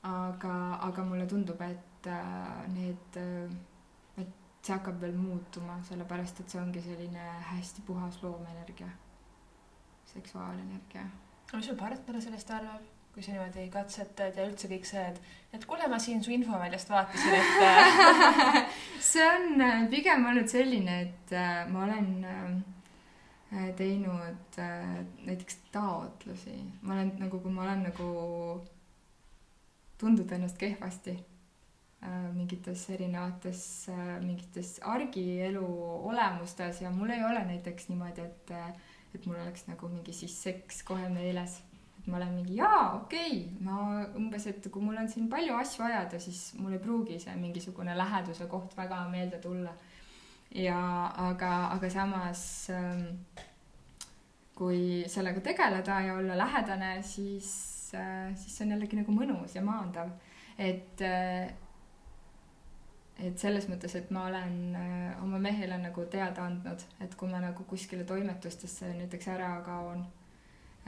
[0.03, 0.53] aga,
[0.87, 3.51] aga mulle tundub, et äh, need äh,,
[4.17, 4.31] et
[4.63, 8.87] see hakkab veel muutuma, sellepärast et see ongi selline hästi puhas loomeenergia,
[10.13, 11.09] seksuaalenergia.
[11.53, 12.87] mis su partner sellest arvab?
[13.13, 15.17] kui sa niimoodi katsetad ja üldse kõik see, et,
[15.57, 17.55] et kuule, ma siin su infoväljast vaatasin, et
[19.09, 24.59] see on äh, pigem olnud selline, et äh, ma olen äh, teinud
[25.25, 26.53] näiteks taotlusi,
[26.85, 28.09] ma olen nagu, kui ma olen nagu
[29.99, 31.17] tundnud ennast kehvasti
[32.31, 33.61] mingites erinevates,
[34.23, 35.65] mingites argielu
[36.07, 38.53] olemustes ja mul ei ole näiteks niimoodi, et,
[39.15, 41.59] et mul oleks nagu mingi siis seks kohe meeles
[42.09, 45.85] ma olen mingi jaa, okei okay., ma umbes, et kui mul on siin palju asju
[45.85, 49.73] ajada, siis mul ei pruugi see mingisugune läheduse koht väga meelde tulla.
[50.55, 50.79] ja
[51.29, 52.41] aga, aga samas
[52.73, 53.03] ähm,
[54.57, 59.61] kui sellega tegeleda ja olla lähedane, siis äh,, siis see on jällegi nagu mõnus ja
[59.65, 60.09] maandav.
[60.57, 61.51] et äh,
[63.19, 67.41] et selles mõttes, et ma olen äh, oma mehele nagu teada andnud, et kui ma
[67.43, 70.05] nagu kuskile toimetustesse näiteks ära kaon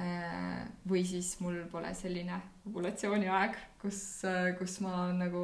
[0.02, 5.42] Äh, või siis mul pole selline populatsiooniaeg, kus, äh, kus ma olen nagu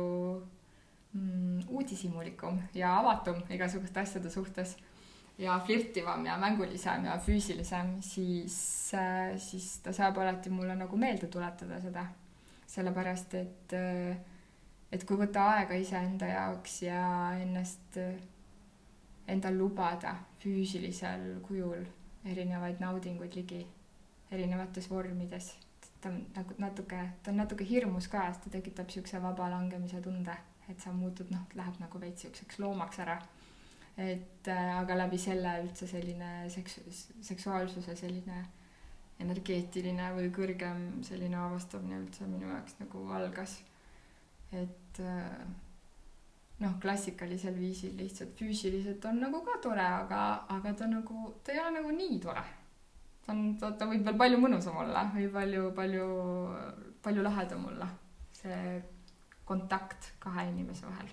[1.13, 4.77] mm, uudishimulikum ja avatum igasuguste asjade suhtes
[5.37, 8.57] ja flirtivam ja mängulisem ja füüsilisem, siis,
[8.97, 12.07] äh, siis ta saab alati mulle nagu meelde tuletada seda.
[12.67, 13.73] sellepärast, et,
[14.91, 17.03] et kui võtta aega iseenda jaoks ja
[17.41, 17.99] ennast,
[19.27, 21.83] endal lubada füüsilisel kujul
[22.27, 23.65] erinevaid naudinguid ligi
[24.31, 25.55] erinevates vormides.
[26.01, 30.01] ta on nagu natuke, ta on natuke hirmus ka, sest ta tekitab siukse vaba langemise
[30.01, 30.35] tunde,
[30.69, 33.17] et sa muutud, noh, läheb nagu veits siukseks loomaks ära.
[33.97, 38.43] et äh, aga läbi selle üldse selline seks-, seksuaalsuse selline
[39.19, 43.57] energeetiline või kõrgem selline avastamine üldse minu jaoks nagu algas.
[44.51, 45.47] Et äh,
[46.63, 50.21] noh, klassikalisel viisil lihtsalt füüsiliselt on nagu ka tore, aga,
[50.57, 52.45] aga ta nagu, ta ei ole nagu nii tore
[53.27, 56.07] ta on, ta, ta võib veel palju mõnusam olla või palju, palju,
[57.03, 57.89] palju lahedam olla.
[58.37, 58.81] see
[59.47, 61.09] kontakt kahe inimese vahel.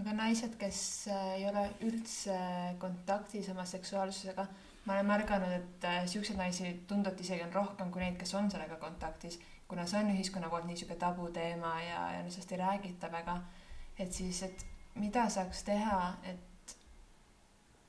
[0.00, 0.80] aga naised, kes
[1.12, 2.36] äh, ei ole üldse
[2.80, 4.46] kontaktis oma seksuaalsusega,
[4.86, 8.50] ma olen märganud, et äh, siukseid naisi tunduvalt isegi on rohkem kui neid, kes on
[8.52, 9.40] sellega kontaktis,
[9.70, 13.36] kuna see on ühiskonna poolt nii sihuke tabuteema ja, ja sellest ei räägita väga.
[13.98, 16.74] et siis, et mida saaks teha, et,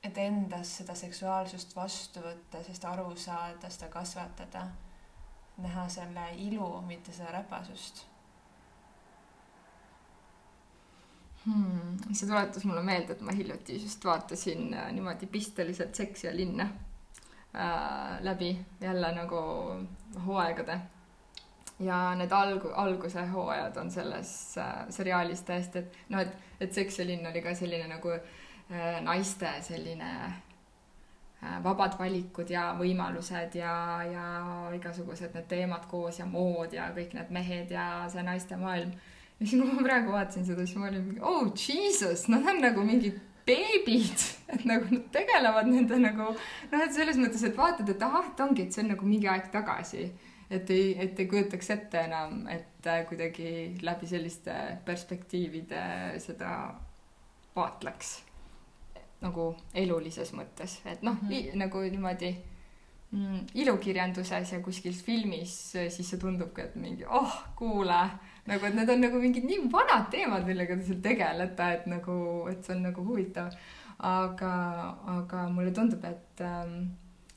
[0.04, 4.66] et endas seda seksuaalsust vastu võtta, sellest aru saada, seda kasvatada,
[5.58, 8.04] näha selle ilu, mitte seda räpasust
[11.44, 11.98] hmm,.
[12.12, 16.64] see tuletas mulle meelde, et ma hiljuti just vaatasin äh, niimoodi pisteliselt Seks ja linna
[16.64, 19.42] äh, läbi jälle nagu
[20.26, 20.80] hooaegade.
[21.84, 27.00] Ja need alg-, alguse hooajad on selles äh, seriaalis täiesti, et noh, et, et Seks
[27.00, 33.74] ja linn oli ka selline nagu äh, naiste selline äh, vabad valikud ja võimalused ja,
[34.08, 34.26] ja
[34.76, 38.94] igasugused need teemad koos ja mood ja kõik need mehed ja see naiste maailm
[39.42, 42.62] ja siis, kui ma praegu vaatasin seda, siis ma olin mingi, oh jesus, nad on
[42.62, 47.88] nagu mingid beebid, et nagu nad tegelevad nende nagu noh, et selles mõttes, et vaatad,
[47.90, 50.10] et ahah, et ongi, et see on nagu mingi aeg tagasi.
[50.52, 53.48] Et ei, et ei kujutaks ette enam, et äh, kuidagi
[53.82, 54.56] läbi selliste
[54.86, 55.84] perspektiivide
[56.22, 56.52] seda
[57.56, 58.18] vaatleks
[59.22, 61.58] nagu elulises mõttes, et noh mm, -hmm.
[61.60, 62.32] nagu niimoodi
[63.10, 68.00] mm, ilukirjanduses ja kuskil filmis, siis see tundubki, et mingi oh, kuule
[68.46, 72.16] nagu, et need on nagu mingid nii vanad teemad, millega te seal tegelete, et nagu,
[72.50, 73.54] et see on nagu huvitav.
[74.02, 74.52] aga,
[75.06, 76.88] aga mulle tundub, et ähm,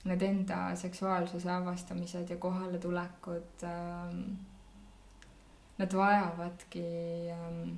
[0.06, 4.22] need enda seksuaalsuse avastamised ja kohaletulekud ähm,,
[5.78, 6.86] nad vajavadki
[7.32, 7.76] ähm,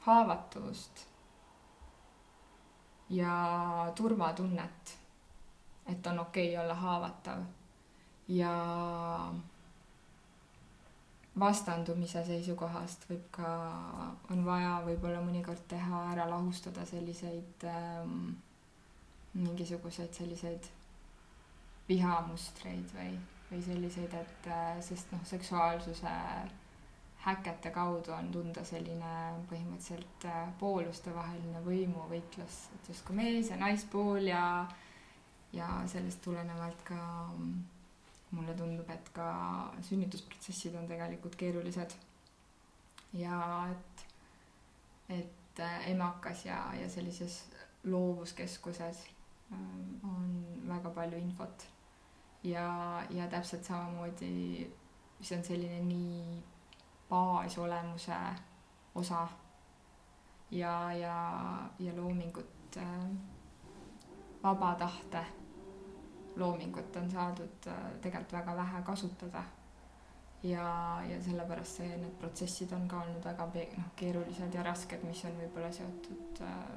[0.00, 1.06] haavatavust
[3.10, 4.98] ja turvatunnet,
[5.86, 7.42] et on okei okay olla haavatav
[8.28, 8.54] ja
[11.38, 13.50] vastandumise seisukohast võib ka,
[14.32, 18.30] on vaja võib-olla mõnikord teha ära lahustada selliseid ähm,
[19.36, 20.68] mingisuguseid selliseid
[21.88, 23.12] vihamustreid või,
[23.50, 26.14] või selliseid, et äh, sest noh, seksuaalsuse
[27.26, 29.12] häkete kaudu on tunda selline
[29.50, 34.42] põhimõtteliselt äh, pooluste vaheline võimuvõitlus, et justkui mees ja naispool ja
[35.56, 37.48] ja sellest tulenevalt ka äh,
[38.30, 39.28] mulle tundub, et ka
[39.88, 41.94] sünnitusprotsessid on tegelikult keerulised.
[43.16, 43.40] ja
[43.70, 44.06] et,
[45.18, 47.44] et äh, emakas ja, ja sellises
[47.84, 49.06] loovuskeskuses
[50.02, 51.66] on väga palju infot.
[52.42, 54.70] ja, ja täpselt samamoodi
[55.20, 56.42] see on selline nii
[57.08, 58.18] baasolemuse
[58.94, 59.28] osa
[60.50, 61.16] ja, ja,
[61.78, 63.10] ja loomingut äh,
[64.42, 65.24] vaba tahte
[66.36, 69.42] loomingut on saadud äh, tegelikult väga vähe kasutada.
[70.42, 73.46] ja, ja sellepärast see, need protsessid on ka olnud väga
[73.78, 76.76] noh, keerulised ja rasked, mis on võib-olla seotud äh,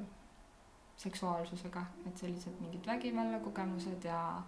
[0.99, 4.43] seksuaalsusega, et sellised mingid vägivallakogemused ja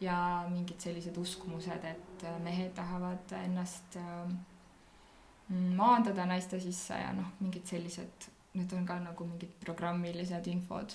[0.00, 4.30] ja mingid sellised uskumused, et äh, mehed tahavad ennast äh,
[5.48, 10.94] maandada naiste sisse ja noh, mingid sellised, need on ka nagu mingid programmilised infod.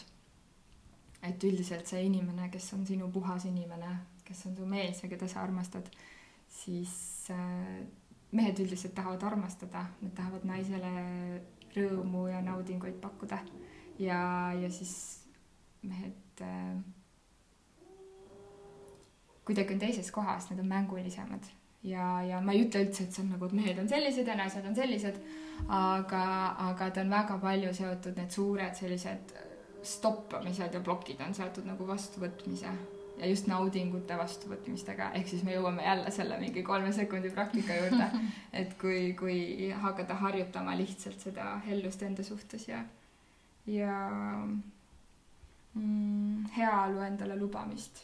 [1.24, 3.92] Et üldiselt see inimene, kes on sinu puhas inimene,
[4.24, 5.92] kes on su mees ja keda sa armastad,
[6.48, 6.96] siis
[7.32, 7.84] äh,
[8.32, 10.96] mehed üldiselt tahavad armastada, nad tahavad naisele
[11.76, 13.42] rõõmu ja naudinguid pakkuda
[14.00, 14.94] ja, ja siis
[15.84, 16.78] mehed äh,
[19.46, 21.52] kuidagi on teises kohas, nad on mängulisemad.
[21.84, 24.38] Ja, ja ma ei ütle üldse, et see on nagu, et mehed on sellised ja
[24.40, 25.18] naised on sellised,
[25.68, 26.26] aga,
[26.70, 29.34] aga ta on väga palju seotud, need suured sellised
[29.84, 32.72] stoppamised ja plokid on seotud nagu vastuvõtmise
[33.20, 38.08] ja just naudingute vastuvõtmistega, ehk siis me jõuame jälle selle mingi kolme sekundi praktika juurde,
[38.64, 42.80] et kui, kui hakata harjutama lihtsalt seda hellust enda suhtes ja,
[43.66, 43.98] ja
[45.74, 48.04] mm, heaolu endale lubamist,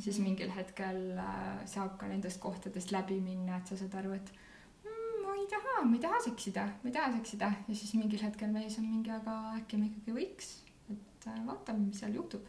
[0.00, 4.32] siis mingil hetkel äh, saab ka nendest kohtadest läbi minna, et sa saad aru, et
[5.42, 8.78] ei taha, ma ei taha seksida, ma ei taha seksida ja siis mingil hetkel mees
[8.78, 10.52] on mingi, aga äkki me ikkagi võiks,
[10.92, 12.46] et äh, vaatame, mis seal juhtub.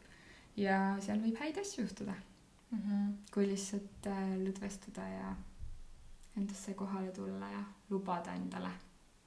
[0.58, 2.80] ja seal võib häid asju juhtuda mm.
[2.80, 3.14] -hmm.
[3.34, 5.36] kui lihtsalt äh, lõdvestuda ja
[6.38, 8.70] endasse kohale tulla ja lubada endale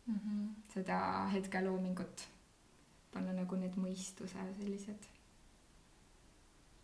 [0.07, 0.49] mm -hmm.
[0.75, 2.29] seda hetkeloomingut,
[3.13, 5.09] panna nagu need mõistuse sellised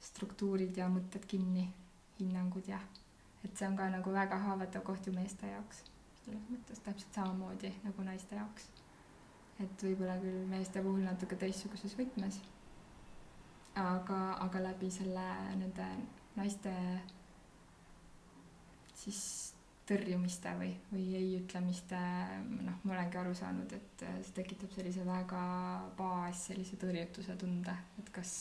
[0.01, 1.69] struktuurid ja mõtted kinni,
[2.19, 2.81] hinnangud ja
[3.45, 5.85] et see on ka nagu väga haavatav koht ju meeste jaoks
[6.25, 8.69] selles mõttes täpselt samamoodi nagu naiste jaoks.
[9.61, 12.41] et võib-olla küll meeste puhul natuke teistsuguses võtmes.
[13.75, 15.27] aga, aga läbi selle
[15.59, 15.89] nende
[16.37, 16.73] naiste
[18.95, 19.52] siis
[19.93, 21.99] tõrjumiste või, või ei ütlemiste,
[22.65, 25.43] noh, ma olengi aru saanud, et see tekitab sellise väga
[25.99, 28.33] baas, sellise tõrjutuse tunde, et kas,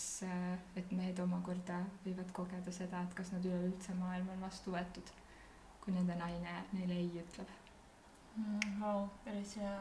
[0.80, 5.12] et mehed omakorda võivad kogeda seda, et kas nad üleüldse maailma on vastu võetud,
[5.84, 7.56] kui nende naine neile ei ütleb
[8.38, 8.78] mm,.
[8.80, 9.78] Vau, päris hea,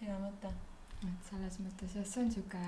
[0.00, 0.52] hea mõte.
[1.00, 2.62] et selles mõttes jah, see on sihuke,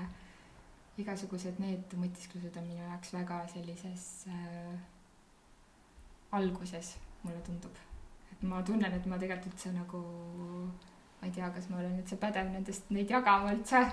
[1.01, 4.77] igasugused need mõtisklused on minu jaoks väga sellises äh,
[6.37, 7.81] alguses, mulle tundub
[8.47, 10.01] ma tunnen, et ma tegelikult üldse nagu,
[11.19, 13.83] ma ei tea, kas ma olen üldse pädev nendest, neid jagama üldse.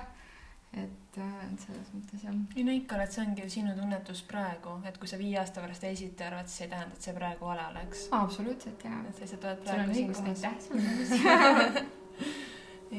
[0.70, 2.34] et äh, selles mõttes jah.
[2.54, 5.64] ei no ikka oled, see ongi ju sinu tunnetus praegu, et kui sa viie aasta
[5.64, 8.04] pärast esiti arvad, siis ei tähenda, et see praegu vale oleks.
[8.14, 9.00] absoluutselt jaa.
[9.08, 10.44] et sa lihtsalt oled praegu siin kohas.
[10.44, 11.86] aitäh sulle.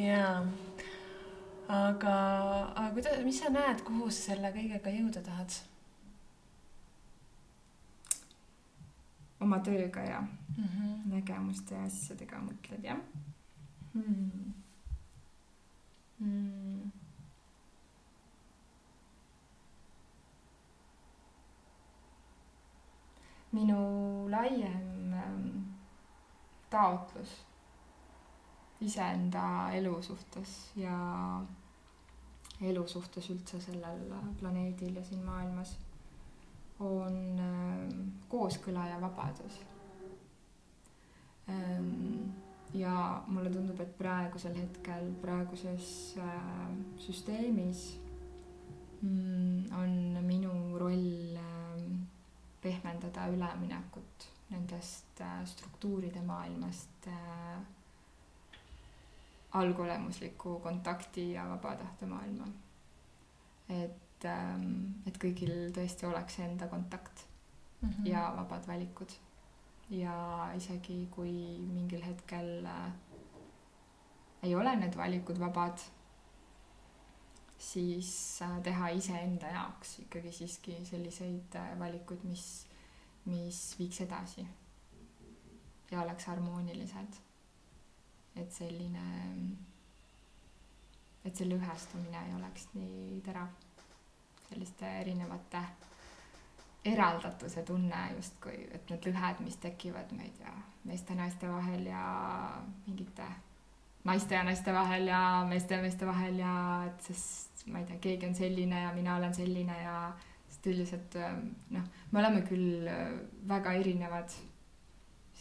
[0.09, 0.35] jaa
[1.71, 2.15] aga,
[2.75, 5.59] aga kuidas, mis sa näed, kuhu sa selle kõigega jõuda tahad?
[9.41, 11.13] Oma tööga ja mm -hmm.
[11.13, 12.99] nägemuste ja asjadega mõtled, jah
[13.93, 14.53] hmm.?
[16.19, 16.91] Hmm.
[23.51, 23.77] minu
[24.31, 25.47] laiem ähm,
[26.69, 27.33] taotlus
[28.81, 30.95] iseenda elu suhtes ja
[32.61, 35.75] elu suhtes üldse sellel planeedil ja siin maailmas
[36.81, 37.97] on ähm,
[38.29, 39.59] kooskõla ja vabadus.
[41.49, 42.31] Ähm,
[42.73, 46.69] ja mulle tundub, et praegusel hetkel, praeguses äh,
[47.03, 47.85] süsteemis
[49.01, 52.07] mm, on minu roll ähm,
[52.61, 57.61] pehmendada üleminekut nendest äh, struktuuride maailmast äh,
[59.51, 62.47] algolemusliku kontakti ja vaba tahte maailma.
[63.69, 67.25] et et, ähm, et kõigil tõesti oleks enda kontakt
[67.81, 68.07] mm -hmm.
[68.07, 69.09] ja vabad valikud.
[69.89, 72.91] ja isegi kui mingil hetkel äh,
[74.43, 75.77] ei ole need valikud vabad,
[77.57, 82.67] siis äh, teha iseenda jaoks ikkagi siiski selliseid äh, valikuid, mis,
[83.25, 84.47] mis viiks edasi
[85.91, 87.19] ja oleks harmoonilised.
[88.35, 89.01] et selline,
[91.25, 93.49] et see lõhestumine ei oleks nii terav
[94.51, 95.63] selliste erinevate
[96.85, 100.53] eraldatuse tunne justkui, et need lõhed, mis tekivad, ma ei tea,
[100.89, 102.03] meeste-naiste vahel ja
[102.87, 103.27] mingite
[104.03, 106.53] naiste ja naiste vahel ja meeste ja meeste vahel ja
[106.87, 109.97] et sest ma ei tea, keegi on selline ja mina olen selline ja
[110.49, 111.19] sest üldiselt
[111.69, 112.89] noh, me oleme küll
[113.47, 114.33] väga erinevad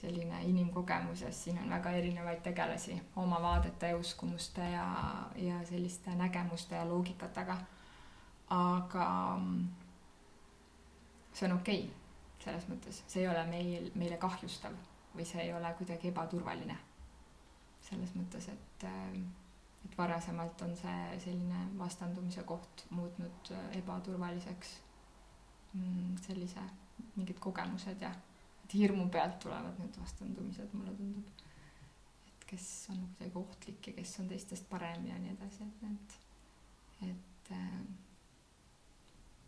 [0.00, 4.86] selline inimkogemuses, siin on väga erinevaid tegelasi oma vaadete ja uskumuste ja,
[5.36, 7.56] ja selliste nägemuste ja loogikatega
[8.50, 9.06] aga
[9.38, 9.68] mm,
[11.32, 11.96] see on okei okay,
[12.44, 14.76] selles mõttes, see ei ole meil, meile kahjustav
[15.14, 16.78] või see ei ole kuidagi ebaturvaline.
[17.80, 19.14] selles mõttes, et, äh,
[19.84, 24.74] et varasemalt on see selline vastandumise koht muutnud äh, ebaturvaliseks
[25.74, 26.64] mm, sellise,
[27.16, 28.12] mingid kogemused ja
[28.64, 31.30] et hirmu pealt tulevad need vastandumised, mulle tundub.
[32.26, 36.14] et kes on kuidagi ohtlik ja kes on teistest parem ja nii edasi, et need,
[37.10, 37.80] et äh,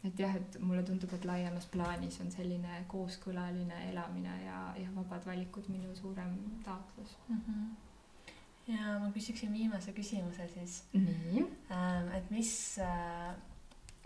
[0.05, 5.27] et jah, et mulle tundub, et laiemas plaanis on selline kooskõlaline elamine ja, ja vabad
[5.27, 6.35] valikud minu suurem
[6.66, 7.39] taotlus mm.
[7.47, 8.73] -hmm.
[8.74, 10.83] ja ma küsiksin viimase küsimuse siis.
[10.93, 12.11] nii ähm,.
[12.16, 13.35] et mis, äh,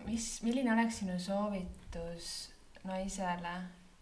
[0.04, 2.52] mis, milline oleks sinu soovitus
[2.84, 3.56] naisele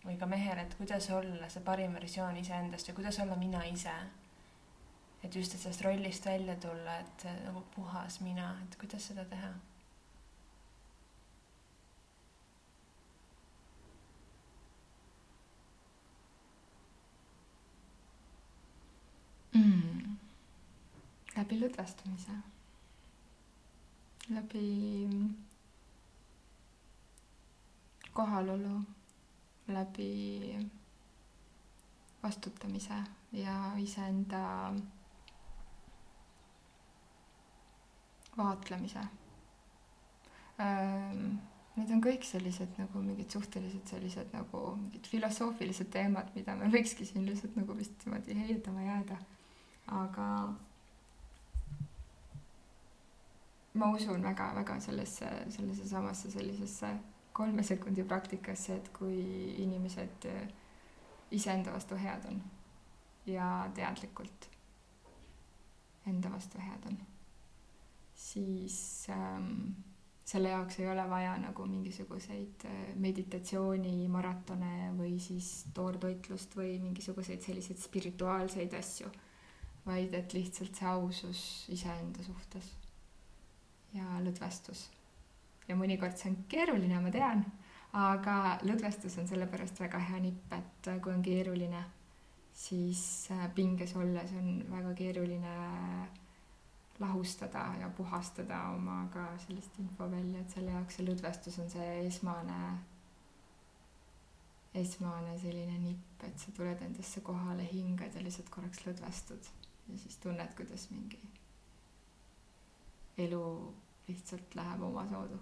[0.04, 3.94] või ka mehele, et kuidas olla see parim versioon iseendast ja kuidas olla mina ise?
[5.24, 9.54] et just, et sellest rollist välja tulla, et nagu puhas mina, et kuidas seda teha
[19.54, 19.94] mm.?
[21.36, 22.34] läbi lõdvestumise,
[24.30, 24.66] läbi
[28.14, 28.76] kohalolu,
[29.74, 30.10] läbi
[32.22, 33.00] vastutamise
[33.32, 34.44] ja iseenda
[38.38, 39.02] vaatlemise.
[41.74, 47.06] Need on kõik sellised nagu mingid suhteliselt sellised nagu mingid filosoofilised teemad, mida me võikski
[47.08, 49.18] siin lihtsalt nagu vist niimoodi heietama jääda
[49.86, 50.28] aga
[53.74, 56.92] ma usun väga-väga sellesse, sellesse samasse sellisesse
[57.32, 59.18] kolme sekundi praktikasse, et kui
[59.62, 60.28] inimesed
[61.34, 62.42] iseenda vastu head on
[63.26, 64.48] ja teadlikult
[66.06, 66.98] enda vastu head on,
[68.14, 69.72] siis ähm,
[70.24, 77.80] selle jaoks ei ole vaja nagu mingisuguseid äh, meditatsioonimaratone või siis toortoitlust või mingisuguseid selliseid
[77.80, 79.10] spirituaalseid asju,
[79.86, 81.42] vaid et lihtsalt see ausus
[81.72, 82.70] iseenda suhtes
[83.94, 84.88] ja lõdvestus.
[85.68, 87.44] ja mõnikord see on keeruline, ma tean,
[87.96, 91.84] aga lõdvestus on sellepärast väga hea nipp, et kui on keeruline,
[92.54, 95.54] siis äh, pinges olles on väga keeruline
[97.00, 102.60] lahustada ja puhastada oma ka sellist infovälja, et selle jaoks see lõdvestus on see esmane,
[104.84, 109.52] esmane selline nipp, et sa tuled endasse kohale, hingad ja lihtsalt korraks lõdvestud
[109.88, 111.20] ja siis tunned, kuidas mingi
[113.18, 113.44] elu
[114.08, 115.38] lihtsalt läheb omasoodu.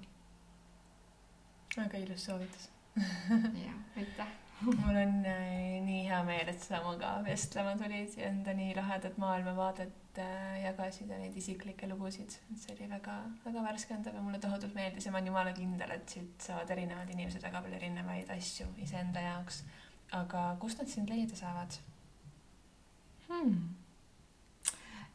[1.77, 2.71] väga ilus soovitus
[3.67, 8.55] jah, aitäh mul on äh, nii hea meel, et sa minuga vestlema tulid ja enda
[8.57, 12.37] nii lahedat maailmavaadet äh, jagasid ja neid isiklikke lugusid.
[12.55, 16.17] see oli väga, väga värskendav ja mulle tohutult meeldis ja ma olen jumala kindel, et
[16.17, 19.63] siit saavad erinevad inimesed väga palju erinevaid asju iseenda jaoks.
[20.23, 21.79] aga kust nad sind leida saavad
[23.29, 23.82] hmm.?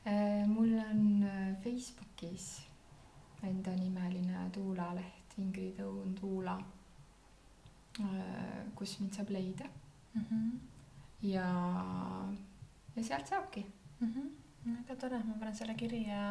[0.08, 1.26] Äh, mul on
[1.64, 2.48] Facebookis
[3.44, 6.58] endanimeline tuulaleht Ingrid Õun Tuula
[7.98, 9.66] Äh, kus mind saab leida
[10.14, 10.22] mm.
[10.22, 10.50] -hmm.
[11.22, 11.48] ja,
[12.96, 13.66] ja sealt saabki
[14.00, 14.12] mm.
[14.14, 14.36] -hmm
[14.68, 16.22] väga tore, ma panen selle kirja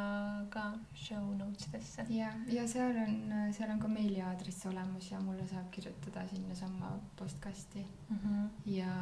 [0.50, 0.62] ka
[0.94, 2.04] show notes idesse.
[2.08, 7.86] ja, ja seal on, seal on ka meiliaadress olemas ja mulle saab kirjutada sinnasamma postkasti
[8.08, 8.16] mm.
[8.16, 8.48] -hmm.
[8.66, 8.92] ja,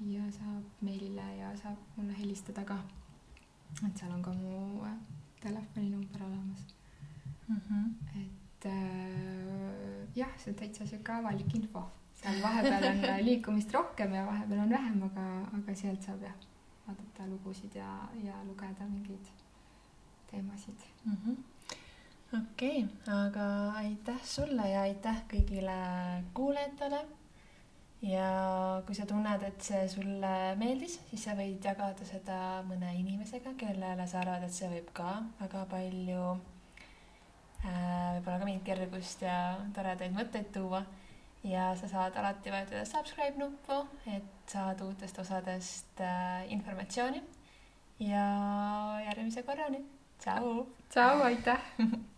[0.00, 2.78] ja saab meilile ja saab mulle helistada ka.
[3.86, 4.96] Et seal on ka mu äh,
[5.40, 6.66] telefoninumber olemas
[7.48, 7.56] mm.
[7.56, 8.20] -hmm.
[8.22, 11.82] et äh, jah, see on täitsa sihuke avalik info,
[12.14, 15.26] seal vahepeal on liikumist rohkem ja vahepeal on vähem, aga,
[15.58, 16.34] aga sealt saab jah
[16.86, 19.30] vaadata lugusid ja, ja lugeda mingeid
[20.30, 21.36] teemasid mm -hmm
[22.36, 25.76] okei okay,, aga aitäh sulle ja aitäh kõigile
[26.34, 27.00] kuulajatele.
[28.02, 28.28] Ja
[28.86, 32.38] kui sa tunned, et see sulle meeldis, siis sa võid jagada seda
[32.68, 36.38] mõne inimesega, kellele sa arvad, et see võib ka väga palju
[37.66, 39.36] Äh, võib-olla ka mingit kergust ja
[39.74, 40.84] toredaid mõtteid tuua.
[41.42, 43.78] ja sa saad alati vajutada subscribe nuppu,
[44.10, 47.22] et saada uutest osadest äh, informatsiooni.
[47.98, 48.26] ja
[49.06, 49.82] järgmise korrani,
[50.22, 50.66] tšau.
[50.90, 51.60] tšau, aitäh